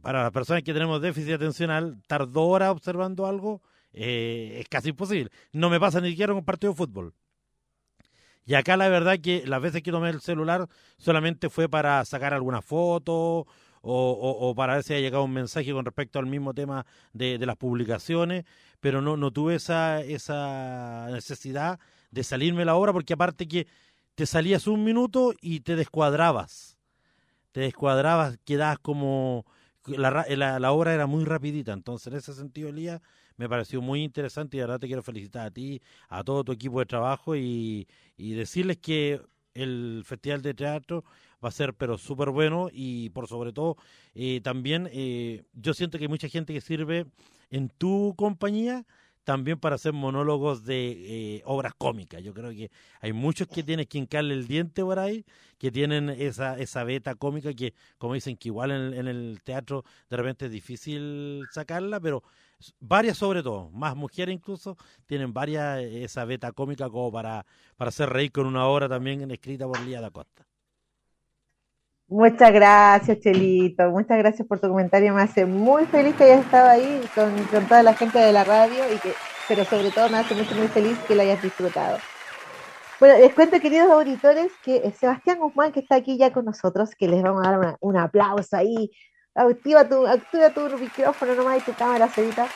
para 0.00 0.22
las 0.22 0.32
personas 0.32 0.62
que 0.62 0.72
tenemos 0.72 1.00
déficit 1.00 1.34
atencional 1.34 2.02
tardó 2.06 2.46
horas 2.46 2.70
observando 2.70 3.26
algo 3.26 3.62
eh, 3.92 4.58
es 4.60 4.68
casi 4.68 4.90
imposible. 4.90 5.30
No 5.52 5.70
me 5.70 5.80
pasa 5.80 6.00
ni 6.00 6.10
siquiera 6.10 6.34
un 6.34 6.44
partido 6.44 6.72
de 6.72 6.76
fútbol. 6.76 7.14
Y 8.44 8.54
acá 8.54 8.76
la 8.76 8.88
verdad 8.88 9.18
que 9.20 9.44
las 9.46 9.60
veces 9.60 9.82
que 9.82 9.90
tomé 9.90 10.10
el 10.10 10.20
celular 10.20 10.68
solamente 10.98 11.50
fue 11.50 11.68
para 11.68 12.04
sacar 12.04 12.32
alguna 12.32 12.62
foto 12.62 13.46
o, 13.88 14.54
para 14.56 14.74
ver 14.74 14.82
si 14.82 14.94
ha 14.94 15.00
llegado 15.00 15.24
un 15.24 15.32
mensaje 15.32 15.72
con 15.72 15.84
respecto 15.84 16.18
al 16.18 16.26
mismo 16.26 16.54
tema 16.54 16.86
de, 17.12 17.38
las 17.38 17.56
publicaciones, 17.56 18.44
pero 18.80 19.00
no, 19.00 19.16
no 19.16 19.30
tuve 19.30 19.54
esa, 19.56 20.00
esa 20.00 21.08
necesidad 21.10 21.78
de 22.10 22.24
salirme 22.24 22.64
la 22.64 22.74
obra 22.74 22.92
porque 22.92 23.14
aparte 23.14 23.46
que 23.46 23.66
te 24.16 24.26
salías 24.26 24.66
un 24.66 24.82
minuto 24.82 25.34
y 25.40 25.60
te 25.60 25.76
descuadrabas. 25.76 26.75
Te 27.56 27.62
descuadrabas, 27.62 28.38
quedabas 28.44 28.78
como... 28.80 29.46
La, 29.86 30.26
la, 30.28 30.60
la 30.60 30.72
obra 30.72 30.92
era 30.92 31.06
muy 31.06 31.24
rapidita, 31.24 31.72
entonces 31.72 32.08
en 32.08 32.18
ese 32.18 32.34
sentido, 32.34 32.68
Elías, 32.68 33.00
me 33.38 33.48
pareció 33.48 33.80
muy 33.80 34.02
interesante 34.02 34.58
y 34.58 34.60
de 34.60 34.66
verdad 34.66 34.78
te 34.78 34.88
quiero 34.88 35.02
felicitar 35.02 35.46
a 35.46 35.50
ti, 35.50 35.80
a 36.10 36.22
todo 36.22 36.44
tu 36.44 36.52
equipo 36.52 36.80
de 36.80 36.84
trabajo 36.84 37.34
y, 37.34 37.88
decirles 38.18 38.76
que 38.76 39.22
el 39.54 40.02
Festival 40.04 40.42
de 40.42 40.52
Teatro 40.52 41.02
va 41.42 41.48
a 41.48 41.50
ser 41.50 41.72
pero 41.72 41.96
súper 41.96 42.28
bueno 42.28 42.68
y 42.70 43.08
por 43.08 43.26
sobre 43.26 43.54
todo 43.54 43.78
eh, 44.14 44.42
también 44.42 44.90
eh, 44.92 45.44
yo 45.54 45.72
siento 45.72 45.96
que 45.96 46.04
hay 46.04 46.08
mucha 46.08 46.28
gente 46.28 46.52
que 46.52 46.60
sirve 46.60 47.06
en 47.48 47.70
tu 47.70 48.12
compañía 48.18 48.84
también 49.26 49.58
para 49.58 49.74
hacer 49.74 49.92
monólogos 49.92 50.64
de 50.64 50.92
eh, 51.36 51.42
obras 51.44 51.74
cómicas. 51.74 52.22
Yo 52.22 52.32
creo 52.32 52.50
que 52.50 52.70
hay 53.00 53.12
muchos 53.12 53.48
que 53.48 53.64
tienes 53.64 53.88
que 53.88 53.98
hincarle 53.98 54.34
el 54.34 54.46
diente 54.46 54.84
por 54.84 55.00
ahí, 55.00 55.24
que 55.58 55.72
tienen 55.72 56.10
esa, 56.10 56.56
esa 56.60 56.84
beta 56.84 57.16
cómica 57.16 57.52
que, 57.52 57.74
como 57.98 58.14
dicen, 58.14 58.36
que 58.36 58.50
igual 58.50 58.70
en, 58.70 58.94
en 58.94 59.08
el 59.08 59.40
teatro 59.42 59.84
de 60.08 60.16
repente 60.16 60.46
es 60.46 60.52
difícil 60.52 61.44
sacarla, 61.50 61.98
pero 61.98 62.22
varias 62.78 63.18
sobre 63.18 63.42
todo, 63.42 63.68
más 63.70 63.96
mujeres 63.96 64.32
incluso, 64.32 64.76
tienen 65.06 65.32
varias 65.32 65.80
eh, 65.80 66.04
esa 66.04 66.24
beta 66.24 66.52
cómica 66.52 66.88
como 66.88 67.10
para, 67.10 67.44
para 67.76 67.88
hacer 67.88 68.08
reír 68.08 68.30
con 68.30 68.46
una 68.46 68.66
obra 68.66 68.88
también 68.88 69.28
escrita 69.32 69.66
por 69.66 69.80
Lía 69.80 70.00
da 70.00 70.12
Costa. 70.12 70.46
Muchas 72.08 72.52
gracias, 72.52 73.18
Chelito. 73.20 73.90
Muchas 73.90 74.18
gracias 74.18 74.46
por 74.46 74.60
tu 74.60 74.68
comentario. 74.68 75.12
Me 75.12 75.22
hace 75.22 75.44
muy 75.44 75.86
feliz 75.86 76.14
que 76.14 76.24
hayas 76.24 76.44
estado 76.44 76.68
ahí 76.68 77.00
con, 77.14 77.34
toda 77.66 77.82
la 77.82 77.94
gente 77.94 78.18
de 78.18 78.32
la 78.32 78.44
radio, 78.44 78.84
y 78.94 78.98
que, 78.98 79.12
pero 79.48 79.64
sobre 79.64 79.90
todo 79.90 80.08
me 80.08 80.18
hace 80.18 80.34
mucho 80.34 80.54
muy 80.54 80.68
feliz 80.68 80.96
que 81.08 81.14
lo 81.14 81.22
hayas 81.22 81.42
disfrutado. 81.42 81.98
Bueno, 83.00 83.18
les 83.18 83.34
cuento, 83.34 83.60
queridos 83.60 83.90
auditores, 83.90 84.52
que 84.62 84.90
Sebastián 84.92 85.38
Guzmán, 85.38 85.72
que 85.72 85.80
está 85.80 85.96
aquí 85.96 86.16
ya 86.16 86.32
con 86.32 86.44
nosotros, 86.44 86.94
que 86.94 87.08
les 87.08 87.22
vamos 87.22 87.46
a 87.46 87.50
dar 87.50 87.76
un 87.80 87.96
aplauso 87.96 88.56
ahí 88.56 88.90
activa 89.36 89.88
tu, 89.88 90.06
activa 90.06 90.50
tu 90.50 90.68
micrófono 90.78 91.34
nomás 91.34 91.58
y 91.58 91.64
tu 91.64 91.74
cámara, 91.74 92.08
Cevita. 92.08 92.48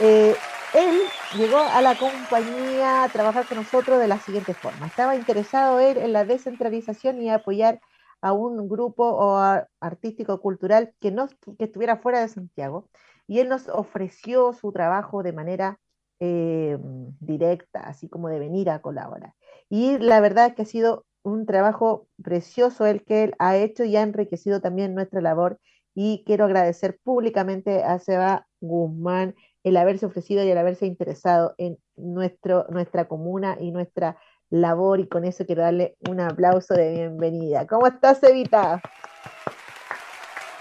Eh, 0.00 0.34
él 0.74 1.00
llegó 1.36 1.58
a 1.58 1.82
la 1.82 1.94
compañía 1.94 3.04
a 3.04 3.08
trabajar 3.08 3.46
con 3.46 3.58
nosotros 3.58 3.98
de 3.98 4.08
la 4.08 4.18
siguiente 4.18 4.54
forma. 4.54 4.86
Estaba 4.86 5.16
interesado 5.16 5.80
él 5.80 5.98
en 5.98 6.12
la 6.12 6.24
descentralización 6.24 7.20
y 7.20 7.30
apoyar 7.30 7.80
a 8.22 8.32
un 8.32 8.68
grupo 8.68 9.36
artístico 9.80 10.40
cultural 10.40 10.94
que 11.00 11.10
no 11.10 11.28
que 11.58 11.64
estuviera 11.64 11.98
fuera 11.98 12.20
de 12.20 12.28
Santiago 12.28 12.88
y 13.26 13.40
él 13.40 13.48
nos 13.48 13.68
ofreció 13.68 14.52
su 14.52 14.72
trabajo 14.72 15.22
de 15.22 15.32
manera 15.32 15.78
eh, 16.20 16.78
directa, 17.20 17.80
así 17.80 18.08
como 18.08 18.28
de 18.28 18.38
venir 18.38 18.70
a 18.70 18.80
colaborar. 18.80 19.34
Y 19.68 19.98
la 19.98 20.20
verdad 20.20 20.46
es 20.46 20.54
que 20.54 20.62
ha 20.62 20.66
sido 20.66 21.04
un 21.22 21.46
trabajo 21.46 22.08
precioso 22.22 22.86
el 22.86 23.04
que 23.04 23.24
él 23.24 23.34
ha 23.38 23.56
hecho 23.56 23.84
y 23.84 23.96
ha 23.96 24.02
enriquecido 24.02 24.60
también 24.60 24.94
nuestra 24.94 25.20
labor 25.20 25.58
y 25.94 26.22
quiero 26.24 26.44
agradecer 26.44 26.98
públicamente 27.02 27.82
a 27.82 27.98
Seba 27.98 28.46
Guzmán 28.60 29.34
el 29.62 29.76
haberse 29.76 30.06
ofrecido 30.06 30.44
y 30.44 30.50
el 30.50 30.58
haberse 30.58 30.86
interesado 30.86 31.54
en 31.58 31.78
nuestro, 31.96 32.66
nuestra 32.70 33.06
comuna 33.06 33.56
y 33.60 33.70
nuestra 33.70 34.16
labor 34.52 35.00
y 35.00 35.06
con 35.08 35.24
eso 35.24 35.46
quiero 35.46 35.62
darle 35.62 35.96
un 36.08 36.20
aplauso 36.20 36.74
de 36.74 36.92
bienvenida. 36.92 37.66
¿Cómo 37.66 37.86
estás, 37.86 38.22
Evita? 38.22 38.80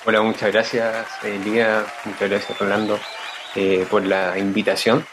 Hola, 0.05 0.21
muchas 0.21 0.51
gracias, 0.51 1.07
Elía, 1.23 1.85
muchas 2.05 2.29
gracias, 2.29 2.57
Rolando, 2.57 2.97
eh, 3.55 3.85
por 3.91 4.05
la 4.05 4.39
invitación. 4.39 5.03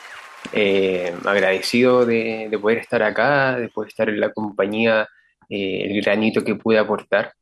Eh, 0.52 1.12
agradecido 1.24 2.06
de, 2.06 2.56
poder 2.62 2.78
estar 2.78 3.02
acá, 3.02 3.58
de 3.58 3.68
poder 3.68 3.88
estar 3.88 4.08
en 4.08 4.20
la 4.20 4.32
compañía, 4.32 5.08
eh, 5.48 5.88
el 5.90 6.00
granito 6.00 6.44
que 6.44 6.54
pude 6.54 6.78
aportar, 6.78 7.32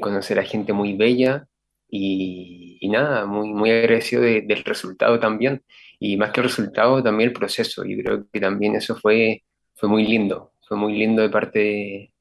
conocer 0.00 0.38
a 0.38 0.42
gente 0.42 0.72
muy 0.72 0.94
bella 0.94 1.46
y, 1.88 2.78
nada, 2.90 3.26
muy, 3.26 3.48
muy 3.52 3.70
agradecido 3.70 4.22
del 4.22 4.64
resultado 4.64 5.20
también. 5.20 5.62
Y 5.98 6.16
más 6.16 6.30
que 6.30 6.40
el 6.40 6.46
resultado, 6.46 7.02
también 7.02 7.28
el 7.28 7.34
proceso. 7.34 7.84
Y 7.84 8.02
creo 8.02 8.26
que 8.32 8.40
también 8.40 8.74
eso 8.74 8.96
fue, 8.96 9.42
fue 9.74 9.88
muy 9.88 10.06
lindo. 10.06 10.52
Fue 10.66 10.76
muy 10.76 10.94
lindo 10.94 11.22
de 11.22 11.30
parte 11.30 11.58
de 11.58 12.12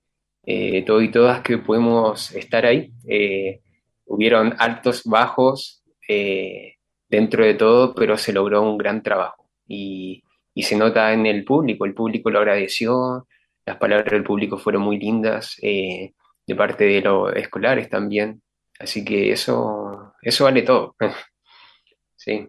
eh, 0.46 0.84
todos 0.86 1.04
y 1.04 1.10
todas 1.10 1.42
que 1.42 1.58
pudimos 1.58 2.32
estar 2.36 2.66
ahí. 2.66 2.94
Eh, 3.08 3.62
hubieron 4.06 4.54
altos, 4.60 5.04
bajos 5.04 5.84
eh, 6.08 6.76
dentro 7.10 7.44
de 7.44 7.56
todo, 7.56 7.96
pero 7.96 8.18
se 8.18 8.34
logró 8.34 8.62
un 8.62 8.78
gran 8.78 9.02
trabajo. 9.02 9.50
Y, 9.68 10.22
se 10.56 10.78
nota 10.78 11.12
en 11.12 11.26
el 11.26 11.44
público. 11.44 11.86
El 11.86 11.94
público 11.94 12.30
lo 12.30 12.40
agradeció. 12.40 13.28
Las 13.66 13.78
palabras 13.78 14.12
del 14.12 14.24
público 14.24 14.58
fueron 14.58 14.84
muy 14.84 15.00
lindas. 15.00 15.58
de 15.62 16.56
parte 16.56 16.86
de 16.86 17.02
los 17.02 17.36
escolares 17.36 17.90
también. 17.90 18.42
Así 18.80 19.04
que 19.04 19.32
eso, 19.32 20.14
eso 20.22 20.44
vale 20.44 20.62
todo. 20.62 20.96
sí. 22.16 22.48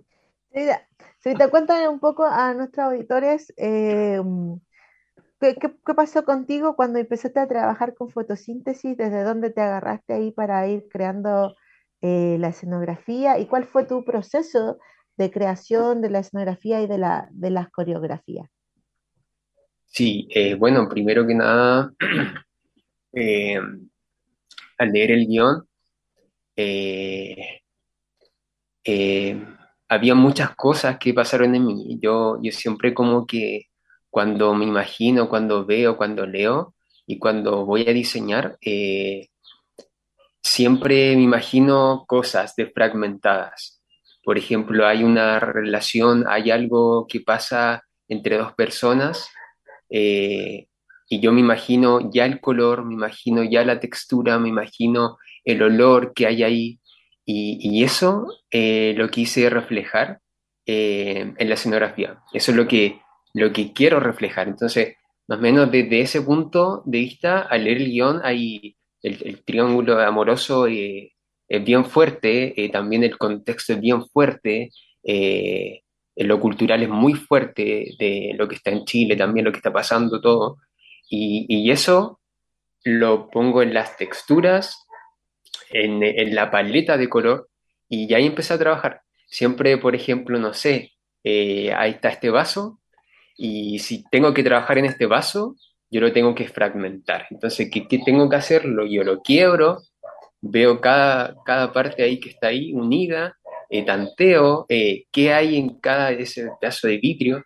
Si 1.21 1.35
te 1.35 1.49
cuentan 1.49 1.89
un 1.89 1.99
poco 1.99 2.25
a 2.25 2.55
nuestros 2.55 2.87
auditores, 2.87 3.53
¿qué, 5.41 5.95
pasó 5.95 6.25
contigo 6.25 6.77
cuando 6.77 6.99
empezaste 6.99 7.41
a 7.41 7.49
trabajar 7.49 7.95
con 7.95 8.11
fotosíntesis? 8.11 8.97
¿Desde 8.97 9.23
dónde 9.23 9.51
te 9.51 9.61
agarraste 9.61 10.15
ahí 10.15 10.31
para 10.31 10.67
ir 10.69 10.89
creando 10.91 11.55
eh, 12.01 12.37
la 12.39 12.49
escenografía? 12.49 13.39
¿Y 13.39 13.47
cuál 13.47 13.65
fue 13.65 13.85
tu 13.85 14.05
proceso 14.05 14.79
de 15.17 15.31
creación 15.31 16.03
de 16.03 16.11
la 16.11 16.21
escenografía 16.21 16.83
y 16.83 16.87
de, 16.87 16.99
la, 16.99 17.29
de 17.31 17.51
las 17.51 17.71
coreografías? 17.71 18.49
Sí, 19.85 20.29
eh, 20.31 20.55
bueno, 20.55 20.89
primero 20.89 21.27
que 21.27 21.35
nada, 21.35 21.93
al 24.79 24.93
leer 24.93 25.11
el 25.11 25.27
guion, 25.27 25.67
había 29.89 30.15
muchas 30.15 30.55
cosas 30.57 30.99
que 30.99 31.15
pasaron 31.15 31.55
en 31.55 31.65
mí. 31.65 31.99
Yo, 32.03 32.39
yo 32.43 32.53
siempre 32.53 32.93
como 32.93 33.27
que 33.27 33.69
cuando 34.17 34.55
me 34.55 34.65
imagino, 34.65 35.29
cuando 35.29 35.67
veo, 35.67 35.99
cuando 35.99 36.25
leo 36.25 36.75
y 37.07 37.19
cuando 37.19 37.67
voy 37.67 37.87
a 37.87 37.93
diseñar, 37.93 38.57
eh, 38.63 39.29
siempre 40.43 41.15
me 41.17 41.21
imagino 41.21 42.07
cosas 42.09 42.55
fragmentadas. 42.75 43.83
Por 44.25 44.39
ejemplo, 44.39 44.87
hay 44.87 45.05
una 45.05 45.39
relación, 45.39 46.25
hay 46.31 46.51
algo 46.51 47.07
que 47.07 47.21
pasa 47.21 47.83
entre 48.09 48.39
dos 48.39 48.55
personas 48.55 49.29
eh, 49.91 50.69
y 51.11 51.21
yo 51.21 51.31
me 51.31 51.41
imagino 51.41 52.11
ya 52.11 52.25
el 52.25 52.41
color, 52.41 52.87
me 52.87 52.95
imagino 52.95 53.45
ya 53.45 53.67
la 53.67 53.81
textura, 53.81 54.39
me 54.39 54.49
imagino 54.49 55.19
el 55.45 55.63
olor 55.63 56.15
que 56.15 56.27
hay 56.27 56.43
ahí, 56.43 56.81
y, 57.27 57.85
eso 57.85 58.29
eh, 58.51 58.95
lo 58.97 59.11
quise 59.11 59.51
reflejar 59.51 60.21
en 60.65 61.49
la 61.49 61.55
escenografía. 61.55 62.23
Eso 62.33 62.53
es 62.53 62.57
lo 62.57 62.67
que, 62.67 63.01
lo 63.37 63.53
que 63.53 63.73
quiero 63.73 64.01
reflejar. 64.01 64.49
Entonces, 64.49 64.97
más 65.29 65.39
o 65.39 65.43
menos 65.43 65.71
desde 65.71 66.01
ese 66.01 66.23
punto 66.23 66.83
de 66.87 66.99
vista, 66.99 67.41
al 67.43 67.65
leer 67.65 67.79
el 67.79 67.91
guion, 67.91 68.21
hay 68.25 68.77
el, 69.03 69.43
triángulo 69.45 70.01
amoroso 70.01 70.67
eh, 70.67 71.13
es 71.49 71.65
bien 71.65 71.85
fuerte, 71.85 72.55
también 72.73 73.05
el 73.05 73.17
contexto 73.19 73.75
es 73.75 73.81
bien 73.81 74.05
fuerte, 74.07 74.71
lo 76.17 76.41
cultural 76.41 76.83
es 76.83 76.89
muy 76.89 77.15
fuerte 77.15 77.95
de 77.99 78.33
lo 78.37 78.49
que 78.49 78.57
está 78.57 78.71
en 78.71 78.85
Chile, 78.85 79.17
también 79.17 79.45
lo 79.45 79.53
que 79.53 79.59
está 79.59 79.73
pasando 79.73 80.21
todo. 80.21 80.57
Y, 81.09 81.47
y 81.49 81.71
eso 81.71 82.21
lo 82.87 83.31
pongo 83.31 83.63
en 83.63 83.75
las 83.75 83.97
texturas, 83.97 84.87
en, 85.71 86.35
la 86.35 86.51
paleta 86.51 86.97
de 86.97 87.09
color 87.09 87.49
y 87.89 88.13
ahí 88.15 88.27
empecé 88.27 88.55
a 88.55 88.59
trabajar. 88.59 89.03
Siempre, 89.27 89.77
por 89.79 89.95
ejemplo, 89.95 90.39
no 90.39 90.55
sé, 90.55 90.93
eh, 91.25 91.73
ahí 91.75 91.93
está 91.93 92.11
este 92.11 92.31
vaso 92.31 92.81
y 93.37 93.79
si 93.79 94.05
tengo 94.11 94.33
que 94.33 94.43
trabajar 94.43 94.79
en 94.79 94.87
este 94.87 95.07
vaso, 95.07 95.57
yo 95.91 96.01
lo 96.01 96.13
tengo 96.13 96.35
que 96.35 96.49
fragmentar. 96.49 97.27
Entonces, 97.31 97.71
¿qué, 97.71 97.99
tengo 98.05 98.29
que 98.29 98.37
hacerlo? 98.37 98.87
Yo 98.87 99.05
lo 99.05 99.21
quiebro, 99.21 99.79
veo 100.41 100.81
cada, 100.81 101.37
cada 101.45 101.73
parte 101.73 102.03
ahí 102.03 102.19
que 102.19 102.31
está 102.31 102.49
ahí 102.49 102.73
unida, 102.73 103.37
eh, 103.69 103.85
tanteo 103.85 104.67
eh, 104.69 105.05
qué 105.11 105.33
hay 105.33 105.57
en 105.57 105.81
cada 105.81 106.13
ese 106.13 106.49
pedazo 106.61 106.87
de 106.89 106.99
vidrio 106.99 107.45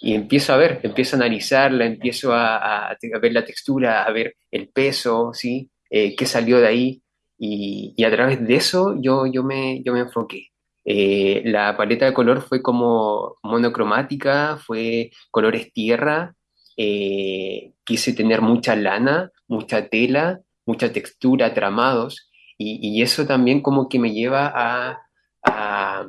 y 0.00 0.14
empiezo 0.14 0.52
a 0.52 0.56
ver, 0.56 0.80
empiezo 0.82 1.16
a 1.16 1.20
analizarla, 1.20 1.84
empiezo 1.84 2.32
a, 2.32 2.90
a, 2.90 2.96
ver 3.20 3.32
la 3.32 3.44
textura, 3.44 4.04
a 4.04 4.12
ver 4.12 4.34
el 4.50 4.68
peso, 4.68 5.32
¿sí? 5.34 5.70
qué 5.90 6.26
salió 6.26 6.60
de 6.60 6.66
ahí. 6.66 7.02
Y, 7.38 8.02
a 8.04 8.10
través 8.10 8.46
de 8.46 8.54
eso 8.54 8.96
yo, 9.00 9.26
yo, 9.26 9.42
me, 9.42 9.82
yo 9.82 9.92
me 9.92 10.00
enfoqué. 10.00 10.48
Eh, 10.84 11.42
la 11.44 11.76
paleta 11.76 12.06
de 12.06 12.14
color 12.14 12.42
fue 12.42 12.62
como 12.62 13.36
monocromática, 13.42 14.56
fue 14.56 15.10
colores 15.30 15.72
tierra, 15.72 16.34
eh, 16.76 17.72
quise 17.84 18.12
tener 18.12 18.40
mucha 18.40 18.76
lana, 18.76 19.30
mucha 19.48 19.88
tela, 19.88 20.40
mucha 20.66 20.92
textura, 20.92 21.52
tramados, 21.54 22.30
y, 22.62 23.00
eso 23.00 23.26
también 23.26 23.62
como 23.62 23.88
que 23.88 23.98
me 23.98 24.12
lleva 24.12 24.52
a, 24.54 25.00
a, 25.44 26.06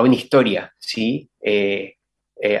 una 0.00 0.14
historia, 0.14 0.72
¿sí? 0.78 1.28
Eh, 1.40 1.96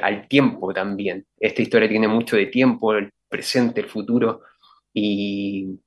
al 0.02 0.26
tiempo 0.28 0.72
también. 0.74 1.26
Esta 1.38 1.62
historia 1.62 1.88
tiene 1.88 2.08
mucho 2.08 2.36
de 2.36 2.46
tiempo, 2.46 2.94
el 2.94 3.10
presente, 3.28 3.80
el 3.80 3.88
futuro, 3.88 4.42
y, 4.92 5.78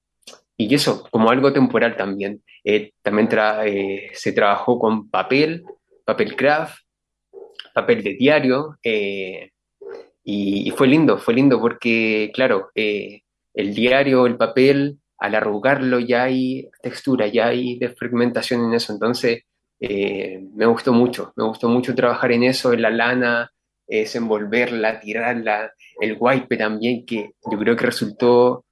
y 0.57 0.73
eso, 0.73 1.07
como 1.11 1.29
algo 1.29 1.51
temporal 1.51 1.95
también. 1.97 2.41
Eh, 2.67 2.93
también 3.03 3.29
eh, 3.63 4.09
se 4.13 4.31
trabajó 4.31 4.79
con 4.79 5.07
papel, 5.11 5.63
papel 6.03 6.35
craft, 6.35 6.79
papel 7.75 8.03
de 8.03 8.15
diario, 8.15 8.79
eh, 8.83 9.51
y, 10.23 10.71
fue 10.71 10.87
lindo, 10.87 11.19
fue 11.19 11.35
lindo 11.35 11.61
porque, 11.61 12.31
claro, 12.33 12.71
el 12.73 13.75
diario, 13.75 14.25
el 14.25 14.37
papel, 14.37 14.97
al 15.19 15.35
arrugarlo 15.35 15.99
ya 15.99 16.23
hay 16.23 16.67
textura, 16.81 17.27
ya 17.27 17.47
hay 17.47 17.77
desfragmentación 17.77 18.65
en 18.65 18.73
eso, 18.73 18.91
entonces 18.91 19.43
me 19.79 20.65
gustó 20.65 20.93
mucho, 20.93 21.31
me 21.35 21.43
gustó 21.43 21.69
mucho 21.69 21.93
trabajar 21.93 22.31
en 22.31 22.43
eso, 22.43 22.73
en 22.73 22.81
la 22.81 22.89
lana, 22.89 23.51
desenvolverla, 23.87 24.99
tirarla, 24.99 25.71
el 26.01 26.17
wipe 26.19 26.57
también, 26.57 27.05
que 27.05 27.33
yo 27.51 27.59
creo 27.59 27.75
que 27.75 27.85
resultó 27.85 28.65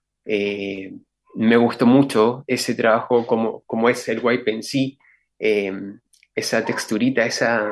me 1.36 1.58
gustó 1.58 1.86
mucho 1.86 2.44
ese 2.48 2.76
trabajo 2.76 3.26
como, 3.26 3.62
como 3.62 3.90
es 3.90 4.08
el 4.08 4.20
wipe 4.24 4.52
en 4.52 4.64
sí, 4.64 4.98
em, 5.40 6.00
esa 6.36 6.64
texturita, 6.64 7.26
esa, 7.26 7.72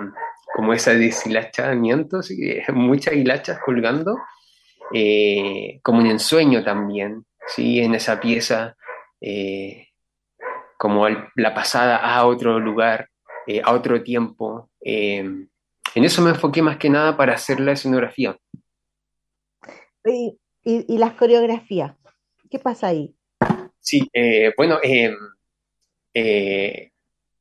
como 0.53 0.73
esa 0.73 0.93
deshilachamiento, 0.93 2.21
muchas 2.73 3.15
hilachas 3.15 3.59
colgando, 3.63 4.17
eh, 4.93 5.79
como 5.83 5.99
un 5.99 6.07
ensueño 6.07 6.63
también, 6.63 7.25
¿sí? 7.47 7.79
en 7.79 7.95
esa 7.95 8.19
pieza, 8.19 8.75
eh, 9.21 9.87
como 10.77 11.07
la 11.35 11.53
pasada 11.53 11.97
a 11.97 12.25
otro 12.25 12.59
lugar, 12.59 13.09
eh, 13.47 13.61
a 13.63 13.71
otro 13.73 14.01
tiempo. 14.01 14.69
Em, 14.81 15.47
en 15.93 16.03
eso 16.03 16.21
me 16.21 16.31
enfoqué 16.31 16.61
más 16.61 16.77
que 16.77 16.89
nada 16.89 17.15
para 17.15 17.33
hacer 17.33 17.59
la 17.59 17.73
escenografía. 17.73 18.37
y, 20.03 20.37
y 20.63 20.97
las 20.97 21.13
coreografías? 21.13 21.95
¿Qué 22.49 22.59
pasa 22.59 22.87
ahí? 22.87 23.15
Sí, 23.91 24.09
eh, 24.13 24.53
bueno, 24.55 24.79
em, 24.81 25.13
eh, 26.13 26.91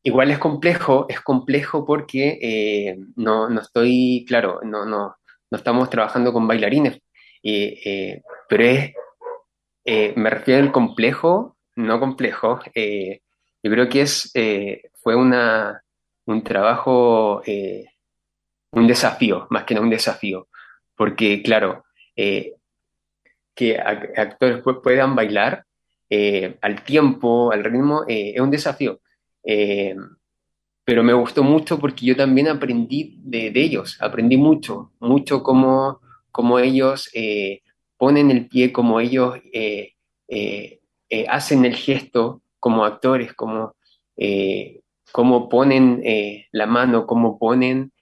igual 0.02 0.32
es 0.32 0.38
complejo, 0.38 1.06
es 1.08 1.20
complejo 1.20 1.86
porque 1.86 2.38
eh, 2.42 2.98
no, 3.14 3.48
no, 3.48 3.60
estoy, 3.60 4.24
claro, 4.26 4.58
no, 4.64 4.84
no, 4.84 5.14
no 5.48 5.58
estamos 5.58 5.88
trabajando 5.90 6.32
con 6.32 6.48
bailarines, 6.48 7.00
pero 8.48 8.64
es, 8.64 8.94
me 10.16 10.28
refiero 10.30 10.64
al 10.64 10.72
complejo, 10.72 11.56
no 11.76 12.00
complejo, 12.00 12.58
yo 12.74 13.70
creo 13.70 13.88
que 13.88 14.02
es, 14.02 14.32
fue 15.00 15.14
una, 15.14 15.80
un 16.26 16.42
trabajo, 16.42 17.42
un 18.72 18.86
desafío, 18.88 19.46
más 19.50 19.62
que 19.62 19.76
no 19.76 19.82
un 19.82 19.90
desafío, 19.90 20.48
porque 20.96 21.42
claro, 21.44 21.84
que 23.54 23.78
actores 23.78 24.64
puedan 24.82 25.14
bailar 25.14 25.64
al 26.10 26.84
tiempo, 26.84 27.52
al 27.52 27.64
ritmo, 27.64 28.04
es 28.06 28.40
un 28.40 28.50
desafío. 28.50 29.00
Eh, 29.44 29.94
pero 30.84 31.02
me 31.02 31.12
gustó 31.12 31.42
mucho 31.42 31.78
porque 31.78 32.06
yo 32.06 32.16
también 32.16 32.48
aprendí 32.48 33.16
de, 33.22 33.52
ellos, 33.54 33.96
aprendí 34.00 34.36
mucho, 34.36 34.92
mucho 34.98 35.42
cómo, 35.42 36.00
cómo 36.32 36.58
ellos 36.58 37.08
eh, 37.14 37.62
ponen 37.96 38.30
el 38.30 38.48
pie, 38.48 38.72
cómo 38.72 38.98
ellos 38.98 39.38
eh, 39.52 39.92
hacen 41.28 41.64
el 41.64 41.76
gesto 41.76 42.42
como 42.58 42.84
actores, 42.84 43.34
cómo, 43.34 43.74
cómo 45.12 45.48
ponen 45.48 46.02
la 46.50 46.66
mano, 46.66 47.06
cómo 47.06 47.38
ponen 47.38 47.92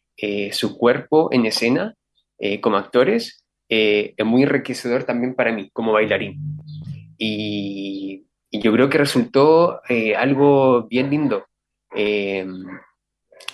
su 0.51 0.77
cuerpo 0.79 1.29
en 1.33 1.47
escena 1.47 1.95
como 2.61 2.77
actores, 2.77 3.45
es 3.69 4.25
muy 4.25 4.43
enriquecedor 4.43 5.05
también 5.05 5.35
para 5.35 5.53
mí 5.53 5.69
como 5.73 5.93
bailarín. 5.93 6.58
Y, 7.19 8.29
y 8.51 8.61
yo 8.61 8.73
creo 8.73 8.89
que 8.89 8.99
resultó 8.99 9.83
eh, 9.89 10.17
algo 10.17 10.85
bien 10.85 11.11
lindo. 11.11 11.47
Eh, 11.95 12.47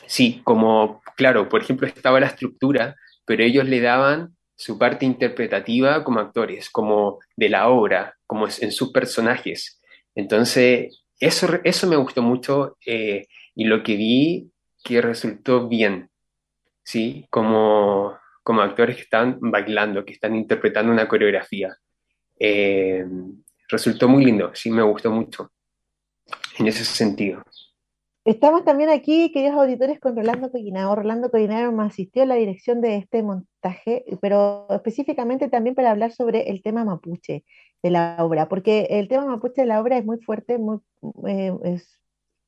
sí, 0.06 0.40
como, 0.44 1.02
claro, 1.16 1.48
por 1.48 1.62
ejemplo, 1.62 1.86
estaba 1.86 2.20
la 2.20 2.26
estructura, 2.26 2.96
pero 3.24 3.42
ellos 3.42 3.66
le 3.66 3.80
daban 3.80 4.36
su 4.56 4.78
parte 4.78 5.04
interpretativa 5.04 6.04
como 6.04 6.20
actores, 6.20 6.70
como 6.70 7.18
de 7.36 7.48
la 7.48 7.68
obra, 7.68 8.16
como 8.26 8.46
en 8.46 8.70
sus 8.70 8.92
personajes. 8.92 9.80
Entonces, 10.14 11.04
eso, 11.18 11.48
eso 11.64 11.88
me 11.88 11.96
gustó 11.96 12.22
mucho 12.22 12.76
eh, 12.86 13.26
y 13.54 13.64
lo 13.64 13.82
que 13.82 13.96
vi 13.96 14.50
que 14.84 15.00
resultó 15.00 15.66
bien, 15.68 16.10
¿sí? 16.84 17.26
Como, 17.30 18.16
como 18.42 18.60
actores 18.60 18.96
que 18.96 19.02
están 19.02 19.38
bailando, 19.40 20.04
que 20.04 20.12
están 20.12 20.36
interpretando 20.36 20.92
una 20.92 21.08
coreografía 21.08 21.76
resultó 23.68 24.08
muy 24.08 24.24
lindo, 24.24 24.50
sí 24.54 24.70
me 24.70 24.82
gustó 24.82 25.10
mucho 25.10 25.50
en 26.58 26.66
ese 26.66 26.84
sentido. 26.84 27.42
Estamos 28.24 28.64
también 28.64 28.88
aquí, 28.88 29.30
queridos 29.32 29.56
auditores, 29.56 30.00
con 30.00 30.16
Rolando 30.16 30.50
Coyinao. 30.50 30.94
Rolando 30.94 31.30
Coyinao 31.30 31.72
me 31.72 31.84
asistió 31.84 32.22
a 32.22 32.26
la 32.26 32.36
dirección 32.36 32.80
de 32.80 32.96
este 32.96 33.22
montaje, 33.22 34.06
pero 34.22 34.66
específicamente 34.70 35.50
también 35.50 35.74
para 35.74 35.90
hablar 35.90 36.10
sobre 36.10 36.48
el 36.48 36.62
tema 36.62 36.86
mapuche 36.86 37.44
de 37.82 37.90
la 37.90 38.16
obra, 38.20 38.48
porque 38.48 38.86
el 38.88 39.08
tema 39.08 39.26
mapuche 39.26 39.60
de 39.60 39.66
la 39.66 39.78
obra 39.78 39.98
es 39.98 40.06
muy 40.06 40.18
fuerte 40.22 40.56
muy, 40.56 40.78
eh, 41.26 41.52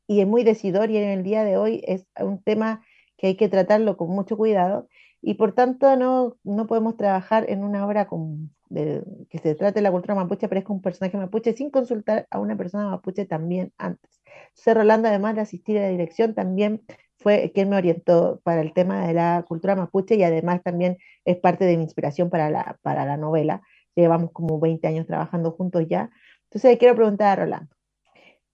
y 0.07 0.21
es 0.21 0.27
muy 0.27 0.45
decidor 0.45 0.91
y 0.91 0.97
en 0.97 1.11
el 1.11 1.23
día 1.23 1.45
de 1.45 1.59
hoy 1.59 1.83
es 1.87 2.07
un 2.19 2.43
tema 2.43 2.83
que 3.19 3.29
hay 3.29 3.37
que 3.37 3.51
tratarlo 3.51 3.99
con 3.99 4.09
mucho 4.09 4.39
cuidado 4.39 4.89
y 5.21 5.35
por 5.35 5.53
tanto 5.53 5.95
no, 5.97 6.37
no 6.43 6.67
podemos 6.67 6.97
trabajar 6.97 7.51
en 7.51 7.65
una 7.65 7.87
obra 7.87 8.07
con, 8.07 8.56
que 8.69 9.39
se 9.39 9.55
trate 9.55 9.75
de 9.75 9.83
la 9.83 9.91
cultura 9.91 10.15
mapuche, 10.15 10.47
aparezca 10.47 10.73
un 10.73 10.83
personaje 10.83 11.17
mapuche 11.17 11.53
sin 11.53 11.71
consultar 11.71 12.27
a 12.31 12.41
una 12.41 12.57
persona 12.57 12.89
mapuche 12.91 13.25
también 13.25 13.73
antes. 13.79 14.23
Ser 14.55 14.77
Rolando, 14.77 15.09
además 15.09 15.35
de 15.37 15.43
asistir 15.43 15.79
a 15.79 15.83
la 15.83 15.89
dirección, 15.89 16.35
también 16.35 16.83
fue 17.19 17.53
quien 17.55 17.69
me 17.71 17.77
orientó 17.77 18.41
para 18.45 18.61
el 18.61 18.73
tema 18.73 19.07
de 19.07 19.15
la 19.15 19.45
cultura 19.47 19.77
mapuche 19.77 20.17
y 20.17 20.23
además 20.23 20.63
también 20.63 20.99
es 21.25 21.37
parte 21.37 21.65
de 21.65 21.77
mi 21.77 21.85
inspiración 21.85 22.31
para 22.31 22.51
la, 22.51 22.79
para 22.83 23.07
la 23.07 23.17
novela. 23.17 23.63
Llevamos 23.95 24.33
como 24.33 24.61
20 24.61 24.87
años 24.87 25.07
trabajando 25.07 25.53
juntos 25.53 25.87
ya. 25.89 26.11
Entonces 26.45 26.79
quiero 26.79 26.95
preguntar 26.95 27.39
a 27.39 27.43
Rolando. 27.45 27.75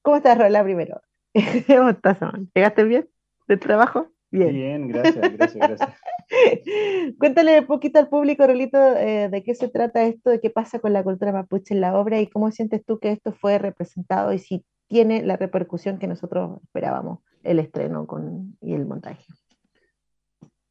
¿Cómo 0.03 0.17
estás, 0.17 0.39
Rolando, 0.39 0.65
primero? 0.65 1.01
¿Cómo 1.67 1.89
estás, 1.91 2.19
¿Llegaste 2.55 2.85
bien 2.85 3.09
del 3.49 3.59
trabajo? 3.59 4.12
Bien. 4.33 4.89
gracias, 4.89 5.37
gracias, 5.37 5.69
gracias. 5.69 6.01
Cuéntale 7.19 7.61
un 7.61 7.67
poquito 7.67 7.99
al 7.99 8.09
público, 8.09 8.47
Rolito, 8.47 8.79
eh, 8.97 9.29
de 9.29 9.43
qué 9.43 9.55
se 9.55 9.69
trata 9.69 10.05
esto, 10.05 10.31
de 10.31 10.41
qué 10.41 10.49
pasa 10.49 10.79
con 10.79 10.95
la 10.95 11.05
cultura 11.05 11.33
mapuche 11.33 11.75
en 11.75 11.83
la 11.83 11.97
obra 11.99 12.19
y 12.19 12.27
cómo 12.27 12.51
sientes 12.51 12.83
tú 12.85 12.99
que 12.99 13.13
esto 13.13 13.33
fue 13.33 13.59
representado 13.59 14.33
y 14.33 14.39
si 14.39 14.65
tiene 14.89 15.23
la 15.23 15.37
repercusión 15.37 15.99
que 15.99 16.07
nosotros 16.07 16.61
esperábamos 16.63 17.21
el 17.43 17.59
estreno 17.59 18.07
con, 18.07 18.57
y 18.63 18.73
el 18.73 18.87
montaje. 18.87 19.25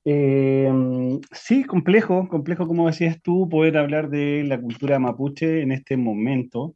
Eh, 0.06 0.72
sí, 1.32 1.64
complejo, 1.64 2.28
complejo 2.28 2.68
como 2.68 2.88
decías 2.88 3.22
tú, 3.22 3.48
poder 3.48 3.78
hablar 3.78 4.10
de 4.10 4.44
la 4.44 4.60
cultura 4.60 4.98
mapuche 4.98 5.62
en 5.62 5.72
este 5.72 5.98
momento, 5.98 6.76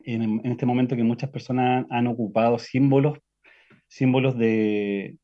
en, 0.00 0.22
en 0.22 0.52
este 0.52 0.66
momento 0.66 0.96
que 0.96 1.04
muchas 1.04 1.30
personas 1.30 1.86
han 1.88 2.06
ocupado 2.08 2.58
símbolos, 2.58 3.18
símbolos 3.88 4.36
de, 4.36 5.16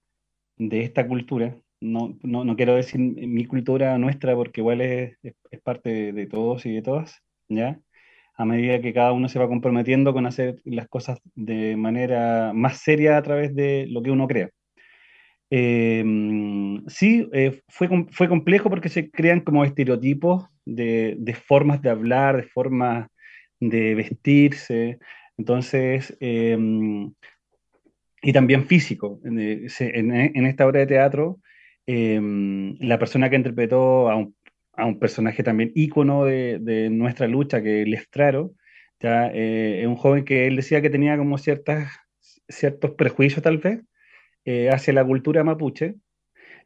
de 0.61 0.83
esta 0.83 1.09
cultura. 1.09 1.57
No, 1.81 2.19
no, 2.23 2.45
no, 2.45 2.57
quiero 2.57 2.75
decir 2.77 3.01
mi 3.01 3.47
cultura 3.47 3.97
nuestra 3.99 4.35
porque 4.37 4.61
igual 4.61 4.83
es, 4.83 5.17
es, 5.23 5.61
parte 5.63 6.13
de, 6.13 6.27
todos 6.27 6.67
y 6.67 6.75
de 6.75 6.83
todas, 6.83 7.23
¿ya? 7.49 7.81
A 8.37 8.45
medida 8.45 8.81
que 8.81 8.93
cada 8.93 9.13
uno 9.13 9.29
se 9.29 9.39
va 9.39 9.49
comprometiendo 9.49 10.13
con 10.13 10.27
hacer 10.27 10.61
las 10.65 10.89
cosas 10.89 11.21
de 11.35 11.77
manera 11.77 12.53
más 12.55 12.79
seria 12.79 13.17
a 13.17 13.23
través 13.23 13.55
de 13.55 13.87
lo 13.89 14.03
que 14.03 14.11
uno 14.11 14.29
crea. 14.29 14.51
Eh, 15.51 16.05
sí, 16.89 17.29
eh, 17.33 17.61
fue, 17.69 17.89
fue 18.13 18.29
complejo 18.29 18.71
porque 18.71 18.89
se 18.89 19.11
crean 19.11 19.41
como 19.41 19.65
estereotipos 19.65 20.47
de, 20.65 21.17
de, 21.19 21.35
formas 21.35 21.83
de 21.83 21.91
hablar, 21.91 22.37
de 22.37 22.43
formas 22.45 23.09
de 23.59 23.95
vestirse. 23.95 24.99
Entonces, 25.39 26.17
eh, 26.21 26.57
y 28.23 28.33
también 28.33 28.67
físico. 28.67 29.21
En, 29.25 30.47
esta 30.47 30.67
obra 30.67 30.81
de 30.81 30.87
teatro, 30.87 31.41
em, 31.87 32.77
la 32.81 32.99
persona 32.99 33.31
que 33.31 33.37
interpretó 33.37 34.11
a 34.11 34.17
un, 34.17 34.37
a 34.75 34.87
un 34.87 34.99
personaje 34.99 35.43
también 35.43 35.73
ícono 35.75 36.25
de, 36.25 36.59
de, 36.61 36.91
nuestra 36.91 37.27
lucha, 37.29 37.63
que 37.63 37.83
es 37.83 37.89
Lestraro, 37.89 38.53
ya, 39.01 39.29
eh, 39.29 39.81
es 39.83 39.87
un 39.87 39.97
joven 39.97 40.25
que 40.25 40.47
él 40.47 40.57
decía 40.57 40.83
que 40.83 40.91
tenía 40.91 41.17
como 41.17 41.39
ciertas, 41.39 41.93
ciertos 42.49 42.93
prejuicios 42.93 43.43
tal 43.43 43.59
vez 43.59 43.81
eh, 44.45 44.71
hacia 44.71 44.93
la 44.93 45.05
cultura 45.05 45.45
mapuche, 45.45 45.97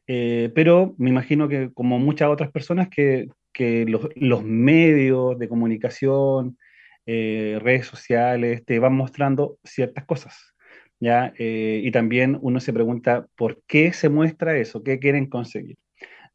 eh, 0.07 0.51
pero 0.55 0.95
me 0.99 1.11
imagino 1.11 1.49
que 1.49 1.73
como 1.73 1.99
muchas 1.99 2.29
otras 2.29 2.51
personas 2.51 2.89
que, 2.89 3.29
que 3.53 3.87
los, 3.87 4.09
los, 4.17 4.45
medios 4.45 5.39
de 5.39 5.49
comunicación, 5.49 6.59
redes 7.07 7.87
sociales, 7.87 8.65
te 8.65 8.79
van 8.79 8.95
mostrando 8.95 9.59
ciertas 9.65 10.05
cosas 10.07 10.54
¿ya? 11.01 11.33
Eh, 11.39 11.81
y 11.85 11.91
también 11.91 12.39
uno 12.41 12.61
se 12.61 12.73
pregunta 12.73 13.27
por 13.37 13.63
qué 13.67 13.93
se 13.93 14.09
muestra 14.09 14.57
eso, 14.59 14.83
qué 14.83 14.99
quieren 14.99 15.27
conseguir. 15.29 15.77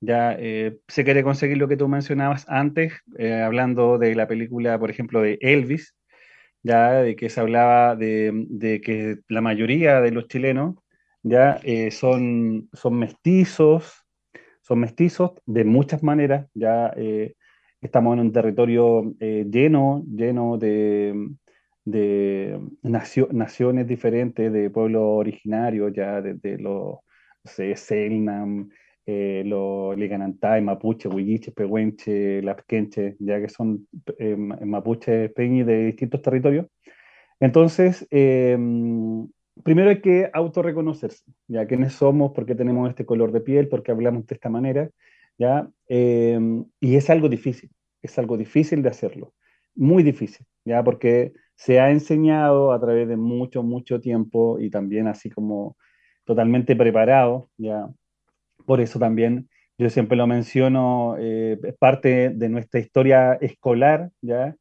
Ya 0.02 0.34
eh, 0.40 0.78
se 0.88 1.04
quiere 1.04 1.24
conseguir 1.24 1.58
lo 1.58 1.68
que 1.68 1.78
tú 1.78 1.88
mencionabas 1.88 2.46
antes, 2.48 2.94
eh, 3.18 3.42
hablando 3.42 3.98
de 3.98 4.16
la 4.16 4.28
película, 4.28 4.80
por 4.80 4.90
ejemplo, 4.90 5.22
de 5.22 5.38
Elvis, 5.42 5.96
ya 6.64 7.02
de 7.02 7.16
que 7.16 7.30
se 7.30 7.40
hablaba 7.42 7.96
de, 7.96 8.82
que 8.84 9.18
la 9.28 9.42
mayoría 9.42 10.02
de 10.02 10.12
los 10.12 10.28
chilenos 10.28 10.76
ya 11.24 11.60
son, 11.92 12.70
son 12.74 13.00
mestizos, 13.00 14.06
son 14.62 14.80
mestizos 14.80 15.32
de 15.46 15.66
muchas 15.66 16.04
maneras, 16.04 16.48
ya 16.54 16.94
estamos 17.82 18.14
en 18.14 18.20
un 18.22 18.32
territorio 18.34 19.14
lleno, 19.20 20.04
lleno 20.08 20.58
de, 20.58 21.14
de 21.86 22.60
naciones 22.84 23.88
diferentes, 23.88 24.52
de 24.52 24.70
pueblos 24.70 25.02
originarios, 25.04 25.92
ya 25.94 26.22
desde 26.22 26.58
los, 26.58 27.00
no 27.44 27.52
sé, 27.52 27.76
Selnam, 27.76 28.70
eh, 29.12 29.44
los 29.44 29.98
Liganantay, 29.98 30.62
Mapuche, 30.62 31.10
Huilliche, 31.10 31.52
Pehuenche, 31.52 32.44
Lapquenche, 32.44 33.16
ya 33.20 33.42
que 33.42 33.50
son 33.50 33.88
eh, 34.20 34.36
mapuches 34.36 35.32
peñi 35.34 35.64
de 35.64 35.86
distintos 35.88 36.22
territorios. 36.22 36.68
Entonces, 37.40 38.06
em, 38.12 39.28
primero 39.64 39.90
hay 39.90 40.02
que 40.02 40.30
autorreconocerse, 40.32 41.24
ya 41.48 41.66
quiénes 41.66 41.94
somos, 41.94 42.34
por 42.34 42.46
qué 42.46 42.54
tenemos 42.54 42.88
este 42.90 43.06
color 43.06 43.32
de 43.32 43.42
piel, 43.42 43.68
por 43.68 43.82
qué 43.82 43.92
hablamos 43.92 44.28
de 44.28 44.36
esta 44.36 44.50
manera, 44.50 44.90
ya, 45.40 45.70
em, 45.88 46.66
y 46.80 46.96
es 46.96 47.10
algo 47.10 47.30
difícil, 47.30 47.72
es 48.04 48.20
algo 48.20 48.38
difícil 48.38 48.84
de 48.84 48.90
hacerlo, 48.90 49.34
muy 49.76 50.04
difícil, 50.04 50.46
ya, 50.66 50.84
porque 50.84 51.34
se 51.60 51.80
ha 51.82 51.92
enseñado 51.92 52.72
a 52.72 52.80
través 52.80 53.08
de 53.10 53.18
mucho, 53.18 53.64
mucho 53.64 54.00
tiempo 54.00 54.60
y 54.60 54.70
también 54.70 55.08
así 55.08 55.30
como 55.30 55.76
totalmente 56.24 56.76
preparado, 56.76 57.50
ya. 57.58 57.90
Por 58.66 58.82
eso 58.82 59.00
también 59.00 59.50
yo 59.78 59.90
siempre 59.90 60.18
lo 60.18 60.26
menciono, 60.28 61.18
eh, 61.20 61.58
parte 61.80 62.30
de 62.30 62.50
nuestra 62.50 62.80
historia 62.80 63.34
escolar, 63.42 64.10
ya. 64.22 64.56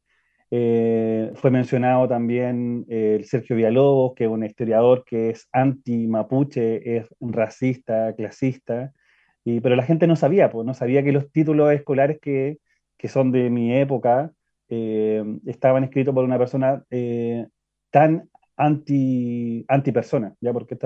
Eh, 0.51 1.31
fue 1.35 1.51
mencionado 1.51 2.07
también 2.09 2.85
eh, 2.89 3.21
Sergio 3.23 3.55
Villalobos, 3.55 4.13
que 4.15 4.25
es 4.25 4.29
un 4.29 4.43
historiador 4.43 5.05
que 5.05 5.29
es 5.29 5.47
anti-mapuche, 5.53 6.97
es 6.97 7.07
racista, 7.21 8.13
clasista, 8.15 8.91
y, 9.45 9.61
pero 9.61 9.75
la 9.77 9.83
gente 9.83 10.07
no 10.07 10.17
sabía, 10.17 10.51
pues, 10.51 10.65
no 10.65 10.73
sabía 10.73 11.03
que 11.03 11.13
los 11.13 11.31
títulos 11.31 11.71
escolares 11.71 12.19
que, 12.21 12.57
que 12.97 13.07
son 13.07 13.31
de 13.31 13.49
mi 13.49 13.73
época 13.73 14.33
eh, 14.69 15.23
estaban 15.45 15.83
escritos 15.83 16.13
por 16.13 16.23
una 16.23 16.37
persona 16.37 16.83
tan 17.91 18.29
anti, 18.57 19.65
anti 19.67 19.91
persona, 19.91 20.35
ya 20.41 20.53
porque 20.53 20.77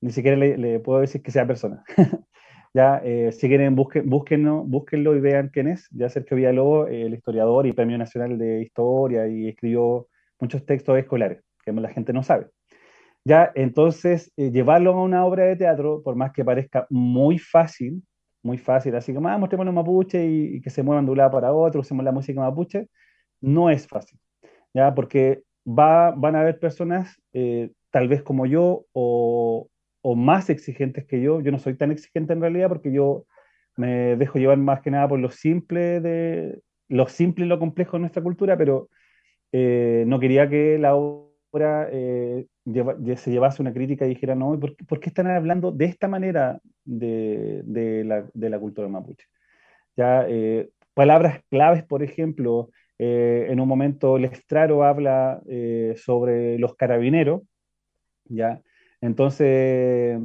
ni 0.00 0.10
siquiera 0.10 0.36
le, 0.36 0.56
le, 0.58 0.80
puedo 0.80 1.00
decir 1.00 1.22
que 1.22 1.30
sea 1.30 1.46
persona. 1.46 1.84
Ya, 2.74 3.02
eh, 3.04 3.32
si 3.32 3.48
quieren, 3.48 3.76
busquen, 3.76 4.08
búsquenlo, 4.08 4.64
búsquenlo 4.64 5.14
y 5.14 5.20
vean 5.20 5.50
quién 5.52 5.68
es. 5.68 5.88
Ya 5.90 6.08
Sergio 6.08 6.38
Villalobos, 6.38 6.88
el 6.90 7.12
historiador 7.12 7.66
y 7.66 7.72
Premio 7.72 7.98
Nacional 7.98 8.38
de 8.38 8.62
Historia, 8.62 9.28
y 9.28 9.48
escribió 9.48 10.08
muchos 10.40 10.64
textos 10.64 10.98
escolares, 10.98 11.42
que 11.64 11.72
la 11.72 11.90
gente 11.90 12.14
no 12.14 12.22
sabe. 12.22 12.46
Ya, 13.24 13.52
entonces, 13.54 14.32
eh, 14.36 14.50
llevarlo 14.50 14.92
a 14.92 15.02
una 15.02 15.26
obra 15.26 15.44
de 15.44 15.56
teatro, 15.56 16.02
por 16.02 16.16
más 16.16 16.32
que 16.32 16.44
parezca 16.44 16.86
muy 16.90 17.38
fácil, 17.38 18.02
muy 18.42 18.58
fácil, 18.58 18.94
así 18.96 19.14
como, 19.14 19.28
ah, 19.28 19.38
mostremos 19.38 19.66
los 19.66 19.74
mapuche 19.74 20.24
y, 20.26 20.60
que 20.60 20.70
se 20.70 20.82
muevan 20.82 21.04
de 21.06 21.12
un 21.12 21.18
lado 21.18 21.30
para 21.32 21.52
otro, 21.52 21.80
usemos 21.80 22.04
la 22.04 22.12
música 22.12 22.40
mapuche, 22.40 22.88
no 23.40 23.70
es 23.70 23.86
fácil, 23.86 24.18
ya, 24.74 24.94
porque 24.94 25.42
va, 25.66 26.12
van 26.12 26.36
a 26.36 26.40
haber 26.40 26.58
personas, 26.58 27.20
eh, 27.32 27.70
tal 27.90 28.08
vez 28.08 28.22
como 28.22 28.46
yo, 28.46 28.86
o, 28.92 29.68
o 30.02 30.16
más 30.16 30.50
exigentes 30.50 31.06
que 31.06 31.22
yo. 31.22 31.40
Yo 31.40 31.52
no 31.52 31.58
soy 31.58 31.74
tan 31.74 31.90
exigente 31.90 32.32
en 32.32 32.40
realidad 32.40 32.68
porque 32.68 32.92
yo 32.92 33.24
me 33.76 34.16
dejo 34.16 34.38
llevar 34.38 34.58
más 34.58 34.82
que 34.82 34.90
nada 34.90 35.08
por 35.08 35.18
lo 35.18 35.30
simple 35.30 36.00
de 36.00 36.60
lo 36.88 37.08
simple 37.08 37.46
y 37.46 37.48
lo 37.48 37.58
complejo 37.58 37.96
de 37.96 38.00
nuestra 38.02 38.22
cultura, 38.22 38.58
pero 38.58 38.90
eh, 39.52 40.04
no 40.06 40.20
quería 40.20 40.48
que 40.48 40.78
la 40.78 40.94
obra 40.94 41.88
eh, 41.90 42.46
se 42.64 43.30
llevase 43.30 43.62
una 43.62 43.72
crítica 43.72 44.04
y 44.04 44.10
dijera, 44.10 44.34
no, 44.34 44.58
¿por 44.58 44.76
qué, 44.76 44.84
¿por 44.84 45.00
qué 45.00 45.08
están 45.08 45.26
hablando 45.28 45.72
de 45.72 45.86
esta 45.86 46.08
manera 46.08 46.60
de, 46.84 47.62
de, 47.64 48.04
la, 48.04 48.26
de 48.32 48.50
la, 48.50 48.58
cultura 48.58 48.88
mapuche? 48.88 49.26
Ya, 49.96 50.26
eh, 50.28 50.70
palabras 50.94 51.40
claves, 51.50 51.84
por 51.84 52.02
ejemplo, 52.02 52.70
en 52.98 53.58
un 53.58 53.66
momento 53.66 54.16
Lestraro 54.16 54.84
habla 54.84 55.42
sobre 55.96 56.56
los 56.58 56.76
carabineros, 56.76 57.42
ya, 58.26 58.62
entonces, 59.02 60.20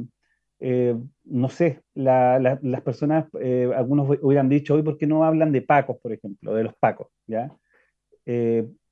eh, 0.60 0.96
no 1.24 1.48
sé, 1.48 1.82
las 1.94 2.82
personas, 2.82 3.26
eh, 3.40 3.70
algunos 3.76 4.08
hubieran 4.22 4.48
dicho 4.48 4.74
hoy, 4.74 4.82
¿por 4.82 4.96
qué 4.96 5.06
no 5.06 5.24
hablan 5.24 5.52
de 5.52 5.62
Pacos, 5.62 5.98
por 6.00 6.12
ejemplo, 6.12 6.54
de 6.54 6.62
los 6.62 6.74
Pacos? 6.76 7.08
¿ya? 7.26 7.50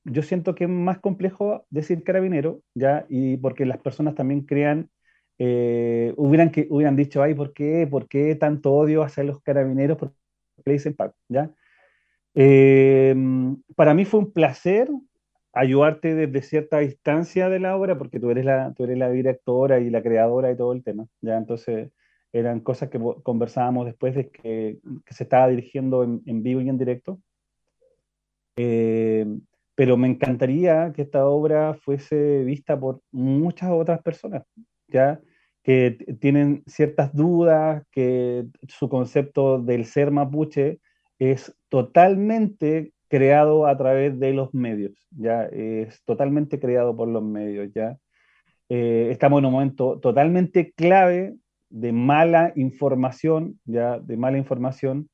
Eh, 0.06 0.10
yo 0.12 0.22
siento 0.22 0.54
que 0.54 0.64
es 0.64 0.70
más 0.70 0.98
complejo 0.98 1.66
decir 1.70 2.02
carabinero, 2.04 2.62
¿ya? 2.74 3.06
Y 3.08 3.36
porque 3.38 3.66
las 3.66 3.78
personas 3.78 4.14
también 4.14 4.42
crean, 4.42 4.90
hubieran, 5.38 6.50
que, 6.50 6.66
hubieran 6.70 6.96
dicho, 6.96 7.22
ay, 7.22 7.34
¿por 7.34 7.52
qué, 7.52 7.86
¿por 7.90 8.08
qué 8.08 8.34
tanto 8.36 8.72
odio 8.72 9.02
hacia 9.02 9.24
los 9.24 9.40
carabineros? 9.42 9.98
¿Por 9.98 10.12
qué 10.12 10.62
le 10.66 10.72
dicen 10.74 10.94
Paco? 10.94 11.16
¿ya? 11.28 11.50
para 13.76 13.94
mí 13.94 14.04
fue 14.04 14.20
un 14.20 14.30
placer 14.32 14.90
ayudarte 15.56 16.14
desde 16.14 16.42
cierta 16.42 16.78
distancia 16.80 17.48
de 17.48 17.60
la 17.60 17.76
obra, 17.76 17.96
porque 17.96 18.20
tú 18.20 18.30
eres 18.30 18.44
la, 18.44 18.74
tú 18.74 18.84
eres 18.84 18.98
la 18.98 19.08
directora 19.10 19.80
y 19.80 19.88
la 19.88 20.02
creadora 20.02 20.48
de 20.48 20.56
todo 20.56 20.72
el 20.74 20.84
tema, 20.84 21.06
¿ya? 21.22 21.38
Entonces, 21.38 21.90
eran 22.32 22.60
cosas 22.60 22.90
que 22.90 23.00
conversábamos 23.22 23.86
después 23.86 24.14
de 24.14 24.28
que, 24.28 24.78
se 25.08 25.24
estaba 25.24 25.48
dirigiendo 25.48 26.04
en, 26.04 26.42
vivo 26.42 26.60
y 26.60 26.68
en 26.68 26.76
directo. 26.76 27.20
Eh, 28.56 29.24
pero 29.76 29.96
me 29.96 30.08
encantaría 30.08 30.92
que 30.94 31.02
esta 31.02 31.26
obra 31.26 31.74
fuese 31.74 32.42
vista 32.44 32.80
por 32.80 33.02
muchas 33.12 33.70
otras 33.70 34.02
personas, 34.02 34.42
¿ya? 34.88 35.20
que 35.62 35.98
tienen 36.20 36.62
ciertas 36.66 37.12
dudas, 37.12 37.84
que 37.90 38.46
su 38.68 38.88
concepto 38.88 39.60
del 39.60 39.84
ser 39.84 40.12
mapuche 40.12 40.80
es 41.18 41.54
totalmente 41.68 42.92
creado 43.08 43.66
a 43.66 43.76
través 43.76 44.18
de 44.18 44.32
los 44.32 44.54
medios, 44.54 44.92
ya 45.10 45.44
es 45.46 46.02
totalmente 46.04 46.58
creado 46.60 46.96
por 46.96 47.08
los 47.08 47.22
medios, 47.22 47.70
ya. 47.74 47.98
Eh, 48.68 49.08
estamos 49.10 49.40
en 49.40 49.46
un 49.46 49.52
momento 49.52 49.98
totalmente 50.00 50.72
clave 50.72 51.36
de 51.68 51.92
mala 51.92 52.52
información, 52.56 53.60
ya, 53.64 53.98
de 53.98 54.16
mala 54.16 54.38
información, 54.38 55.08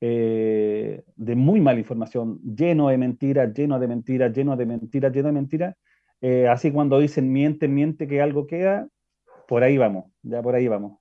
eh, 0.00 1.02
de 1.16 1.36
muy 1.36 1.60
mala 1.60 1.78
información, 1.78 2.40
lleno 2.42 2.88
de 2.88 2.98
mentiras, 2.98 3.52
lleno 3.54 3.78
de 3.78 3.88
mentiras, 3.88 4.32
lleno 4.32 4.56
de 4.56 4.66
mentiras, 4.66 5.12
lleno 5.12 5.28
de 5.28 5.34
mentiras. 5.34 5.76
Eh, 6.20 6.48
así 6.48 6.70
cuando 6.70 6.98
dicen 6.98 7.32
miente, 7.32 7.68
miente 7.68 8.06
que 8.06 8.20
algo 8.20 8.46
queda, 8.46 8.88
por 9.48 9.62
ahí 9.62 9.78
vamos, 9.78 10.06
ya 10.22 10.42
por 10.42 10.54
ahí 10.54 10.68
vamos. 10.68 10.98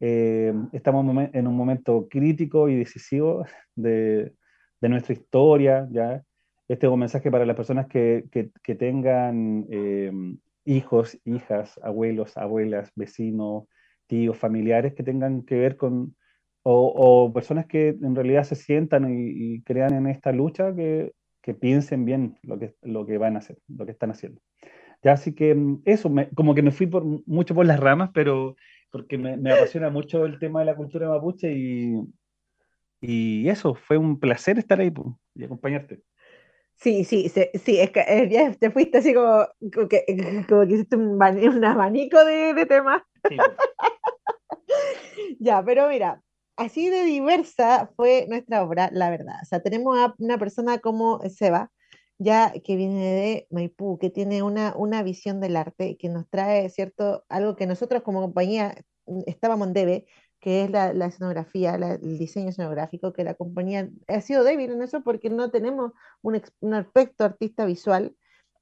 estamos 0.00 1.04
en 1.32 1.46
un 1.46 1.56
momento 1.56 2.08
crítico 2.08 2.68
y 2.68 2.76
decisivo 2.76 3.44
de, 3.76 4.32
de 4.80 4.88
nuestra 4.88 5.12
historia, 5.12 5.86
¿ya? 5.90 6.22
Este 6.70 6.86
es 6.86 6.92
un 6.92 7.00
mensaje 7.00 7.32
para 7.32 7.44
las 7.44 7.56
personas 7.56 7.88
que, 7.88 8.26
que, 8.30 8.74
tengan 8.76 9.66
eh, 9.70 10.12
hijos, 10.64 11.18
hijas, 11.24 11.80
abuelos, 11.82 12.36
abuelas, 12.36 12.92
vecinos, 12.94 13.64
tíos, 14.06 14.38
familiares 14.38 14.94
que 14.94 15.02
tengan 15.02 15.42
que 15.42 15.56
ver 15.56 15.76
con, 15.76 16.14
o, 16.62 17.32
personas 17.32 17.66
que 17.66 17.88
en 17.88 18.14
realidad 18.14 18.44
se 18.44 18.54
sientan 18.54 19.06
y, 19.08 19.62
crean 19.62 19.94
en 19.94 20.06
esta 20.06 20.32
lucha, 20.32 20.74
que, 20.74 21.12
que, 21.42 21.54
piensen 21.54 22.04
bien 22.04 22.38
lo 22.42 22.58
que, 22.58 22.74
lo 22.82 23.06
que 23.06 23.18
van 23.18 23.36
a 23.36 23.38
hacer, 23.38 23.58
lo 23.68 23.86
que 23.86 23.92
están 23.92 24.10
haciendo. 24.10 24.40
Ya, 25.02 25.12
así 25.12 25.34
que 25.34 25.54
mm, 25.54 25.82
eso, 25.84 26.10
como 26.34 26.54
que 26.54 26.62
me 26.62 26.70
fui 26.70 26.86
por, 26.86 27.04
mucho 27.04 27.54
por 27.54 27.66
las 27.66 27.80
ramas, 27.80 28.10
pero 28.12 28.56
porque 28.90 29.18
me, 29.18 29.36
me 29.36 29.52
apasiona 29.52 29.90
mucho 29.90 30.26
el 30.26 30.38
tema 30.38 30.60
de 30.60 30.66
la 30.66 30.76
cultura 30.76 31.08
mapuche 31.08 31.52
y, 31.52 31.94
y 33.00 33.48
eso, 33.48 33.74
fue 33.74 33.96
un 33.96 34.20
placer 34.20 34.58
estar 34.58 34.80
ahí 34.80 34.92
y 35.34 35.44
acompañarte. 35.44 36.02
Sí, 36.76 37.04
sí, 37.04 37.28
sí, 37.28 37.78
es 37.78 37.90
que 37.90 38.00
eh, 38.00 38.28
ya 38.30 38.52
te 38.54 38.70
fuiste 38.70 38.98
así 38.98 39.12
como, 39.12 39.46
que, 39.88 40.04
como 40.48 40.66
que 40.66 40.74
hiciste 40.74 40.96
un, 40.96 41.22
abanico 41.22 42.24
de, 42.24 42.66
temas. 42.66 43.02
ya, 45.38 45.62
pero 45.62 45.88
mira, 45.88 46.22
así 46.60 46.90
de 46.90 47.04
diversa 47.04 47.90
fue 47.96 48.26
nuestra 48.28 48.62
obra, 48.62 48.90
la 48.92 49.10
verdad. 49.10 49.36
O 49.42 49.44
sea, 49.46 49.62
tenemos 49.62 49.98
a 49.98 50.14
una 50.18 50.38
persona 50.38 50.78
como 50.78 51.20
Seba, 51.28 51.70
ya 52.18 52.52
que 52.64 52.76
viene 52.76 53.14
de 53.14 53.46
Maipú, 53.50 53.98
que 53.98 54.10
tiene 54.10 54.42
una, 54.42 54.74
una 54.76 55.02
visión 55.02 55.40
del 55.40 55.56
arte, 55.56 55.96
que 55.96 56.08
nos 56.08 56.28
trae, 56.28 56.68
¿cierto? 56.70 57.24
Algo 57.28 57.56
que 57.56 57.66
nosotros 57.66 58.02
como 58.02 58.20
compañía 58.20 58.74
mm, 59.06 59.22
estábamos 59.26 59.68
en 59.68 59.74
debe, 59.74 60.06
que 60.40 60.64
es 60.64 60.70
la, 60.70 60.90
escenografía, 61.06 61.74
el 61.74 62.18
diseño 62.18 62.50
escenográfico, 62.50 63.12
que 63.12 63.24
la 63.24 63.34
compañía 63.34 63.90
ha 64.08 64.20
sido 64.20 64.44
débil 64.44 64.72
en 64.72 64.82
eso 64.82 65.02
porque 65.02 65.30
no 65.30 65.50
tenemos 65.50 65.92
un, 66.22 66.40
un 66.60 66.74
aspecto 66.74 67.24
artista 67.24 67.66
visual 67.66 68.16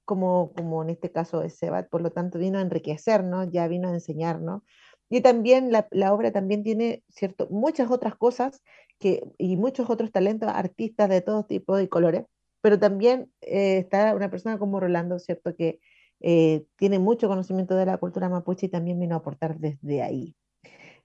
como, 0.05 0.53
como 0.55 0.83
en 0.83 0.91
este 0.91 1.13
caso 1.13 1.43
es 1.43 1.59
Sebat, 1.59 1.89
por 1.91 2.01
lo 2.01 2.11
tanto 2.11 2.39
vino 2.39 2.59
a 2.59 2.63
enriquecernos, 2.63 3.51
ya 3.53 3.69
vino 3.69 3.89
a 3.89 3.93
enseñarnos. 3.93 4.63
Y 5.11 5.21
también 5.23 5.73
la, 5.73 6.13
obra 6.13 6.33
también 6.33 6.63
tiene 6.63 7.03
cierto, 7.09 7.49
muchas 7.51 7.91
otras 7.91 8.15
cosas 8.17 8.63
que, 8.99 9.23
y 9.39 9.57
muchos 9.57 9.89
otros 9.91 10.13
talentos, 10.13 10.49
artistas 10.49 11.09
de 11.09 11.21
todo 11.23 11.45
tipo 11.45 11.79
y 11.79 11.89
colores, 11.89 12.25
pero 12.61 12.79
también 12.79 13.33
eh, 13.41 13.79
está 13.79 14.15
una 14.15 14.31
persona 14.31 14.59
como 14.59 14.81
Rolando, 14.81 15.19
¿cierto? 15.19 15.55
Que 15.55 15.81
eh, 16.21 16.65
tiene 16.77 16.99
mucho 16.99 17.29
conocimiento 17.29 17.77
de 17.77 17.87
la 17.87 17.99
cultura 17.99 18.29
mapuche 18.29 18.67
y 18.67 18.71
también 18.71 18.99
vino 18.99 19.15
a 19.15 19.19
aportar 19.19 19.59
desde 19.59 20.03
ahí. 20.03 20.37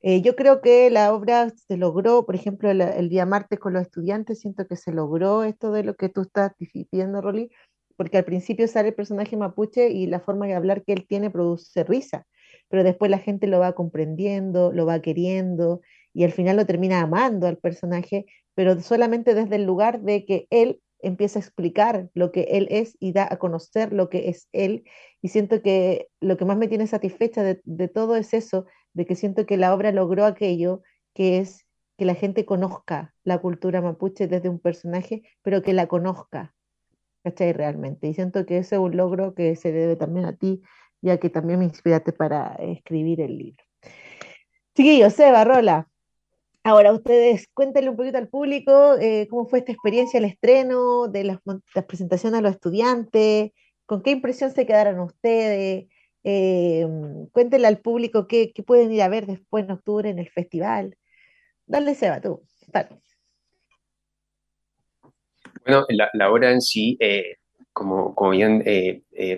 Eh, 0.01 0.21
yo 0.21 0.35
creo 0.35 0.61
que 0.61 0.89
la 0.89 1.13
obra 1.13 1.49
se 1.51 1.77
logró, 1.77 2.25
por 2.25 2.35
ejemplo, 2.35 2.69
el, 2.69 3.09
día 3.09 3.25
martes 3.25 3.57
con 3.57 3.71
los 3.71 3.83
estudiantes, 3.83 4.41
siento 4.41 4.67
que 4.67 4.75
se 4.75 4.91
logró 4.91 5.43
esto 5.43 5.71
de 5.71 5.83
lo 5.83 5.95
que 5.95 6.09
tú 6.09 6.21
estás 6.21 6.51
pidiendo, 6.57 7.21
Rolly, 7.21 7.51
porque 7.95 8.17
al 8.17 8.25
principio 8.25 8.67
sale 8.67 8.89
el 8.89 8.95
personaje 8.95 9.37
mapuche 9.37 9.91
y 9.91 10.07
la 10.07 10.19
forma 10.19 10.45
de 10.45 10.55
hablar 10.55 10.83
que 10.83 10.91
él 10.91 11.07
tiene 11.07 11.29
produce 11.29 11.85
risa, 11.85 12.27
pero 12.73 12.83
después 12.83 13.11
la 13.11 13.19
gente 13.19 13.45
lo 13.45 13.59
va 13.59 13.73
comprendiendo, 13.73 14.71
lo 14.71 14.87
va 14.87 14.99
queriendo 14.99 15.81
y 16.11 16.23
al 16.23 16.31
final 16.31 16.55
lo 16.55 16.65
termina 16.65 17.01
amando 17.01 17.45
al 17.45 17.59
personaje, 17.59 18.25
pero 18.55 18.81
solamente 18.81 19.35
desde 19.35 19.57
el 19.57 19.63
lugar 19.65 20.01
de 20.01 20.25
que 20.25 20.47
él 20.49 20.81
empieza 20.97 21.37
a 21.37 21.43
explicar 21.43 22.09
lo 22.15 22.31
que 22.31 22.47
él 22.49 22.67
es 22.71 22.97
y 22.99 23.11
da 23.13 23.27
a 23.29 23.37
conocer 23.37 23.93
lo 23.93 24.09
que 24.09 24.29
es 24.29 24.49
él. 24.53 24.85
Y 25.21 25.27
siento 25.27 25.61
que 25.61 26.07
lo 26.19 26.35
que 26.35 26.45
más 26.45 26.57
me 26.57 26.67
tiene 26.67 26.87
satisfecha 26.87 27.43
de, 27.43 27.87
todo 27.89 28.15
es 28.15 28.33
eso, 28.33 28.65
de 28.93 29.05
que 29.05 29.13
siento 29.13 29.45
que 29.45 29.57
la 29.57 29.71
obra 29.71 29.91
logró 29.91 30.25
aquello 30.25 30.81
que 31.13 31.37
es 31.37 31.67
que 31.95 32.05
la 32.05 32.15
gente 32.15 32.43
conozca 32.43 33.13
la 33.23 33.37
cultura 33.37 33.83
mapuche 33.83 34.27
desde 34.27 34.49
un 34.49 34.57
personaje, 34.57 35.21
pero 35.43 35.61
que 35.61 35.73
la 35.73 35.85
conozca, 35.85 36.55
¿cachai? 37.23 37.53
Realmente. 37.53 38.07
Y 38.07 38.15
siento 38.15 38.47
que 38.47 38.57
ese 38.57 38.77
es 38.77 38.81
un 38.81 38.97
logro 38.97 39.35
que 39.35 39.55
se 39.55 39.71
debe 39.71 39.95
también 39.95 40.25
a 40.25 40.35
ti, 40.35 40.63
ya 41.03 41.19
que 41.19 41.29
también 41.29 41.59
me 41.59 41.65
inspiraste 41.65 42.13
para 42.13 42.55
escribir 42.55 43.21
el 43.21 43.37
libro. 43.37 43.63
Chiquillos, 44.73 45.13
Seba, 45.13 45.43
Rola, 45.43 45.87
Ahora, 46.65 46.93
ustedes 46.93 47.49
cuéntenle 47.53 47.89
un 47.89 47.97
poquito 47.97 48.17
al 48.17 48.29
público 48.29 48.95
eh, 48.97 49.27
cómo 49.29 49.45
fue 49.47 49.59
esta 49.59 49.73
experiencia, 49.73 50.17
el 50.17 50.23
estreno, 50.23 51.09
de 51.09 51.25
las, 51.25 51.39
presentaciones 51.85 52.39
a 52.39 52.41
los 52.41 52.53
estudiantes, 52.53 53.51
con 53.85 54.01
qué 54.01 54.11
impresión 54.11 54.49
se 54.51 54.65
quedaron 54.65 55.01
ustedes, 55.01 55.87
eh, 56.23 56.87
cuéntenle 57.33 57.67
al 57.67 57.79
público 57.79 58.27
qué, 58.27 58.53
qué, 58.53 58.63
pueden 58.63 58.93
ir 58.93 59.01
a 59.01 59.09
ver 59.09 59.25
después 59.25 59.65
en 59.65 59.71
octubre 59.71 60.09
en 60.09 60.19
el 60.19 60.29
festival. 60.29 60.97
Dale, 61.65 61.95
Seba, 61.95 62.21
tú. 62.21 62.41
Dale. 62.67 63.01
Bueno, 65.65 65.85
la, 65.89 66.09
la 66.13 66.31
obra 66.31 66.49
en 66.51 66.61
sí, 66.61 66.95
eh, 67.01 67.39
como, 67.73 68.15
como, 68.15 68.31
bien 68.31 68.63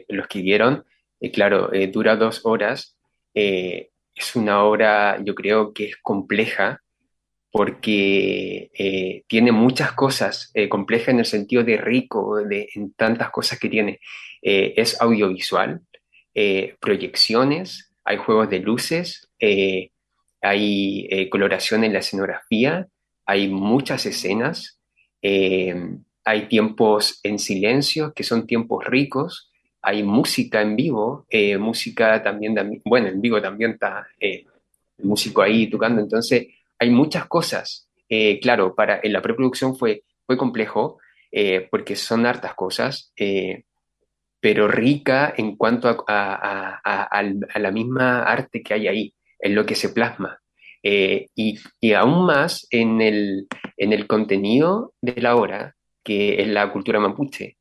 lo 0.09 0.21
escribieron, 0.21 0.85
claro, 1.33 1.69
dura 1.91 2.15
dos 2.15 2.41
horas. 2.45 2.97
es 3.33 4.35
una 4.35 4.63
obra, 4.63 5.19
yo 5.23 5.35
creo 5.35 5.73
que 5.73 5.85
es 5.85 5.97
compleja, 6.01 6.81
porque 7.55 8.69
eh, 8.77 9.23
tiene 9.27 9.53
muchas 9.53 9.93
cosas, 9.93 10.51
eh, 10.53 10.67
complejas 10.67 11.07
en 11.07 11.19
el 11.19 11.25
sentido 11.25 11.63
de 11.63 11.77
rico, 11.77 12.43
de, 12.43 12.67
en 12.75 12.91
tantas 12.91 13.29
cosas 13.29 13.57
que 13.57 13.69
tiene. 13.69 14.01
Eh, 14.41 14.73
es 14.75 14.99
audiovisual, 14.99 15.79
proyecciones, 16.81 17.93
hay 18.03 18.17
juegos 18.17 18.49
de 18.49 18.59
luces, 18.59 19.29
hay 20.41 21.29
coloración 21.29 21.85
en 21.85 21.93
la 21.93 21.99
escenografía, 21.99 22.87
hay 23.25 23.47
muchas 23.47 24.05
escenas, 24.05 24.81
hay 25.21 26.47
tiempos 26.49 27.21
en 27.23 27.39
silencio, 27.39 28.11
que 28.13 28.23
son 28.23 28.47
tiempos 28.47 28.83
ricos, 28.83 29.49
hay 29.85 30.03
música 30.03 30.61
en 30.61 30.75
vivo, 30.75 31.25
música 31.59 32.21
también, 32.23 32.55
bueno, 32.83 33.07
en 33.07 33.21
vivo 33.21 33.41
también 33.41 33.71
está 33.71 34.07
el 34.19 34.45
músico 35.05 35.41
ahí 35.41 35.69
tocando, 35.69 36.01
entonces 36.01 36.47
hay 36.79 36.89
muchas 36.89 37.25
cosas. 37.25 37.87
Eh, 38.07 38.39
claro, 38.39 38.75
para 38.75 38.99
en 39.01 39.13
la 39.13 39.21
preproducción 39.21 39.75
fue, 39.75 40.03
fue 40.25 40.37
complejo 40.37 40.99
eh, 41.31 41.67
porque 41.69 41.95
son 41.95 42.25
hartas 42.25 42.53
cosas, 42.53 43.11
eh, 43.17 43.63
pero 44.39 44.67
rica 44.67 45.33
en 45.35 45.55
cuanto 45.55 46.05
a, 46.07 46.81
la 47.55 47.71
misma 47.71 48.23
arte 48.23 48.61
que 48.61 48.73
hay 48.75 48.87
ahí, 48.87 49.13
en 49.39 49.55
lo 49.55 49.65
que 49.65 49.75
se 49.75 49.89
plasma. 49.89 50.39
Y, 50.83 51.57
y, 51.81 51.93
aún 51.93 52.27
más 52.27 52.67
en 52.69 53.01
el, 53.01 53.47
en 53.75 53.91
el 53.91 54.05
contenido 54.05 54.93
de 55.01 55.19
la 55.19 55.35
obra, 55.35 55.75
que 56.03 56.39
es 56.39 56.47
la 56.47 56.71
cultura 56.71 56.99
mapuche. 56.99 57.57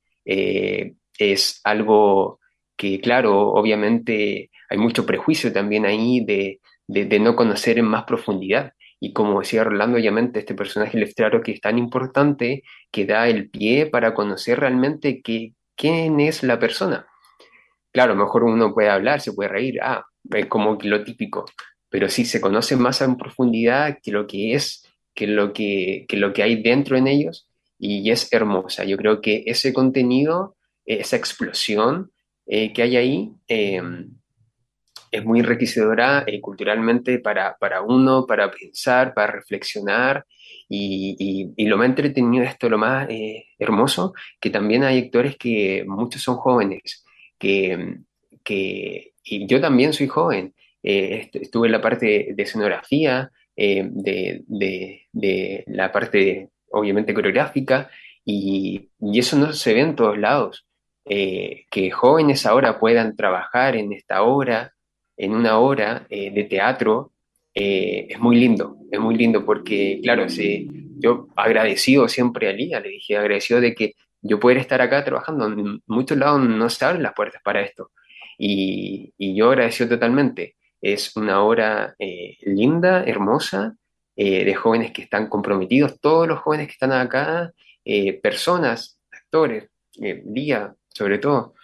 Es 1.19 1.61
algo 1.65 2.41
que, 2.77 3.01
claro, 3.01 3.53
obviamente 3.53 4.51
hay 4.69 4.79
mucho 4.79 5.07
prejuicio 5.07 5.53
también 5.53 5.87
ahí 5.87 6.25
de, 6.25 6.61
de, 6.87 7.19
no 7.19 7.37
conocer 7.37 7.79
en 7.79 7.87
más 7.87 8.05
profundidad. 8.05 8.73
Y 9.01 9.12
como 9.12 9.41
decía 9.41 9.65
Rolando, 9.65 9.99
obviamente 9.99 10.41
este 10.41 10.55
personaje 10.55 10.99
letrado 10.99 11.41
que 11.41 11.53
es 11.53 11.61
tan 11.61 11.79
importante 11.79 12.62
que 12.91 13.05
da 13.05 13.29
el 13.29 13.51
pie 13.51 13.87
para 13.87 14.15
conocer 14.15 14.61
realmente 14.61 15.23
quién 15.23 16.21
es 16.21 16.43
la 16.43 16.59
persona. 16.59 17.07
Claro, 17.93 18.17
mejor 18.17 18.45
uno 18.45 18.75
puede 18.75 18.89
hablar, 18.89 19.21
se 19.21 19.33
puede 19.33 19.51
reír, 19.51 19.81
ah, 19.83 20.05
es 20.31 20.47
como 20.47 20.79
lo 20.83 21.05
típico, 21.05 21.45
pero 21.89 22.09
sí 22.09 22.25
se 22.25 22.41
conoce 22.41 22.77
más 22.77 23.01
en 23.03 23.17
profundidad 23.17 23.99
que 24.03 24.11
lo 24.11 24.27
que 24.27 24.55
es, 24.55 24.85
que 25.15 25.29
lo 25.29 25.53
que, 25.53 26.07
lo 26.11 26.33
que 26.33 26.43
hay 26.43 26.61
dentro 26.61 26.97
en 26.97 27.07
ellos, 27.07 27.49
y 27.79 28.11
es 28.11 28.33
hermosa. 28.33 28.85
Yo 28.85 28.97
creo 28.97 29.21
que 29.21 29.45
ese 29.47 29.73
contenido, 29.73 30.57
esa 30.85 31.16
explosión 31.16 32.11
eh, 32.47 32.72
que 32.72 32.82
hay 32.82 32.97
ahí, 32.97 33.32
em, 33.49 34.11
es 35.14 35.24
muy 35.24 35.41
enriquecedora 35.41 36.24
eh, 36.26 36.41
culturalmente 36.41 37.20
para, 37.20 37.57
para, 37.57 37.82
uno, 37.82 38.26
para 38.26 38.51
pensar, 38.51 39.14
para 39.14 39.32
reflexionar. 39.32 40.26
Y, 40.68 41.53
lo 41.66 41.76
más 41.76 41.89
entretenido 41.89 42.43
de 42.43 42.51
esto, 42.51 42.68
lo 42.68 42.78
más 42.78 43.09
eh, 43.09 43.47
hermoso, 43.59 44.12
que 44.41 44.51
también 44.51 44.82
hay 44.82 44.99
actores 44.99 45.37
que 45.37 45.85
muchos 45.87 46.22
son 46.22 46.37
jóvenes, 46.37 47.05
que, 47.39 47.99
que 48.43 49.12
y 49.22 49.47
yo 49.47 49.61
también 49.61 49.93
soy 49.93 50.09
joven. 50.09 50.55
Eh, 50.82 51.30
estuve 51.32 51.68
en 51.68 51.72
la 51.72 51.80
parte 51.80 52.35
de 52.35 52.43
escenografía, 52.43 53.30
de, 53.57 54.43
de, 54.47 55.07
de, 55.12 55.64
la 55.68 55.93
parte 55.93 56.51
obviamente 56.70 57.14
coreográfica, 57.14 57.89
y, 58.24 58.91
y, 59.01 59.18
eso 59.18 59.39
no 59.39 59.53
se 59.53 59.74
ve 59.74 59.80
en 59.80 59.95
todos 59.95 60.18
lados. 60.18 60.66
Que 61.07 61.91
jóvenes 61.91 62.47
ahora 62.47 62.79
puedan 62.79 63.15
trabajar 63.15 63.77
en 63.77 63.93
esta 63.93 64.23
obra, 64.23 64.75
en 65.17 65.35
una 65.35 65.59
hora 65.59 66.07
eh, 66.11 66.31
de 66.31 66.45
teatro 66.45 67.13
eh, 67.55 68.07
es 68.11 68.19
muy 68.19 68.37
lindo, 68.37 68.77
es 68.91 68.99
muy 68.99 69.17
lindo 69.17 69.45
porque, 69.45 70.01
claro, 70.03 70.27
yo 70.99 71.29
agradecido 71.37 72.09
siempre 72.09 72.49
a 72.49 72.53
Lía, 72.53 72.81
le 72.81 72.89
dije 72.89 73.17
agradecido 73.17 73.61
de 73.61 73.75
que 73.75 73.95
yo 74.23 74.41
poder 74.41 74.59
estar 74.59 74.81
acá 74.81 75.05
trabajando, 75.05 75.47
en 75.47 75.83
muchos 75.87 76.19
lados 76.19 76.43
no 76.43 76.69
se 76.69 76.85
abren 76.85 77.03
las 77.03 77.15
puertas 77.15 77.43
para 77.43 77.61
esto 77.61 77.91
y, 78.39 79.13
yo 79.37 79.51
agradecido 79.51 79.91
totalmente. 79.91 80.57
Es 80.81 81.17
una 81.17 81.95
eh, 81.99 82.37
linda, 82.43 83.05
hermosa, 83.05 83.77
de 84.17 84.55
jóvenes 84.55 84.93
que 84.93 85.03
están 85.03 85.29
comprometidos, 85.29 85.99
todos 86.01 86.29
los 86.29 86.39
jóvenes 86.39 86.69
que 86.69 86.73
están 86.75 86.93
acá, 86.93 87.53
personas, 88.23 89.01
actores, 89.11 89.69
Lía 89.97 90.73
sobre 90.95 91.19
todo, 91.19 91.55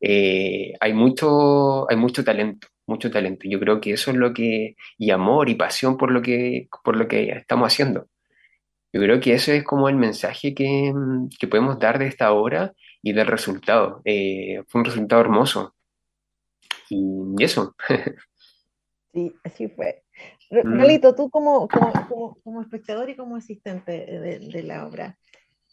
hay, 0.00 0.92
mucho, 0.92 1.90
hay 1.90 1.96
mucho 1.96 2.24
talento 2.24 2.68
mucho 2.86 3.10
talento. 3.10 3.48
Yo 3.48 3.58
creo 3.60 3.80
que 3.80 3.92
eso 3.92 4.10
es 4.10 4.16
lo 4.16 4.32
que, 4.32 4.76
y 4.98 5.10
amor 5.10 5.48
y 5.48 5.54
pasión 5.54 5.96
por 5.96 6.10
lo 6.10 6.22
que, 6.22 6.68
por 6.84 6.96
lo 6.96 7.08
que 7.08 7.30
estamos 7.30 7.72
haciendo. 7.72 8.08
Yo 8.92 9.00
creo 9.00 9.20
que 9.20 9.32
eso 9.34 9.52
es 9.52 9.64
como 9.64 9.88
el 9.88 9.96
mensaje 9.96 10.54
que, 10.54 10.92
que 11.38 11.48
podemos 11.48 11.78
dar 11.78 11.98
de 11.98 12.06
esta 12.06 12.32
obra 12.32 12.74
y 13.02 13.12
del 13.12 13.26
resultado. 13.26 14.02
Eh, 14.04 14.62
fue 14.68 14.80
un 14.80 14.84
resultado 14.84 15.20
hermoso. 15.20 15.74
Y 16.88 17.42
eso. 17.42 17.74
Sí, 19.14 19.30
así 19.44 19.68
fue. 19.68 20.04
Rolito, 20.50 21.14
tú 21.14 21.28
como, 21.28 21.68
como, 21.68 22.38
como, 22.42 22.62
espectador 22.62 23.10
y 23.10 23.14
como 23.14 23.36
asistente 23.36 23.92
de, 23.92 24.38
de 24.38 24.62
la 24.62 24.86
obra, 24.86 25.18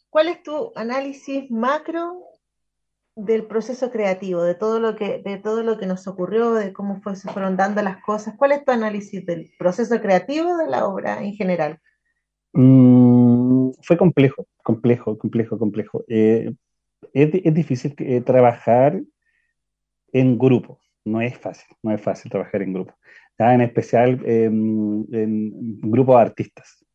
¿cuál 0.10 0.28
es 0.28 0.44
tu 0.44 0.74
análisis 0.76 1.50
macro 1.50 2.22
del 3.26 3.46
proceso 3.46 3.92
creativo, 3.92 4.44
de 4.44 4.56
todo 4.56 4.80
lo 4.80 4.96
que, 4.96 5.22
de 5.24 5.38
todo 5.38 5.64
lo 5.64 5.78
que 5.78 5.86
nos 5.86 6.08
ocurrió, 6.08 6.54
de 6.54 6.74
cómo 6.74 7.02
se 7.16 7.30
fueron 7.30 7.58
dando 7.58 7.82
las 7.82 8.02
cosas. 8.04 8.36
¿Cuál 8.38 8.54
es 8.54 8.66
tu 8.66 8.72
análisis 8.72 9.26
del 9.26 9.52
proceso 9.58 10.00
creativo 10.02 10.58
de 10.58 10.68
la 10.68 10.86
obra 10.86 11.24
en 11.24 11.34
general? 11.34 11.80
Mm, 12.54 13.72
fue 13.82 13.98
complejo, 13.98 14.48
complejo, 14.64 15.18
complejo, 15.18 15.58
complejo. 15.58 16.04
Eh, 16.08 16.52
es, 17.14 17.54
difícil 17.54 17.96
eh, 18.00 18.22
trabajar 18.22 19.02
en 20.12 20.38
grupo, 20.38 20.80
no 21.06 21.22
es 21.22 21.38
fácil, 21.38 21.76
no 21.84 21.94
es 21.94 22.02
fácil 22.02 22.32
trabajar 22.32 22.62
en 22.62 22.74
grupo. 22.74 22.96
Ya 23.38 23.54
en 23.54 23.62
especial 23.62 24.22
en 24.26 25.82
grupos 25.82 26.16
de 26.18 26.22
artistas. 26.22 26.86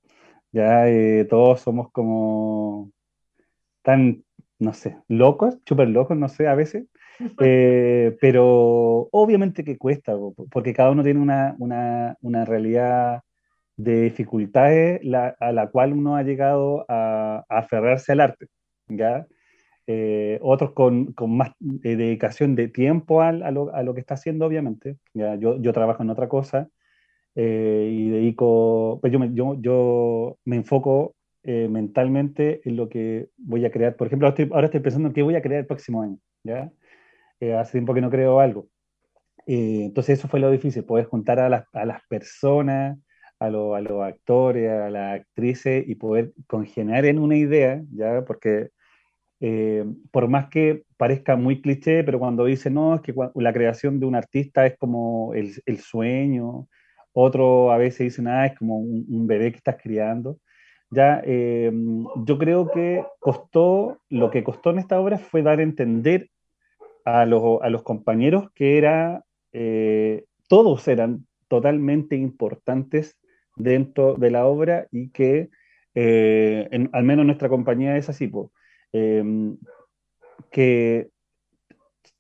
Ya 0.54 0.88
eh, 0.88 1.26
todos 1.28 1.62
somos 1.62 1.90
como 1.90 2.92
tan 3.82 4.22
no 4.58 4.72
sé, 4.72 4.96
locos, 5.08 5.58
súper 5.66 5.88
locos, 5.88 6.16
no 6.16 6.28
sé, 6.28 6.46
a 6.48 6.54
veces. 6.54 6.86
Eh, 7.40 8.16
pero 8.20 9.08
obviamente 9.12 9.62
que 9.62 9.78
cuesta, 9.78 10.16
porque 10.50 10.74
cada 10.74 10.90
uno 10.90 11.04
tiene 11.04 11.20
una, 11.20 11.54
una, 11.60 12.16
una 12.22 12.44
realidad 12.44 13.22
de 13.76 14.02
dificultades 14.02 15.00
a 15.38 15.52
la 15.52 15.70
cual 15.70 15.92
uno 15.92 16.16
ha 16.16 16.24
llegado 16.24 16.84
a, 16.88 17.44
aferrarse 17.48 18.10
al 18.10 18.20
arte, 18.20 18.48
¿ya? 18.88 19.28
Eh, 19.86 20.40
otros 20.42 20.72
con, 20.72 21.12
con 21.12 21.36
más 21.36 21.50
eh, 21.84 21.94
dedicación 21.94 22.56
de 22.56 22.66
tiempo 22.66 23.22
a, 23.22 23.28
a, 23.28 23.50
lo, 23.52 23.72
a, 23.72 23.84
lo, 23.84 23.94
que 23.94 24.00
está 24.00 24.14
haciendo, 24.14 24.46
obviamente. 24.46 24.96
¿ya? 25.12 25.36
Yo, 25.36 25.62
yo 25.62 25.72
trabajo 25.72 26.02
en 26.02 26.10
otra 26.10 26.28
cosa 26.28 26.68
y 27.36 28.10
dedico, 28.10 28.98
pues 29.00 29.12
yo 29.12 29.20
me, 29.20 29.32
yo, 29.34 29.56
yo 29.60 30.36
me 30.44 30.56
enfoco 30.56 31.14
eh, 31.46 31.68
mentalmente 31.68 32.62
en 32.64 32.76
lo 32.76 32.88
que 32.88 33.28
voy 33.36 33.66
a 33.66 33.70
crear. 33.70 33.96
Por 33.96 34.06
ejemplo, 34.06 34.26
ahora 34.28 34.66
estoy, 34.66 34.80
pensando 34.80 35.08
en 35.08 35.14
qué 35.14 35.20
voy 35.20 35.36
a 35.36 35.42
crear 35.42 35.60
el 35.60 35.66
próximo 35.66 36.00
año, 36.00 36.18
¿ya? 36.42 36.72
Eh, 37.38 37.54
hace 37.54 37.72
tiempo 37.72 37.92
que 37.92 38.00
no 38.00 38.08
creo 38.08 38.40
algo. 38.40 38.68
Eh, 39.46 39.82
entonces 39.84 40.18
eso 40.18 40.28
fue 40.28 40.40
lo 40.40 40.50
difícil, 40.50 40.84
poder 40.84 41.04
juntar 41.04 41.38
a 41.40 41.50
las, 41.50 41.64
a 41.74 41.84
las 41.84 42.00
personas, 42.08 42.98
a, 43.38 43.46
a, 43.46 43.50
los 43.50 44.02
actores, 44.02 44.70
a 44.70 44.88
las 44.88 45.20
actrices 45.20 45.84
y 45.86 45.96
poder 45.96 46.32
congeniar 46.46 47.04
en 47.04 47.18
una 47.18 47.36
idea, 47.36 47.82
¿ya? 47.92 48.24
Porque 48.24 48.70
por 50.10 50.28
más 50.28 50.48
que 50.48 50.84
parezca 50.96 51.36
muy 51.36 51.60
cliché, 51.60 52.02
pero 52.04 52.18
cuando 52.18 52.46
dicen, 52.46 52.72
no, 52.72 52.94
es 52.94 53.02
que 53.02 53.12
la 53.34 53.52
creación 53.52 54.00
de 54.00 54.06
un 54.06 54.14
artista 54.14 54.64
es 54.64 54.78
como 54.78 55.34
el, 55.34 55.52
el 55.66 55.78
sueño, 55.80 56.68
otro 57.12 57.70
a 57.70 57.76
veces 57.76 57.98
dicen, 57.98 58.28
ah, 58.28 58.46
es 58.46 58.56
como 58.58 58.78
un, 58.78 59.04
un 59.10 59.26
bebé 59.26 59.50
que 59.52 59.58
estás 59.58 59.76
criando. 59.82 60.38
Ya, 60.94 61.20
eh, 61.24 61.72
yo 62.24 62.38
creo 62.38 62.70
que 62.70 63.04
costó, 63.18 63.98
lo 64.08 64.30
que 64.30 64.44
costó 64.44 64.70
en 64.70 64.78
esta 64.78 65.00
obra 65.00 65.18
fue 65.18 65.42
dar 65.42 65.58
a 65.58 65.62
entender 65.62 66.30
a 67.04 67.26
los, 67.26 67.60
a 67.62 67.68
los 67.68 67.82
compañeros 67.82 68.50
que 68.54 68.78
era, 68.78 69.24
eh, 69.52 70.24
todos 70.48 70.86
eran 70.86 71.26
totalmente 71.48 72.14
importantes 72.16 73.18
dentro 73.56 74.14
de 74.14 74.30
la 74.30 74.46
obra 74.46 74.86
y 74.92 75.10
que 75.10 75.50
eh, 75.96 76.88
al 76.92 77.04
menos 77.04 77.26
nuestra 77.26 77.48
compañía 77.48 77.96
es 77.96 78.08
así, 78.08 78.30
em, 78.92 79.56
que 80.52 81.10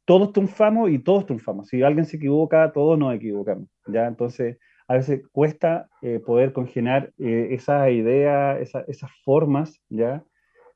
todos 0.04 0.32
triunfamos 0.32 0.90
y 0.90 0.98
todos 0.98 1.26
triunfamos. 1.26 1.68
Si 1.68 1.82
alguien 1.82 2.06
se 2.06 2.16
equivoca, 2.16 2.72
todos 2.72 2.98
nos 2.98 3.14
equivocamos. 3.14 3.68
¿ya? 3.86 4.06
Entonces, 4.06 4.58
a 4.86 4.94
veces 4.94 5.22
cuesta 5.32 5.88
eh, 6.02 6.20
poder 6.20 6.52
congelar 6.52 7.12
eh, 7.18 7.48
esas 7.50 7.90
ideas, 7.90 8.60
esas 8.60 9.10
formas, 9.24 9.80
¿ya? 9.88 10.24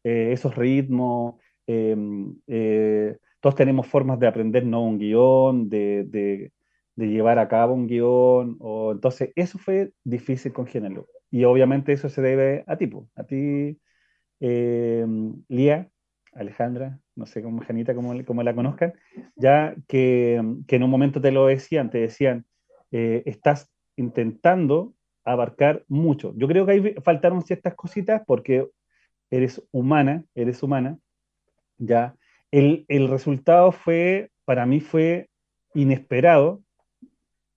esos 0.02 0.54
ritmos. 0.56 1.34
Em, 1.66 2.34
todos 3.40 3.54
tenemos 3.54 3.86
formas 3.86 4.18
de 4.18 4.26
aprender 4.26 4.64
no 4.64 4.82
un 4.82 4.98
guion, 4.98 5.68
de, 5.68 6.50
llevar 6.96 7.38
a 7.38 7.48
cabo 7.48 7.74
un 7.74 7.86
guion. 7.86 8.56
O, 8.60 8.92
entonces, 8.92 9.30
eso 9.36 9.58
fue 9.58 9.92
difícil 10.04 10.52
congelarlo. 10.52 11.06
Y 11.30 11.44
obviamente 11.44 11.92
eso 11.92 12.08
se 12.08 12.22
debe 12.22 12.64
a 12.66 12.76
ti, 12.76 12.90
a 13.14 13.24
ti, 13.24 13.78
eh, 14.40 15.06
Lía, 15.48 15.90
Alejandra, 16.32 17.00
no 17.16 17.26
sé 17.26 17.42
cómo 17.42 17.60
Janita, 17.62 17.94
como, 17.94 18.42
la 18.42 18.54
conozcan, 18.54 18.94
ya 19.36 19.74
que, 19.86 20.36
en 20.36 20.82
un 20.82 20.90
momento 20.90 21.20
te 21.20 21.32
lo 21.32 21.46
decían, 21.46 21.90
te 21.90 21.98
decían, 21.98 22.46
eh, 22.92 23.22
estás 23.26 23.70
intentando 23.98 24.94
abarcar 25.24 25.84
mucho. 25.88 26.32
Yo 26.36 26.48
creo 26.48 26.64
que 26.64 26.72
ahí 26.72 26.94
faltaron 27.02 27.42
ciertas 27.42 27.74
cositas 27.74 28.22
porque 28.26 28.68
eres 29.30 29.62
humana, 29.72 30.24
eres 30.34 30.62
humana, 30.62 30.98
ya. 31.76 32.14
El, 32.50 32.86
el 32.88 33.08
resultado 33.08 33.72
fue, 33.72 34.30
para 34.44 34.64
mí 34.64 34.80
fue 34.80 35.28
inesperado. 35.74 36.62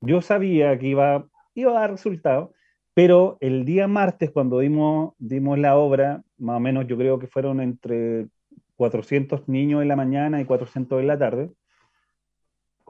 Yo 0.02 0.22
sabía 0.22 0.78
que 0.78 0.88
iba, 0.88 1.28
iba 1.54 1.72
a 1.72 1.82
dar 1.82 1.92
resultado, 1.92 2.54
pero 2.94 3.38
el 3.40 3.64
día 3.64 3.88
martes, 3.88 4.32
cuando 4.32 4.60
dimos, 4.60 5.14
dimos 5.18 5.58
la 5.58 5.78
obra, 5.78 6.24
más 6.38 6.58
o 6.58 6.60
menos 6.60 6.88
yo 6.88 6.98
creo 6.98 7.20
que 7.20 7.28
fueron 7.28 7.62
entre 7.62 8.28
400 8.76 9.48
niños 9.48 9.82
en 9.82 9.88
la 9.88 9.96
mañana 9.96 10.42
y 10.42 10.46
400 10.46 11.00
en 11.00 11.08
la 11.08 11.18
tarde, 11.18 11.52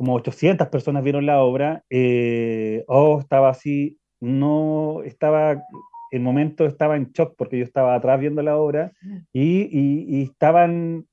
como 0.01 0.15
800 0.15 0.67
personas 0.69 1.03
vieron 1.03 1.27
la 1.27 1.43
obra, 1.43 1.83
eh, 1.91 2.83
oh, 2.87 3.19
estaba 3.19 3.49
así, 3.49 3.99
no, 4.19 5.03
estaba, 5.05 5.61
el 6.09 6.21
momento 6.21 6.65
estaba 6.65 6.97
en 6.97 7.11
shock 7.11 7.35
porque 7.37 7.59
yo 7.59 7.63
estaba 7.63 7.93
atrás 7.93 8.19
viendo 8.19 8.41
la 8.41 8.57
obra 8.57 8.93
y, 9.31 9.69
y 10.09 10.23
estaban 10.23 11.05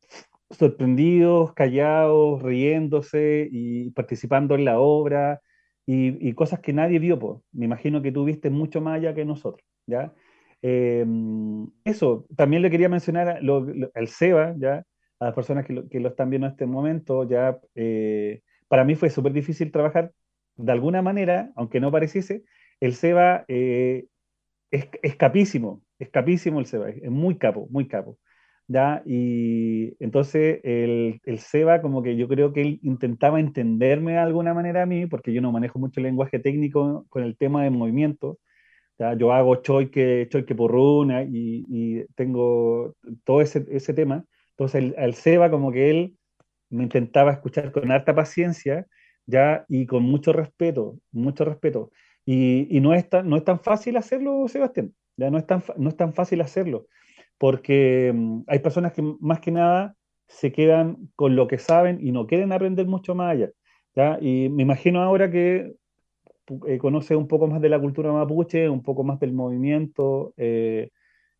sorprendidos, 0.48 1.52
callados, 1.52 2.42
riéndose 2.42 3.46
y 3.52 3.90
participando 3.90 4.54
en 4.54 4.64
la 4.64 4.80
obra 4.80 5.42
y, 5.84 6.32
cosas 6.32 6.60
que 6.60 6.72
nadie 6.72 6.98
vio. 6.98 7.42
Me 7.52 7.66
imagino 7.66 8.00
que 8.00 8.10
tú 8.10 8.24
viste 8.24 8.48
mucho 8.48 8.80
más 8.80 8.96
allá 8.96 9.14
que 9.14 9.26
nosotros, 9.26 9.68
¿ya? 9.86 10.14
Em, 10.62 11.66
eso, 11.84 12.24
también 12.34 12.62
le 12.62 12.70
quería 12.70 12.88
mencionar 12.88 13.38
al 13.94 14.08
SEBA, 14.08 14.54
¿ya? 14.56 14.82
A 15.20 15.26
las 15.26 15.34
personas 15.34 15.66
que 15.66 16.00
lo, 16.00 16.08
están 16.08 16.30
viendo 16.30 16.46
en 16.46 16.52
este 16.52 16.64
momento, 16.64 17.28
ya, 17.28 17.60
eh, 17.74 18.40
para 18.68 18.84
mí 18.84 18.94
fue 18.94 19.10
súper 19.10 19.32
difícil 19.32 19.72
trabajar 19.72 20.12
de 20.56 20.72
alguna 20.72 21.02
manera, 21.02 21.50
aunque 21.56 21.80
no 21.80 21.90
pareciese, 21.92 22.44
el 22.80 22.94
SEBA 22.94 23.44
eh, 23.48 24.06
es, 24.70 25.16
capísimo, 25.16 25.82
es 25.98 26.10
capísimo 26.10 26.60
el 26.60 26.66
SEBA, 26.66 26.90
es 26.90 27.10
muy 27.10 27.38
capo, 27.38 27.68
muy 27.70 27.88
capo. 27.88 28.18
¿ya? 28.68 29.02
Y 29.06 29.94
entonces 30.02 30.60
el, 30.64 31.20
el, 31.24 31.38
Seba 31.38 31.80
como 31.80 32.02
que 32.02 32.16
yo 32.16 32.28
creo 32.28 32.52
que 32.52 32.62
él 32.62 32.80
intentaba 32.82 33.40
entenderme 33.40 34.12
de 34.12 34.18
alguna 34.18 34.54
manera 34.54 34.82
a 34.82 34.86
mí, 34.86 35.06
porque 35.06 35.32
yo 35.32 35.40
no 35.40 35.52
manejo 35.52 35.78
mucho 35.78 36.00
lenguaje 36.00 36.38
técnico 36.38 37.06
con 37.08 37.24
el 37.24 37.36
tema 37.36 37.64
de 37.64 37.70
movimiento, 37.70 38.38
¿ya? 38.98 39.14
Yo 39.14 39.32
hago 39.32 39.56
choique, 39.56 40.28
choique 40.30 40.54
por 40.54 40.72
runa 40.72 41.22
y, 41.24 41.64
y 41.68 42.04
tengo 42.16 42.94
todo 43.24 43.40
ese, 43.42 43.66
ese 43.70 43.94
tema. 43.94 44.24
Entonces 44.58 44.92
el, 44.96 45.14
Seba 45.14 45.50
como 45.50 45.72
que 45.72 45.90
él 45.90 46.17
me 46.70 46.84
intentaba 46.84 47.32
escuchar 47.32 47.72
con 47.72 47.90
harta 47.90 48.14
paciencia, 48.14 48.86
¿ya? 49.26 49.64
Y 49.68 49.86
con 49.86 50.02
mucho 50.04 50.32
respeto, 50.32 50.98
mucho 51.12 51.44
respeto. 51.44 51.90
Y, 52.24 52.68
y 52.76 52.80
no, 52.80 52.94
es 52.94 53.08
tan, 53.08 53.28
no 53.28 53.36
es 53.36 53.44
tan 53.44 53.60
fácil 53.60 53.96
hacerlo, 53.96 54.46
Sebastián, 54.48 54.94
ya 55.16 55.30
no 55.30 55.38
es 55.38 55.46
tan, 55.46 55.62
no 55.76 55.88
es 55.88 55.96
tan 55.96 56.14
fácil 56.14 56.40
hacerlo 56.42 56.86
porque 57.38 58.12
mm, 58.14 58.42
hay 58.48 58.58
personas 58.58 58.92
que 58.92 59.02
más 59.20 59.40
que 59.40 59.50
nada 59.50 59.96
se 60.26 60.52
quedan 60.52 61.08
con 61.16 61.36
lo 61.36 61.48
que 61.48 61.58
saben 61.58 61.98
y 62.02 62.12
no 62.12 62.26
quieren 62.26 62.52
aprender 62.52 62.86
mucho 62.86 63.14
más 63.14 63.32
allá. 63.32 63.50
¿ya? 63.94 64.18
Y 64.20 64.48
me 64.50 64.62
imagino 64.62 65.00
ahora 65.02 65.30
que 65.30 65.74
eh, 66.66 66.78
conoce 66.78 67.16
un 67.16 67.28
poco 67.28 67.46
más 67.46 67.60
de 67.62 67.68
la 67.70 67.80
cultura 67.80 68.12
mapuche, 68.12 68.68
un 68.68 68.82
poco 68.82 69.04
más 69.04 69.20
del 69.20 69.32
movimiento. 69.32 70.34
Eh, 70.36 70.90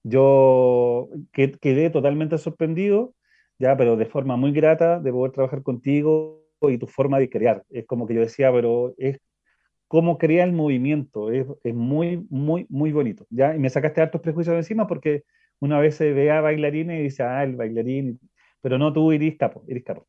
yo 0.03 1.09
quedé 1.33 1.91
totalmente 1.91 2.39
sorprendido, 2.39 3.15
ya, 3.59 3.77
pero 3.77 3.97
de 3.97 4.07
forma 4.07 4.37
muy 4.37 4.53
grata 4.53 5.01
de 5.01 5.13
poder 5.13 5.33
trabajar 5.33 5.63
contigo 5.63 6.45
y 6.63 6.79
tu 6.79 6.87
forma 6.87 7.19
de 7.19 7.29
crear. 7.31 7.65
Es 7.71 7.87
como 7.87 8.07
que 8.07 8.15
yo 8.15 8.21
decía, 8.21 8.53
pero 8.53 8.95
es 8.99 9.19
cómo 9.89 10.19
crea 10.19 10.45
el 10.45 10.53
movimiento, 10.53 11.31
es, 11.31 11.47
es 11.65 11.75
muy, 11.75 12.27
muy, 12.31 12.67
muy 12.69 12.93
bonito. 12.93 13.27
¿ya? 13.31 13.55
Y 13.55 13.59
me 13.59 13.71
sacaste 13.71 14.01
hartos 14.01 14.21
prejuicios 14.21 14.55
de 14.55 14.61
encima 14.61 14.87
porque 14.87 15.25
una 15.61 15.81
vez 15.81 15.97
se 15.97 16.13
ve 16.13 16.31
a 16.31 16.41
bailarines 16.41 17.01
y 17.01 17.03
dice, 17.05 17.23
ah, 17.23 17.43
el 17.43 17.57
bailarín, 17.57 18.21
pero 18.61 18.79
no 18.79 18.93
tú 18.93 19.13
iris 19.13 19.37
capo, 19.39 19.65
iris 19.67 19.85
capo. 19.85 20.07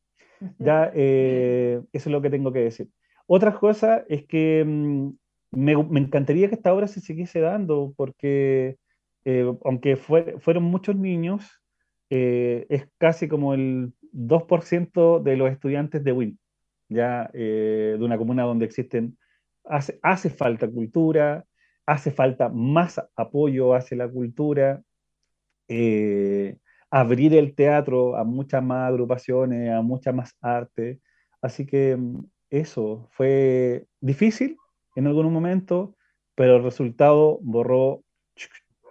Ya, 0.58 0.90
eh, 0.94 1.80
eso 1.92 2.08
es 2.08 2.12
lo 2.12 2.22
que 2.22 2.30
tengo 2.30 2.52
que 2.52 2.60
decir. 2.60 2.88
Otra 3.26 3.54
cosa 3.54 4.04
es 4.08 4.26
que 4.26 4.64
mm, 4.66 5.10
me, 5.52 5.72
encantaría 5.72 6.48
que 6.48 6.54
esta 6.54 6.72
obra 6.72 6.86
se 6.86 7.00
siguiese 7.00 7.40
dando, 7.40 7.92
porque 7.96 8.76
eh, 9.24 9.52
aunque 9.64 9.96
fueron 9.96 10.64
muchos 10.64 10.96
niños, 10.96 11.59
eh, 12.10 12.66
es 12.68 12.88
casi 12.98 13.28
como 13.28 13.54
el 13.54 13.92
2% 14.12 15.22
de 15.22 15.36
los 15.36 15.50
estudiantes 15.50 16.04
de 16.04 16.12
WIN, 16.12 16.38
ya 16.88 17.30
de 17.32 17.98
una 18.00 18.18
comuna 18.18 18.42
donde 18.42 18.66
existen, 18.66 19.16
hace, 19.64 19.98
hace 20.02 20.30
falta 20.30 20.68
cultura, 20.68 21.44
hace 21.86 22.10
falta 22.10 22.48
más 22.48 23.00
apoyo 23.16 23.74
hacia 23.74 23.96
la 23.96 24.08
cultura, 24.08 24.82
eh, 25.68 26.56
abrir 26.90 27.34
el 27.34 27.54
teatro 27.54 28.16
a 28.16 28.24
muchas 28.24 28.62
más 28.62 28.88
agrupaciones, 28.88 29.70
a 29.70 29.82
muchas 29.82 30.14
más 30.14 30.36
arte. 30.40 31.00
Así 31.40 31.66
que 31.66 31.96
mm, 31.96 32.24
eso 32.50 33.08
fue 33.10 33.86
difícil 34.00 34.56
en 34.96 35.06
algún 35.06 35.32
momento, 35.32 35.96
pero 36.34 36.56
el 36.56 36.62
resultado 36.62 37.38
borró 37.42 38.02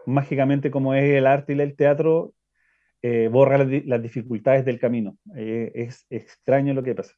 mágicamente 0.05 0.71
como 0.71 0.93
es 0.93 1.03
el 1.03 1.27
arte 1.27 1.53
y 1.53 1.61
el 1.61 1.75
teatro, 1.75 2.33
eh, 3.01 3.29
borra 3.31 3.57
las, 3.57 4.01
dificultades 4.01 4.65
del 4.65 4.79
camino. 4.79 5.17
Eh, 5.35 5.71
es 5.73 6.05
extraño 6.09 6.73
lo 6.73 6.83
que 6.83 6.95
pasa. 6.95 7.13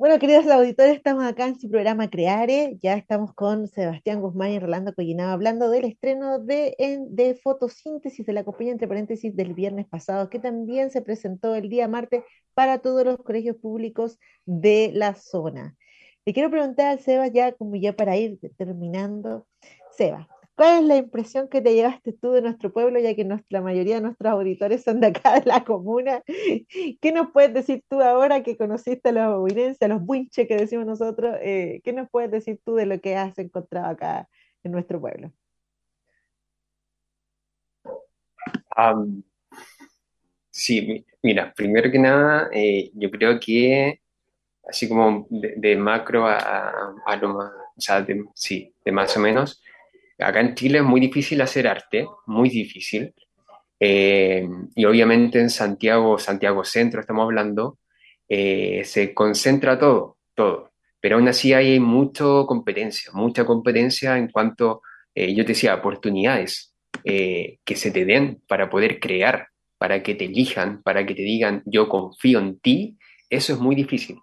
Bueno, 0.00 0.18
queridos 0.18 0.46
auditores, 0.46 0.96
estamos 0.96 1.24
acá 1.24 1.46
en 1.46 1.60
su 1.60 1.68
programa 1.68 2.08
Creare. 2.08 2.78
Ya 2.80 2.94
estamos 2.94 3.34
con 3.34 3.68
Sebastián 3.68 4.22
Guzmán 4.22 4.50
y 4.52 4.58
Rolando 4.58 4.94
Collinado 4.94 5.32
hablando 5.32 5.68
del 5.68 5.84
estreno 5.84 6.38
de, 6.38 7.38
fotosíntesis 7.42 8.24
de 8.24 8.32
la 8.32 8.42
compañía, 8.42 8.72
entre 8.72 8.88
paréntesis, 8.88 9.36
del 9.36 9.52
viernes 9.52 9.86
pasado, 9.86 10.30
que 10.30 10.38
también 10.38 10.90
se 10.90 11.02
presentó 11.02 11.54
el 11.54 11.68
día 11.68 11.86
martes 11.86 12.24
para 12.54 12.78
todos 12.78 13.04
los 13.04 13.18
colegios 13.18 13.56
públicos 13.56 14.18
de 14.46 14.90
la 14.94 15.14
zona. 15.16 15.76
Le 16.24 16.32
quiero 16.32 16.50
preguntar 16.50 16.86
al 16.86 17.00
Seba, 17.00 17.26
ya 17.26 17.52
como 17.52 17.76
ya 17.76 17.92
para 17.92 18.16
ir 18.16 18.38
terminando, 18.56 19.46
Seba, 19.90 20.28
¿Cuál 20.54 20.82
es 20.82 20.88
la 20.88 20.96
impresión 20.96 21.48
que 21.48 21.60
te 21.62 21.74
llevaste 21.74 22.12
tú 22.12 22.32
de 22.32 22.42
nuestro 22.42 22.72
pueblo, 22.72 23.00
ya 23.00 23.14
que 23.14 23.26
la 23.48 23.60
mayoría 23.62 23.96
de 23.96 24.02
nuestros 24.02 24.32
auditores 24.32 24.82
son 24.82 25.00
de 25.00 25.06
acá, 25.08 25.40
de 25.40 25.46
la 25.46 25.64
comuna? 25.64 26.22
¿Qué 27.00 27.12
nos 27.12 27.30
puedes 27.32 27.54
decir 27.54 27.82
tú 27.88 28.02
ahora 28.02 28.42
que 28.42 28.56
conociste 28.56 29.08
a 29.08 29.12
los 29.12 29.40
buinenses, 29.40 29.82
a 29.82 29.88
los 29.88 30.02
buinches 30.02 30.46
que 30.46 30.56
decimos 30.56 30.86
nosotros? 30.86 31.36
Eh, 31.40 31.80
¿Qué 31.82 31.92
nos 31.92 32.10
puedes 32.10 32.30
decir 32.30 32.60
tú 32.64 32.74
de 32.74 32.86
lo 32.86 33.00
que 33.00 33.16
has 33.16 33.38
encontrado 33.38 33.86
acá 33.86 34.28
en 34.62 34.72
nuestro 34.72 35.00
pueblo? 35.00 35.32
sí, 40.50 41.04
mira, 41.22 41.52
primero 41.54 41.90
que 41.90 41.98
nada, 41.98 42.48
eh, 42.52 42.90
yo 42.94 43.10
creo 43.10 43.38
que 43.38 44.00
así 44.68 44.88
como 44.88 45.26
de, 45.30 45.76
macro 45.76 46.26
a, 46.26 46.94
a, 47.06 47.16
lo 47.16 47.34
más, 47.34 47.52
o 47.76 47.80
sea, 47.80 48.06
sí, 48.34 48.72
de 48.84 48.92
más 48.92 49.16
o 49.16 49.20
menos, 49.20 49.62
acá 50.22 50.40
en 50.40 50.54
Chile 50.54 50.78
es 50.78 50.84
muy 50.84 51.00
difícil 51.00 51.40
hacer 51.40 51.66
arte, 51.66 52.06
muy 52.26 52.48
difícil. 52.48 53.14
Eh, 53.78 54.46
y 54.74 54.84
obviamente 54.84 55.40
en 55.40 55.48
Santiago, 55.48 56.18
Santiago 56.18 56.64
Centro, 56.64 57.00
estamos 57.00 57.24
hablando, 57.24 57.78
eh, 58.28 58.82
se 58.84 59.14
concentra 59.14 59.78
todo, 59.78 60.18
todo. 60.34 60.72
Pero 61.00 61.16
aún 61.16 61.28
así 61.28 61.54
hay 61.54 61.80
mucha 61.80 62.24
competencia, 62.46 63.10
mucha 63.14 63.46
competencia 63.46 64.18
en 64.18 64.28
cuanto, 64.28 64.82
eh, 65.14 65.34
yo 65.34 65.44
te 65.44 65.52
decía, 65.52 65.74
oportunidades 65.74 66.74
que 67.02 67.76
se 67.76 67.90
te 67.92 68.04
den 68.04 68.42
para 68.46 68.68
poder 68.68 69.00
crear, 69.00 69.48
para 69.78 70.02
que 70.02 70.14
te 70.14 70.26
elijan, 70.26 70.82
para 70.82 71.06
que 71.06 71.14
te 71.14 71.22
digan, 71.22 71.62
yo 71.64 71.88
confío 71.88 72.40
en 72.40 72.60
ti, 72.60 72.98
eso 73.30 73.54
es 73.54 73.58
muy 73.58 73.74
difícil. 73.74 74.18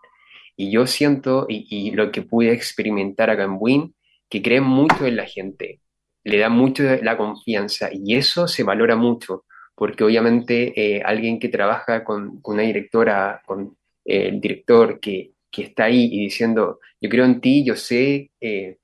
Y 0.55 0.69
yo 0.69 0.85
siento, 0.85 1.47
y, 1.49 1.65
y 1.69 1.91
lo 1.91 2.11
que 2.11 2.21
pude 2.21 2.51
experimentar 2.51 3.31
acá 3.31 3.45
en 3.45 3.57
Win, 3.59 3.95
que 4.29 4.43
cree 4.43 4.61
mucho 4.61 5.07
en 5.07 5.15
la 5.15 5.25
gente, 5.25 5.81
le 6.27 6.39
da 6.39 6.49
mucho 6.49 6.83
la 7.01 7.15
confianza 7.17 7.89
y 7.91 8.15
eso 8.15 8.47
se 8.47 8.63
valora 8.63 8.97
mucho, 8.97 9.45
porque 9.75 10.03
obviamente 10.03 10.73
eh, 10.75 11.01
alguien 11.01 11.39
que 11.39 11.47
trabaja 11.47 12.03
con, 12.03 12.41
una 12.43 12.63
directora, 12.63 13.41
con 13.45 13.77
eh, 14.03 14.27
el 14.27 14.41
director 14.41 14.99
que, 14.99 15.31
que, 15.49 15.63
está 15.63 15.85
ahí 15.85 16.09
y 16.11 16.19
diciendo, 16.25 16.79
yo 16.99 17.09
creo 17.09 17.23
en 17.23 17.39
ti, 17.39 17.63
yo 17.63 17.75
sé, 17.77 18.31
eh, 18.41 18.77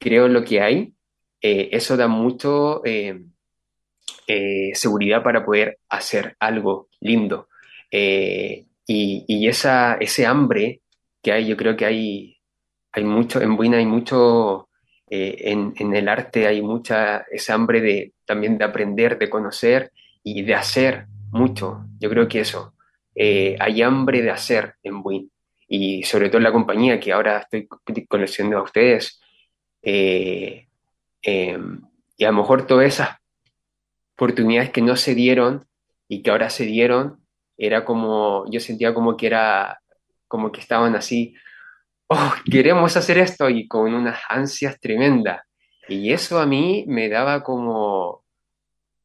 creo 0.00 0.26
en 0.26 0.32
lo 0.32 0.44
que 0.44 0.60
hay, 0.60 0.92
eso 1.40 1.96
da 1.96 2.08
mucho 2.08 2.82
seguridad 4.72 5.22
para 5.22 5.44
poder 5.44 5.78
hacer 5.90 6.36
algo 6.40 6.88
lindo. 7.00 7.48
y, 7.90 8.66
y 8.86 9.48
esa, 9.48 9.94
ese 10.00 10.26
hambre 10.26 10.80
que 11.22 11.32
hay, 11.32 11.46
yo 11.46 11.56
creo 11.56 11.76
que 11.76 11.84
hay, 11.84 12.38
hay 12.92 13.04
mucho, 13.04 13.40
en 13.42 13.56
Buena 13.56 13.76
hay 13.76 13.86
mucho 13.86 14.63
eh, 15.08 15.36
en, 15.44 15.94
el 15.94 16.08
arte 16.08 16.46
hay 16.46 16.62
mucha 16.62 17.26
esa 17.30 17.54
hambre 17.54 17.80
de 17.80 18.12
también 18.24 18.56
de 18.56 18.64
aprender, 18.64 19.18
de 19.18 19.28
conocer 19.28 19.92
y 20.22 20.42
de 20.42 20.54
hacer 20.54 21.06
mucho. 21.30 21.84
Yo 22.00 22.08
creo 22.08 22.26
que 22.26 22.40
eso, 22.40 22.74
eh, 23.14 23.56
hay 23.60 23.82
hambre 23.82 24.22
de 24.22 24.30
hacer 24.30 24.74
en 24.82 25.00
Win 25.04 25.30
y 25.68 26.02
sobre 26.04 26.28
todo 26.28 26.38
en 26.38 26.44
la 26.44 26.52
compañía 26.52 27.00
que 27.00 27.12
ahora 27.12 27.38
estoy 27.38 27.68
conociendo 28.06 28.58
a 28.58 28.62
ustedes. 28.62 29.20
Eh, 29.82 30.66
y 31.22 32.24
a 32.24 32.30
lo 32.30 32.36
mejor 32.36 32.66
todas 32.66 32.86
esas 32.86 33.16
oportunidades 34.14 34.70
que 34.70 34.82
no 34.82 34.96
se 34.96 35.14
dieron 35.14 35.66
y 36.08 36.22
que 36.22 36.30
ahora 36.30 36.50
se 36.50 36.64
dieron, 36.64 37.20
era 37.56 37.84
como, 37.84 38.44
yo 38.50 38.60
sentía 38.60 38.94
como 38.94 39.16
que 39.16 39.26
era, 39.26 39.80
como 40.28 40.52
que 40.52 40.60
estaban 40.60 40.94
así 40.94 41.34
oh, 42.08 42.32
queremos 42.50 42.96
hacer 42.96 43.18
esto 43.18 43.48
y 43.48 43.66
con 43.68 43.94
unas 43.94 44.20
ansias 44.28 44.78
tremendas. 44.80 45.42
Y 45.88 46.12
eso 46.12 46.38
a 46.38 46.46
mí 46.46 46.84
me 46.88 47.08
daba 47.08 47.42
como, 47.42 48.24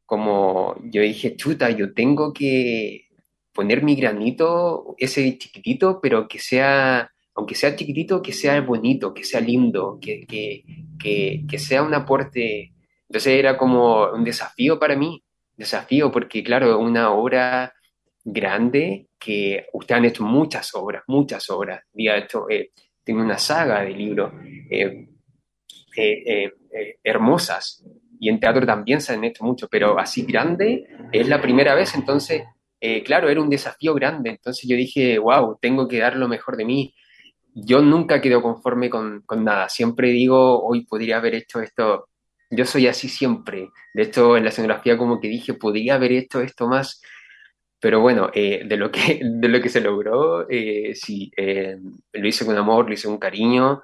como, 0.06 0.76
yo 0.86 1.02
dije, 1.02 1.36
chuta, 1.36 1.70
yo 1.72 1.94
tengo 1.94 2.34
que 2.34 3.08
poner 3.54 3.84
mi 3.84 3.96
granito, 3.96 4.96
ese 4.98 5.38
chiquitito, 5.38 6.00
pero 6.02 6.28
que 6.28 6.40
sea, 6.40 7.12
aunque 7.36 7.56
sea 7.56 7.76
chiquitito, 7.76 8.22
que 8.22 8.32
sea 8.32 8.62
bonito, 8.62 9.14
que 9.14 9.24
sea 9.24 9.42
lindo, 9.42 10.00
que, 10.02 10.26
que, 10.26 10.64
que, 10.98 11.44
que 11.50 11.60
sea 11.60 11.84
un 11.84 11.94
aporte. 11.94 12.74
Entonces 13.10 13.34
era 13.34 13.58
como 13.58 14.06
un 14.12 14.24
desafío 14.24 14.80
para 14.80 14.96
mí, 14.96 15.22
desafío, 15.58 16.12
porque 16.12 16.44
claro, 16.44 16.80
una 16.80 17.12
obra 17.12 17.74
grande 18.24 19.08
que 19.18 19.66
ustedes 19.74 19.98
han 19.98 20.06
hecho 20.06 20.24
muchas 20.24 20.74
obras, 20.74 21.04
muchas 21.08 21.50
obras. 21.50 21.84
Había 21.94 22.18
hecho, 22.18 22.50
eh, 22.50 22.72
tiene 23.10 23.24
una 23.24 23.40
saga 23.40 23.82
de 23.82 23.90
libros 23.90 24.32
eh, 24.70 25.10
eh, 25.98 26.54
eh, 26.72 27.00
hermosas. 27.04 27.84
Y 28.20 28.30
en 28.30 28.40
teatro 28.40 28.68
también 28.68 29.02
se 29.02 29.14
han 29.14 29.24
hecho 29.24 29.44
mucho, 29.44 29.68
pero 29.68 29.98
así 29.98 30.26
grande 30.26 30.86
es 31.12 31.28
la 31.28 31.42
primera 31.42 31.74
vez, 31.74 31.96
entonces, 31.96 32.44
claro, 33.04 33.28
era 33.28 33.42
un 33.42 33.50
desafío 33.50 33.96
grande. 33.96 34.30
Entonces 34.30 34.70
yo 34.70 34.76
dije, 34.76 35.18
wow, 35.18 35.58
tengo 35.60 35.88
que 35.88 35.98
dar 35.98 36.18
lo 36.18 36.28
mejor 36.28 36.56
de 36.56 36.66
mí. 36.66 36.94
Yo 37.56 37.82
nunca 37.82 38.22
quedo 38.22 38.44
conforme 38.44 38.92
con, 38.92 39.24
con 39.26 39.44
nada. 39.44 39.70
Siempre 39.70 40.10
digo, 40.10 40.64
hoy 40.64 40.86
podría 40.86 41.18
haber 41.18 41.34
hecho 41.34 41.62
esto. 41.62 42.10
Yo 42.52 42.64
soy 42.64 42.86
así 42.86 43.10
siempre. 43.10 43.70
De 43.96 44.04
hecho, 44.04 44.38
en 44.38 44.44
la 44.44 44.50
escenografía 44.50 45.00
como 45.00 45.20
que 45.20 45.30
dije, 45.30 45.56
podría 45.56 45.96
haber 45.96 46.12
hecho 46.12 46.42
esto 46.42 46.68
más 46.68 47.02
pero 47.80 48.02
bueno, 48.02 48.30
eh, 48.34 48.64
de, 48.66 48.78
lo 48.78 48.92
que, 48.92 49.22
de 49.24 49.48
lo 49.48 49.62
que 49.62 49.70
se 49.70 49.82
logró, 49.82 50.50
eh, 50.50 50.94
sí, 50.96 51.32
eh, 51.36 51.78
lo 52.14 52.28
hice 52.28 52.46
con 52.46 52.58
amor, 52.58 52.88
lo 52.88 52.94
hice 52.94 53.08
con 53.08 53.18
cariño, 53.18 53.84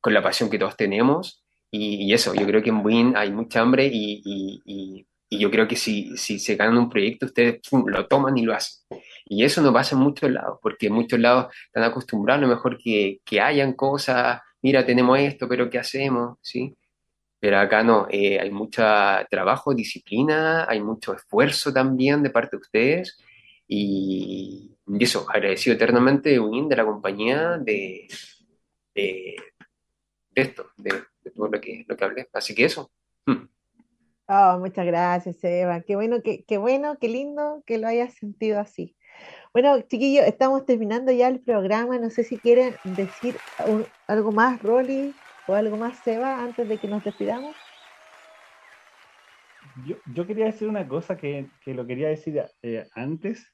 con 0.00 0.14
la 0.14 0.22
pasión 0.22 0.48
que 0.48 0.58
todos 0.58 0.76
tenemos. 0.76 1.42
Y, 1.70 2.12
eso, 2.14 2.34
yo 2.34 2.46
creo 2.46 2.62
que 2.62 2.70
en 2.70 2.84
Win 2.84 3.16
hay 3.16 3.30
mucha 3.30 3.60
hambre 3.60 3.90
y, 3.92 4.22
y, 4.24 5.06
yo 5.30 5.50
creo 5.50 5.68
que 5.68 5.76
si, 5.76 6.16
si, 6.16 6.38
se 6.38 6.56
ganan 6.56 6.78
un 6.78 6.88
proyecto, 6.88 7.26
ustedes 7.26 7.60
lo 7.70 8.06
toman 8.06 8.38
y 8.38 8.42
lo 8.42 8.54
hacen. 8.54 8.82
Y 9.26 9.44
eso 9.44 9.60
no 9.60 9.72
pasa 9.74 9.94
en 9.94 10.00
muchos 10.00 10.30
lados, 10.30 10.58
porque 10.62 10.86
en 10.86 10.94
muchos 10.94 11.20
lados 11.20 11.54
están 11.66 11.82
acostumbrados 11.82 12.42
a 12.42 12.46
lo 12.46 12.54
mejor 12.54 12.78
que, 12.78 13.20
que 13.26 13.40
hayan 13.40 13.74
cosas, 13.74 14.40
mira, 14.62 14.86
tenemos 14.86 15.18
esto, 15.18 15.46
pero 15.46 15.68
¿qué 15.68 15.78
hacemos? 15.78 16.38
¿Sí? 16.40 16.74
Pero 17.40 17.58
acá 17.58 17.82
no, 17.82 18.06
eh, 18.10 18.40
hay 18.40 18.50
mucho 18.50 18.82
trabajo, 19.30 19.74
disciplina, 19.74 20.66
hay 20.68 20.80
mucho 20.80 21.14
esfuerzo 21.14 21.72
también 21.72 22.22
de 22.22 22.30
parte 22.30 22.56
de 22.56 22.60
ustedes 22.60 23.18
y, 23.68 24.74
eso, 24.98 25.26
agradecido 25.28 25.76
eternamente 25.76 26.30
de 26.30 26.40
Win, 26.40 26.68
de 26.68 26.76
la 26.76 26.84
compañía, 26.84 27.58
de, 27.58 28.08
de, 28.94 29.36
esto, 30.34 30.70
de, 30.78 31.02
todo 31.34 31.48
lo 31.48 31.60
que, 31.60 31.84
lo 31.86 31.96
que 31.96 32.04
hablé. 32.04 32.28
Así 32.32 32.54
que 32.54 32.64
eso. 32.64 32.90
Hmm. 33.26 33.46
Oh, 34.26 34.58
muchas 34.58 34.86
gracias, 34.86 35.44
Eva. 35.44 35.82
Qué 35.82 35.94
bueno, 35.94 36.22
qué, 36.22 36.44
qué 36.44 36.56
bueno, 36.58 36.96
qué 36.98 37.08
lindo 37.08 37.62
que 37.66 37.78
lo 37.78 37.86
hayas 37.86 38.14
sentido 38.14 38.58
así. 38.58 38.96
Bueno, 39.52 39.80
chiquillos, 39.82 40.26
estamos 40.26 40.64
terminando 40.64 41.12
ya 41.12 41.28
el 41.28 41.40
programa. 41.40 41.98
No 41.98 42.10
sé 42.10 42.24
si 42.24 42.38
quieren 42.38 42.74
decir 42.84 43.36
algo 44.06 44.32
más, 44.32 44.62
Rolly. 44.62 45.14
¿O 45.48 45.54
algo 45.54 45.78
más, 45.78 45.96
Seba, 46.00 46.44
antes 46.44 46.68
de 46.68 46.76
que 46.76 46.86
nos 46.86 47.02
despidamos? 47.02 47.56
Yo, 50.14 50.26
quería 50.26 50.44
decir 50.44 50.68
una 50.68 50.86
cosa 50.86 51.16
que, 51.16 51.48
lo 51.64 51.86
quería 51.86 52.08
decir 52.08 52.42
eh, 52.62 52.86
antes. 52.94 53.50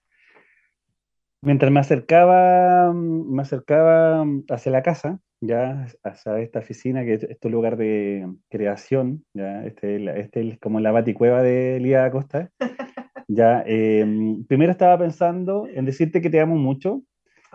Mientras 1.40 1.70
me 1.70 1.78
acercaba, 1.78 2.92
me 2.92 3.40
acercaba 3.42 4.26
hacia 4.51 4.72
la 4.72 4.82
casa, 4.82 5.20
ya 5.40 5.86
hacia 6.03 6.40
esta 6.40 6.59
oficina, 6.59 7.05
que 7.05 7.14
es 7.14 7.22
este 7.22 7.49
lugar 7.49 7.76
de 7.76 8.26
creación, 8.51 9.24
ya 9.32 9.64
este, 9.64 10.18
este 10.18 10.49
es 10.49 10.59
como 10.59 10.80
la 10.80 10.90
baticueva 10.90 11.42
de 11.42 11.78
Lía 11.80 12.05
Acosta. 12.05 12.51
Ya, 13.26 13.62
em, 13.66 14.45
primero 14.45 14.70
estaba 14.70 14.99
pensando 14.99 15.66
en 15.66 15.86
decirte 15.86 16.20
que 16.20 16.28
te 16.28 16.40
amo 16.42 16.57
mucho, 16.57 17.03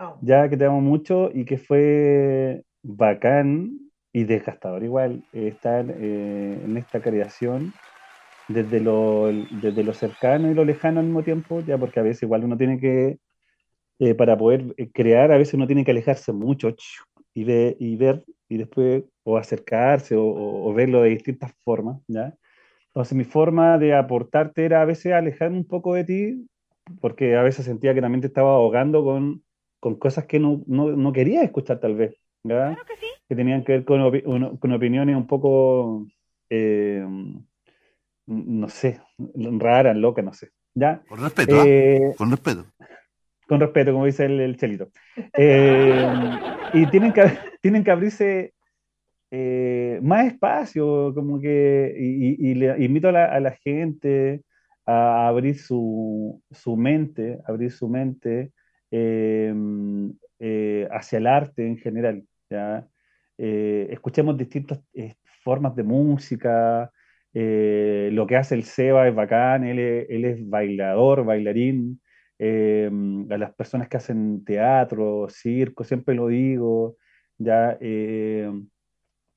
oh. 0.00 0.18
ya 0.20 0.48
que 0.48 0.56
te 0.56 0.64
amo 0.64 0.80
mucho 0.80 1.30
y 1.32 1.44
que 1.44 1.58
fue 1.58 2.64
bacán 2.82 3.89
y 4.12 4.24
desgastador 4.24 4.82
igual 4.82 5.22
estar 5.32 5.86
eh, 5.88 6.60
en 6.64 6.76
esta 6.76 7.00
creación 7.00 7.72
desde 8.48 8.80
lo, 8.80 9.30
desde 9.62 9.84
lo 9.84 9.94
cercano 9.94 10.50
y 10.50 10.54
lo 10.54 10.64
lejano 10.64 11.00
al 11.00 11.06
mismo 11.06 11.22
tiempo, 11.22 11.60
ya 11.60 11.78
porque 11.78 12.00
a 12.00 12.02
veces 12.02 12.24
igual 12.24 12.44
uno 12.44 12.56
tiene 12.56 12.80
que, 12.80 13.18
eh, 14.00 14.14
para 14.14 14.36
poder 14.36 14.74
eh, 14.76 14.90
crear, 14.92 15.30
a 15.30 15.38
veces 15.38 15.54
uno 15.54 15.66
tiene 15.66 15.84
que 15.84 15.92
alejarse 15.92 16.32
mucho 16.32 16.74
y, 17.32 17.44
ve, 17.44 17.76
y 17.78 17.96
ver 17.96 18.24
y 18.48 18.58
después 18.58 19.04
o 19.22 19.36
acercarse 19.36 20.16
o, 20.18 20.72
verlo 20.74 21.02
de 21.02 21.10
distintas 21.10 21.52
formas, 21.62 22.00
¿ya? 22.08 22.34
Entonces 22.88 23.16
mi 23.16 23.22
forma 23.22 23.78
de 23.78 23.94
aportarte 23.94 24.64
era 24.64 24.82
a 24.82 24.84
veces 24.84 25.12
alejarme 25.12 25.58
un 25.58 25.66
poco 25.66 25.94
de 25.94 26.04
ti, 26.04 26.48
porque 27.00 27.36
a 27.36 27.42
veces 27.42 27.66
sentía 27.66 27.94
que 27.94 28.00
también 28.00 28.20
te 28.20 28.26
estaba 28.26 28.54
ahogando 28.54 29.04
con, 29.04 29.44
con 29.78 29.94
cosas 29.94 30.26
que 30.26 30.40
no, 30.40 30.62
no, 30.66 30.90
no 30.96 31.12
quería 31.12 31.44
escuchar 31.44 31.78
tal 31.78 31.94
vez, 31.94 32.16
¿ya? 32.42 32.74
Claro 32.74 32.84
que 32.84 32.96
sí 32.96 33.09
que 33.30 33.36
tenían 33.36 33.62
que 33.62 33.72
ver 33.74 33.84
con, 33.84 34.56
con 34.56 34.72
opiniones 34.72 35.14
un 35.14 35.28
poco, 35.28 36.04
eh, 36.50 37.06
no 38.26 38.68
sé, 38.68 39.00
raras, 39.34 39.96
locas, 39.96 40.24
no 40.24 40.32
sé. 40.32 40.48
¿Ya? 40.74 41.00
Con 41.08 41.20
respeto, 41.20 41.60
¿ah? 41.60 41.64
eh, 41.64 42.12
con 42.18 42.28
respeto. 42.28 42.66
Con 43.46 43.60
respeto, 43.60 43.92
como 43.92 44.06
dice 44.06 44.24
el, 44.24 44.56
chelito. 44.56 44.88
Eh, 45.38 46.12
y 46.74 46.86
tienen 46.86 47.12
que, 47.12 47.22
tienen 47.62 47.84
que 47.84 47.90
abrirse 47.92 48.52
más 50.02 50.26
espacio, 50.26 51.14
como 51.14 51.38
que, 51.40 51.94
y, 51.96 52.52
le 52.54 52.84
invito 52.84 53.10
a 53.10 53.12
la, 53.12 53.26
a 53.26 53.38
la, 53.38 53.52
gente 53.52 54.42
a 54.86 55.28
abrir 55.28 55.56
su, 55.56 56.42
su 56.50 56.76
mente, 56.76 57.38
abrir 57.46 57.70
su 57.70 57.88
mente 57.88 58.50
hacia 60.90 61.18
el 61.18 61.26
arte 61.28 61.64
en 61.64 61.76
general. 61.76 62.24
¿ya? 62.50 62.88
Eh, 63.42 63.88
escuchemos 63.90 64.36
distintas 64.36 64.80
eh, 64.92 65.14
formas 65.42 65.74
de 65.74 65.82
música, 65.82 66.92
eh, 67.32 68.10
lo 68.12 68.26
que 68.26 68.36
hace 68.36 68.54
el 68.54 68.64
Seba 68.64 69.08
es 69.08 69.14
bacán, 69.14 69.64
él, 69.64 69.78
es 69.78 70.46
bailador, 70.46 71.24
bailarín, 71.24 72.02
a 72.38 73.36
las 73.38 73.54
personas 73.54 73.88
que 73.88 73.96
hacen 73.96 74.44
teatro, 74.44 75.26
circo, 75.30 75.84
siempre 75.84 76.14
lo 76.14 76.28
digo, 76.28 76.96
ya, 77.38 77.78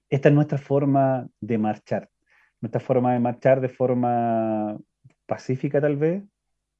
esta 0.10 0.30
es 0.30 0.34
nuestra 0.34 0.58
forma 0.58 1.28
de 1.40 1.58
marchar, 1.58 2.10
nuestra 2.62 2.82
forma 2.82 3.14
de 3.14 3.20
marchar 3.20 3.62
de 3.62 3.70
forma 3.70 4.78
pacífica 5.26 5.80
tal 5.80 5.96
vez, 5.98 6.24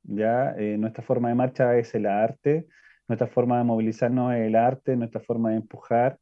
ya, 0.04 0.56
nuestra 0.78 1.04
forma 1.04 1.30
de 1.30 1.36
marcha 1.36 1.78
es 1.78 1.96
el 1.96 2.06
arte, 2.06 2.68
nuestra 3.08 3.28
forma 3.28 3.58
de 3.60 3.64
movilizarnos 3.66 4.34
es 4.34 4.42
el 4.42 4.56
arte, 4.56 4.96
nuestra 4.98 5.22
forma 5.22 5.52
de 5.52 5.58
empujar 5.58 6.20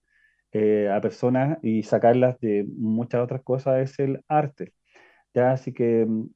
eh, 0.54 0.90
a 0.90 1.02
personas 1.02 1.60
y 1.64 1.84
sacarlas 1.84 2.40
de 2.40 2.66
muchas 2.78 3.22
otras 3.22 3.42
cosas 3.44 3.80
es 3.82 4.00
el 4.00 4.24
arte. 4.28 4.74
¿ya? 5.34 5.52
Así 5.52 5.74
que 5.74 6.06
mm, 6.06 6.30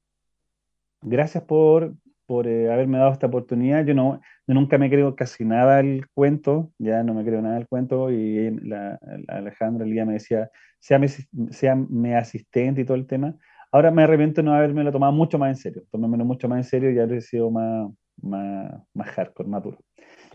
gracias 1.01 1.43
por 1.43 1.95
por 2.25 2.47
eh, 2.47 2.71
haberme 2.71 2.97
dado 2.97 3.11
esta 3.11 3.27
oportunidad. 3.27 3.85
Yo, 3.85 3.93
no, 3.93 4.21
nunca 4.47 4.77
me 4.77 4.89
creo 4.89 5.15
casi 5.15 5.45
nada 5.45 5.79
el 5.79 6.07
cuento, 6.13 6.71
ya 6.77 7.03
no 7.03 7.13
me 7.13 7.23
creo 7.23 7.41
nada 7.41 7.57
el 7.57 7.67
cuento, 7.67 8.11
y 8.11 8.51
la, 8.61 8.99
Alejandra 9.27 9.85
el 9.85 9.91
día 9.91 10.05
me 10.05 10.13
decía, 10.13 10.49
sea 10.79 10.99
mi, 10.99 12.13
asistente 12.13 12.81
y 12.81 12.85
todo 12.85 12.97
el 12.97 13.07
tema. 13.07 13.35
Ahora 13.71 13.91
me 13.91 14.03
arrepiento 14.03 14.41
de 14.41 14.45
no 14.45 14.53
haberme 14.53 14.83
lo 14.83 14.91
tomado 14.91 15.11
mucho 15.13 15.37
más 15.37 15.49
en 15.49 15.55
serio, 15.57 15.83
tomármelo 15.91 16.25
mucho 16.25 16.47
más 16.47 16.57
en 16.59 16.63
serio 16.63 16.91
y 16.91 16.99
haber 16.99 17.21
sido 17.21 17.51
más, 17.51 17.89
más, 18.21 18.73
más 18.93 19.09
hardcore, 19.09 19.49
más 19.49 19.63
duro. 19.63 19.84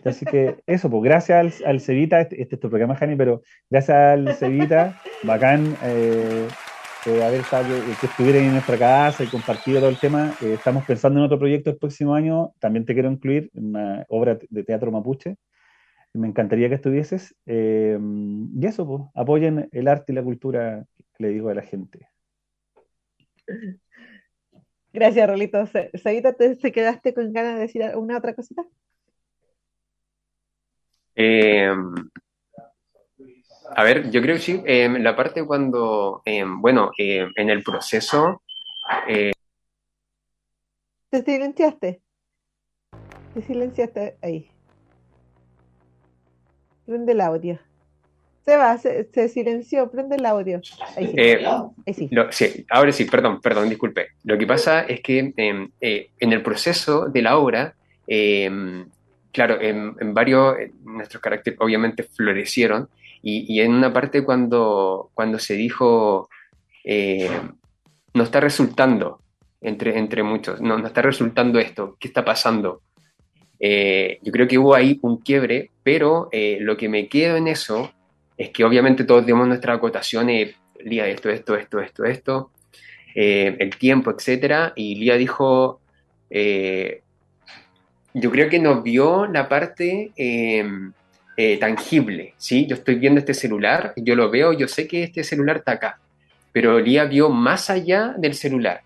Así 0.05 0.25
que 0.25 0.57
eso, 0.67 0.91
pues 0.91 1.03
gracias 1.03 1.63
al, 1.63 1.69
al 1.69 1.81
Cevita, 1.81 2.21
este, 2.21 2.41
este, 2.41 2.55
es 2.57 2.61
tu 2.61 2.69
programa, 2.69 2.97
Jani, 2.97 3.17
pero 3.17 3.43
gracias 3.69 3.97
al 3.97 4.35
Cevita, 4.35 5.01
bacán, 5.23 5.77
eh, 5.85 6.49
eh, 7.07 7.23
haber 7.23 7.41
estado, 7.41 7.67
que 7.99 8.07
estuvieran 8.07 8.45
en 8.45 8.53
nuestra 8.53 8.77
casa 8.79 9.25
y 9.25 9.27
compartido 9.27 9.81
todo 9.81 9.89
el 9.89 9.99
tema. 9.99 10.35
Eh, 10.43 10.55
estamos 10.55 10.85
pensando 10.85 11.19
en 11.19 11.27
otro 11.27 11.39
proyecto 11.39 11.71
el 11.71 11.79
próximo 11.79 12.15
año, 12.15 12.53
también 12.59 12.85
te 12.85 12.95
quiero 12.95 13.11
incluir 13.11 13.51
en 13.55 13.67
una 13.67 14.05
obra 14.09 14.39
de 14.49 14.65
teatro 14.65 14.91
mapuche. 14.91 15.37
Me 16.13 16.27
encantaría 16.27 16.69
que 16.69 16.75
estuvieses. 16.75 17.35
Eh, 17.47 17.99
y 17.99 18.67
eso, 18.67 18.87
pues, 18.87 19.03
apoyen 19.15 19.69
el 19.73 19.89
arte 19.89 20.13
y 20.13 20.17
la 20.17 20.23
cultura, 20.23 20.85
le 21.19 21.29
digo 21.29 21.49
a 21.49 21.55
la 21.55 21.63
gente. 21.63 22.09
Gracias, 24.93 25.29
Rolito. 25.29 25.65
Sabita, 25.95 26.33
¿te, 26.33 26.57
¿te 26.57 26.73
quedaste 26.73 27.15
con 27.15 27.33
ganas 27.33 27.55
de 27.55 27.61
decir 27.61 27.83
una 27.97 28.19
otra 28.19 28.35
cosita? 28.35 28.67
Eh, 31.23 31.71
a 33.75 33.85
ver, 33.85 34.11
yo 34.11 34.21
creo 34.21 34.37
que 34.37 34.43
sí, 34.43 34.63
eh, 34.67 34.89
la 34.99 35.15
parte 35.15 35.45
cuando, 35.45 36.23
eh, 36.25 36.45
bueno, 36.47 36.91
eh, 36.99 37.27
en 37.37 37.51
el 37.51 37.63
proceso... 37.63 38.43
¿Te 41.11 41.23
silenciaste? 41.23 42.01
Te 43.35 43.43
silenciaste 43.43 44.17
ahí. 44.23 44.49
Prende 46.87 47.13
el 47.13 47.21
audio. 47.21 47.59
Se 48.45 48.57
va, 48.57 48.77
se, 48.79 49.29
silenció, 49.29 49.91
prende 49.91 50.17
el 50.17 50.27
audio. 50.27 50.61
Ahí 50.97 51.95
sí. 51.95 52.11
sí. 52.31 52.67
ahora 52.71 52.91
sí, 52.91 53.05
perdón, 53.05 53.41
perdón, 53.41 53.69
disculpe. 53.69 54.09
Lo 54.25 54.37
que 54.39 54.47
pasa 54.47 54.83
es 54.83 55.01
que 55.01 55.33
em, 55.37 55.71
en 55.81 56.33
el 56.33 56.43
proceso 56.43 57.07
de 57.07 57.23
la 57.23 57.39
obra, 57.39 57.75
em, 58.07 58.89
claro, 59.33 59.61
en, 59.61 59.95
en 60.01 60.15
varios, 60.15 60.57
nuestros 60.85 61.23
caracteres 61.23 61.59
obviamente 61.61 62.03
florecieron, 62.03 62.89
y, 63.23 63.61
en 63.61 63.73
una 63.73 63.93
parte 63.93 64.25
cuando, 64.25 65.11
cuando 65.15 65.39
se 65.39 65.55
dijo, 65.55 66.29
eh, 66.85 67.29
no 68.15 68.23
está 68.23 68.41
resultando, 68.41 69.21
entre, 69.61 69.99
entre 69.99 70.23
muchos, 70.23 70.61
no, 70.61 70.79
no 70.79 70.87
está 70.87 71.03
resultando 71.03 71.59
esto, 71.59 71.97
¿qué 72.01 72.09
está 72.09 72.25
pasando? 72.25 72.81
Eh, 73.59 74.19
yo 74.23 74.33
creo 74.33 74.49
que 74.49 74.57
hubo 74.57 74.75
ahí 74.75 74.99
un 75.03 75.19
quiebre, 75.19 75.71
pero 75.83 76.29
eh, 76.33 76.59
lo 76.61 76.79
que 76.79 76.89
me 76.89 77.09
quedo 77.09 77.37
en 77.37 77.49
eso 77.49 77.93
es 78.39 78.49
que 78.51 78.65
obviamente 78.65 79.05
todos 79.05 79.27
tenemos 79.27 79.47
nuestras 79.49 79.77
acotaciones, 79.77 80.55
Lía, 80.83 81.07
esto, 81.09 81.29
esto, 81.29 81.57
esto, 81.57 81.79
esto, 81.81 82.05
esto, 82.05 82.51
el 83.15 83.77
tiempo, 83.77 84.11
etcétera, 84.11 84.73
y 84.77 84.95
Lía 84.95 85.17
dijo, 85.17 85.83
yo 88.15 88.31
creo 88.31 88.49
que 88.49 88.59
nos 88.59 88.83
vio 88.83 89.27
la 89.27 89.49
parte 89.49 90.13
eh, 90.17 91.57
tangible, 91.59 92.35
¿sí? 92.37 92.67
Yo 92.67 92.75
estoy 92.75 92.97
viendo 92.97 93.21
este 93.21 93.35
celular, 93.35 93.93
yo 93.97 94.15
lo 94.15 94.31
veo, 94.31 94.53
yo 94.53 94.69
sé 94.69 94.87
que 94.87 95.05
este 95.05 95.25
celular 95.25 95.59
está 95.59 95.73
acá, 95.73 95.99
pero 96.53 96.79
Lía 96.79 97.05
vio 97.05 97.31
más 97.31 97.71
allá 97.71 98.15
del 98.19 98.35
celular. 98.35 98.83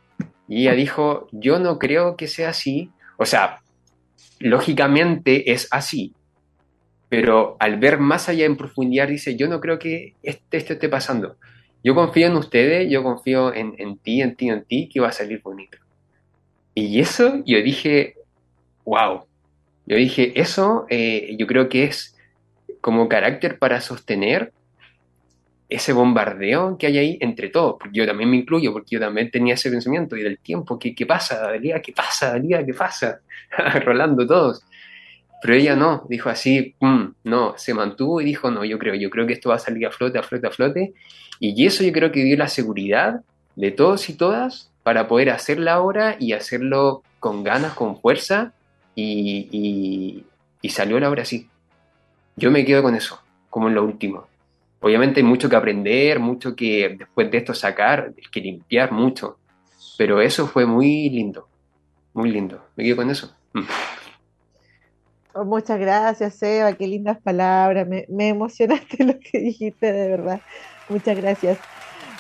Y 0.47 0.63
ella 0.63 0.75
dijo, 0.75 1.29
yo 1.33 1.59
no 1.59 1.79
creo 1.79 2.17
que 2.17 2.29
sea 2.29 2.51
así, 2.51 2.91
o 3.17 3.25
sea, 3.25 3.61
lógicamente 4.39 5.53
es 5.53 5.67
así, 5.71 6.13
pero 7.09 7.57
al 7.61 7.79
ver 7.79 7.99
más 7.99 8.29
allá 8.29 8.45
en 8.45 8.57
profundidad 8.57 9.09
dice, 9.09 9.37
yo 9.37 9.49
no 9.49 9.61
creo 9.61 9.79
que 9.79 10.15
este, 10.23 10.57
esto 10.57 10.75
esté 10.75 10.89
pasando. 10.89 11.37
Yo 11.83 11.95
confío 11.95 12.27
en 12.27 12.37
ustedes, 12.37 12.91
yo 12.91 13.03
confío 13.03 13.55
en, 13.55 13.75
en 13.79 13.99
ti, 13.99 14.23
en 14.23 14.37
ti, 14.37 14.49
en 14.49 14.65
ti, 14.65 14.89
que 14.89 15.01
va 15.01 15.09
a 15.09 15.13
salir 15.13 15.41
bonito. 15.43 15.79
Y 16.75 17.01
eso 17.01 17.43
yo 17.45 17.63
dije, 17.63 18.17
wow. 18.85 19.25
Yo 19.87 19.97
dije, 19.97 20.33
eso 20.41 20.87
eh, 20.89 21.37
yo 21.39 21.47
creo 21.47 21.69
que 21.69 21.85
es 21.85 22.17
como 22.81 23.09
carácter 23.09 23.59
para 23.59 23.81
sostener 23.81 24.53
ese 25.69 25.93
bombardeo 25.93 26.77
que 26.79 26.87
hay 26.87 26.99
ahí 26.99 27.19
entre 27.21 27.49
todos, 27.49 27.77
porque 27.79 27.99
yo 27.99 28.07
también 28.07 28.31
me 28.31 28.37
incluyo, 28.37 28.73
porque 28.73 28.97
yo 28.97 29.01
también 29.01 29.31
tenía 29.31 29.55
ese 29.55 29.71
pensamiento 29.71 30.17
y 30.17 30.23
del 30.23 30.39
tiempo, 30.39 30.79
¿qué, 30.79 30.95
qué 30.95 31.07
pasa, 31.07 31.41
Dalía? 31.41 31.81
¿Qué 31.81 31.93
pasa, 31.93 32.33
Dalía? 32.33 32.65
¿Qué 32.65 32.75
pasa? 32.75 33.21
Rolando 33.85 34.27
todos. 34.27 34.65
Pero 35.43 35.55
ella 35.55 35.77
no, 35.77 36.07
dijo 36.09 36.31
así, 36.31 36.75
mm, 36.81 37.05
no, 37.25 37.55
se 37.57 37.75
mantuvo 37.75 38.21
y 38.21 38.25
dijo, 38.25 38.51
no, 38.51 38.65
yo 38.65 38.79
creo, 38.79 38.95
yo 38.95 39.11
creo 39.11 39.27
que 39.27 39.35
esto 39.35 39.51
va 39.51 39.57
a 39.57 39.59
salir 39.59 39.87
a 39.87 39.91
flote, 39.91 40.19
a 40.19 40.23
flote, 40.23 40.47
a 40.47 40.51
flote. 40.51 40.95
Y 41.41 41.67
eso 41.67 41.85
yo 41.85 41.93
creo 41.93 42.13
que 42.13 42.25
dio 42.25 42.37
la 42.37 42.49
seguridad 42.49 43.21
de 43.57 43.71
todos 43.71 44.09
y 44.09 44.15
todas 44.15 44.71
para 44.83 45.09
poder 45.09 45.31
hacerla 45.31 45.75
ahora 45.75 46.17
y 46.19 46.33
hacerlo 46.33 47.03
con 47.21 47.45
ganas, 47.45 47.75
con 47.75 48.01
fuerza, 48.01 48.53
y, 48.95 49.49
y, 49.51 50.25
y 50.63 50.69
salió 50.71 50.99
la 51.01 51.11
obra 51.11 51.23
así. 51.23 51.49
Yo 52.37 52.51
me 52.51 52.65
quedo 52.65 52.83
con 52.83 52.95
eso, 52.95 53.21
como 53.51 53.69
en 53.69 53.75
lo 53.75 53.85
último. 53.85 54.27
Obviamente 54.81 55.21
hay 55.21 55.27
mucho 55.27 55.49
que 55.49 55.57
aprender, 55.57 56.19
mucho 56.19 56.55
que 56.55 56.95
después 56.99 57.31
de 57.31 57.39
esto 57.39 57.55
sacar, 57.55 58.13
que 58.31 58.41
limpiar 58.41 58.93
mucho, 58.93 59.39
pero 59.97 60.21
eso 60.21 60.47
fue 60.47 60.67
muy 60.67 61.09
lindo, 61.09 61.49
muy 62.13 62.31
lindo. 62.31 62.63
Me 62.77 62.85
quedo 62.85 62.97
con 62.97 63.11
eso. 63.11 63.35
Mm. 63.55 63.63
Oh, 65.33 65.45
muchas 65.45 65.81
gracias, 65.81 66.41
Eva, 66.43 66.75
qué 66.75 66.87
lindas 66.87 67.19
palabras, 67.21 67.89
me, 67.89 68.05
me 68.09 68.29
emocionaste 68.29 69.05
lo 69.05 69.19
que 69.19 69.39
dijiste, 69.39 69.93
de 69.93 70.09
verdad. 70.09 70.41
Muchas 70.89 71.17
gracias. 71.17 71.59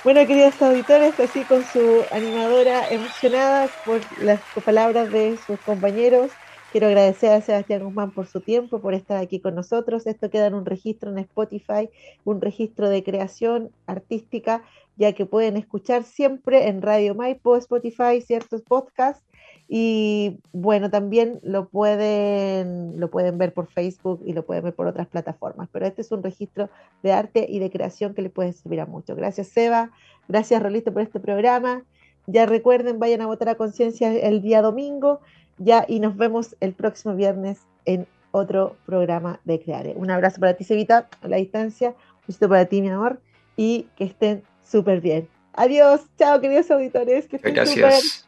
Bueno, 0.03 0.27
queridos 0.27 0.61
auditores, 0.61 1.19
así 1.21 1.45
con 1.45 1.65
su 1.65 2.03
animadora 2.11 2.89
emocionada 2.91 3.69
por 3.85 4.01
las 4.21 4.41
palabras 4.65 5.11
de 5.11 5.39
sus 5.47 5.59
compañeros, 5.61 6.31
Quiero 6.75 6.89
agradecer 6.89 7.31
a 7.31 7.41
Sebastián 7.41 7.85
Guzmán 7.85 8.11
por 8.11 8.27
su 8.27 8.41
tiempo, 8.41 8.81
por 8.81 8.95
estar 8.95 9.23
aquí 9.23 9.39
con 9.39 9.55
nosotros. 9.55 10.09
Esto 10.09 10.29
queda 10.29 10.49
en 10.49 10.55
un 10.55 10.67
registro 10.67 11.09
en 11.09 11.19
Spotify, 11.19 11.89
un 12.25 12.41
registro 12.41 12.89
de 12.89 13.05
creación 13.05 13.71
artística, 13.87 14.65
ya 14.97 15.13
que 15.13 15.25
pueden 15.25 15.57
escuchar 15.57 16.03
siempre 16.03 16.67
en 16.67 16.83
Radio 16.83 17.15
Maipo, 17.15 17.57
Spotify, 17.59 18.21
ciertos 18.21 18.63
podcasts. 18.63 19.25
Y 19.69 20.41
bueno, 20.53 20.91
también 20.91 21.39
lo 21.45 21.69
pueden, 21.69 22.99
lo 22.99 23.09
pueden 23.09 23.39
ver 23.39 23.55
por 23.55 23.69
Facebook 23.69 24.23
y 24.27 24.33
lo 24.33 24.45
pueden 24.45 24.65
ver 24.65 24.75
por 24.75 24.89
otras 24.89 25.07
plataformas. 25.07 25.69
Pero 25.71 25.87
este 25.87 26.01
es 26.01 26.11
un 26.11 26.25
registro 26.25 26.71
de 27.05 27.13
arte 27.13 27.47
y 27.49 27.61
de 27.61 27.71
creación 27.71 28.15
que 28.15 28.23
les 28.23 28.33
puede 28.33 28.53
servir 28.53 28.81
a 28.81 28.87
mucho. 28.87 29.15
Gracias, 29.15 29.47
Seba. 29.47 29.93
Gracias, 30.27 30.61
Rolito, 30.61 30.93
por 30.93 31.03
este 31.03 31.21
programa. 31.21 31.85
Ya 32.27 32.47
recuerden, 32.47 32.99
vayan 32.99 33.21
a 33.21 33.27
votar 33.27 33.51
a 33.51 33.55
conciencia 33.55 34.13
el 34.13 34.43
día 34.43 34.61
domingo 34.61 35.21
ya 35.59 35.85
y 35.89 36.01
nos 36.01 36.17
vemos 36.17 36.57
el 36.61 36.73
próximo 36.73 37.15
viernes 37.15 37.61
en 37.85 38.07
otro 38.31 38.77
programa 38.85 39.41
de 39.45 39.61
Creare. 39.61 39.95
Un 39.97 40.11
abrazo 40.11 40.41
para 40.41 40.55
ti, 40.55 40.65
Sevita, 40.65 41.09
a 41.23 41.29
la 41.29 41.37
distancia. 41.37 41.91
Un 41.91 42.27
besito 42.27 42.49
para 42.49 42.65
ti, 42.67 42.83
mi 42.83 42.89
amor, 42.89 43.21
y 43.57 43.87
que 43.97 44.05
estén 44.05 44.43
súper 44.63 45.01
bien. 45.01 45.29
Adiós, 45.53 46.01
chao, 46.19 46.41
queridos 46.41 46.71
auditores. 46.71 47.29
Que 47.29 47.37
estén 47.37 47.55
Gracias. 47.55 48.27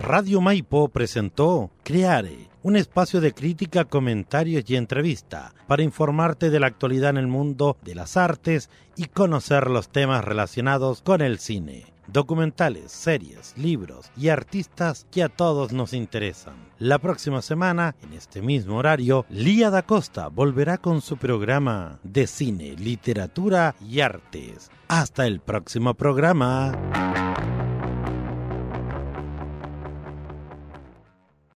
Radio 0.00 0.40
Maipo 0.40 0.88
presentó 0.88 1.70
Creare, 1.84 2.48
un 2.64 2.74
espacio 2.74 3.20
de 3.20 3.32
crítica, 3.32 3.84
comentarios 3.84 4.68
y 4.68 4.74
entrevista 4.74 5.54
para 5.68 5.84
informarte 5.84 6.50
de 6.50 6.58
la 6.58 6.66
actualidad 6.66 7.10
en 7.10 7.18
el 7.18 7.28
mundo 7.28 7.76
de 7.82 7.94
las 7.94 8.16
artes 8.16 8.70
y 8.96 9.04
conocer 9.04 9.70
los 9.70 9.88
temas 9.88 10.24
relacionados 10.24 11.00
con 11.02 11.20
el 11.20 11.38
cine 11.38 11.84
documentales, 12.12 12.92
series, 12.92 13.54
libros 13.56 14.10
y 14.16 14.28
artistas 14.28 15.06
que 15.10 15.22
a 15.22 15.28
todos 15.28 15.72
nos 15.72 15.92
interesan. 15.92 16.54
La 16.78 16.98
próxima 16.98 17.42
semana, 17.42 17.94
en 18.02 18.12
este 18.14 18.42
mismo 18.42 18.76
horario, 18.76 19.26
Lía 19.28 19.70
da 19.70 19.82
Costa 19.82 20.28
volverá 20.28 20.78
con 20.78 21.00
su 21.00 21.16
programa 21.16 21.98
de 22.02 22.26
cine, 22.26 22.76
literatura 22.76 23.74
y 23.86 24.00
artes. 24.00 24.70
Hasta 24.88 25.26
el 25.26 25.40
próximo 25.40 25.94
programa. 25.94 26.72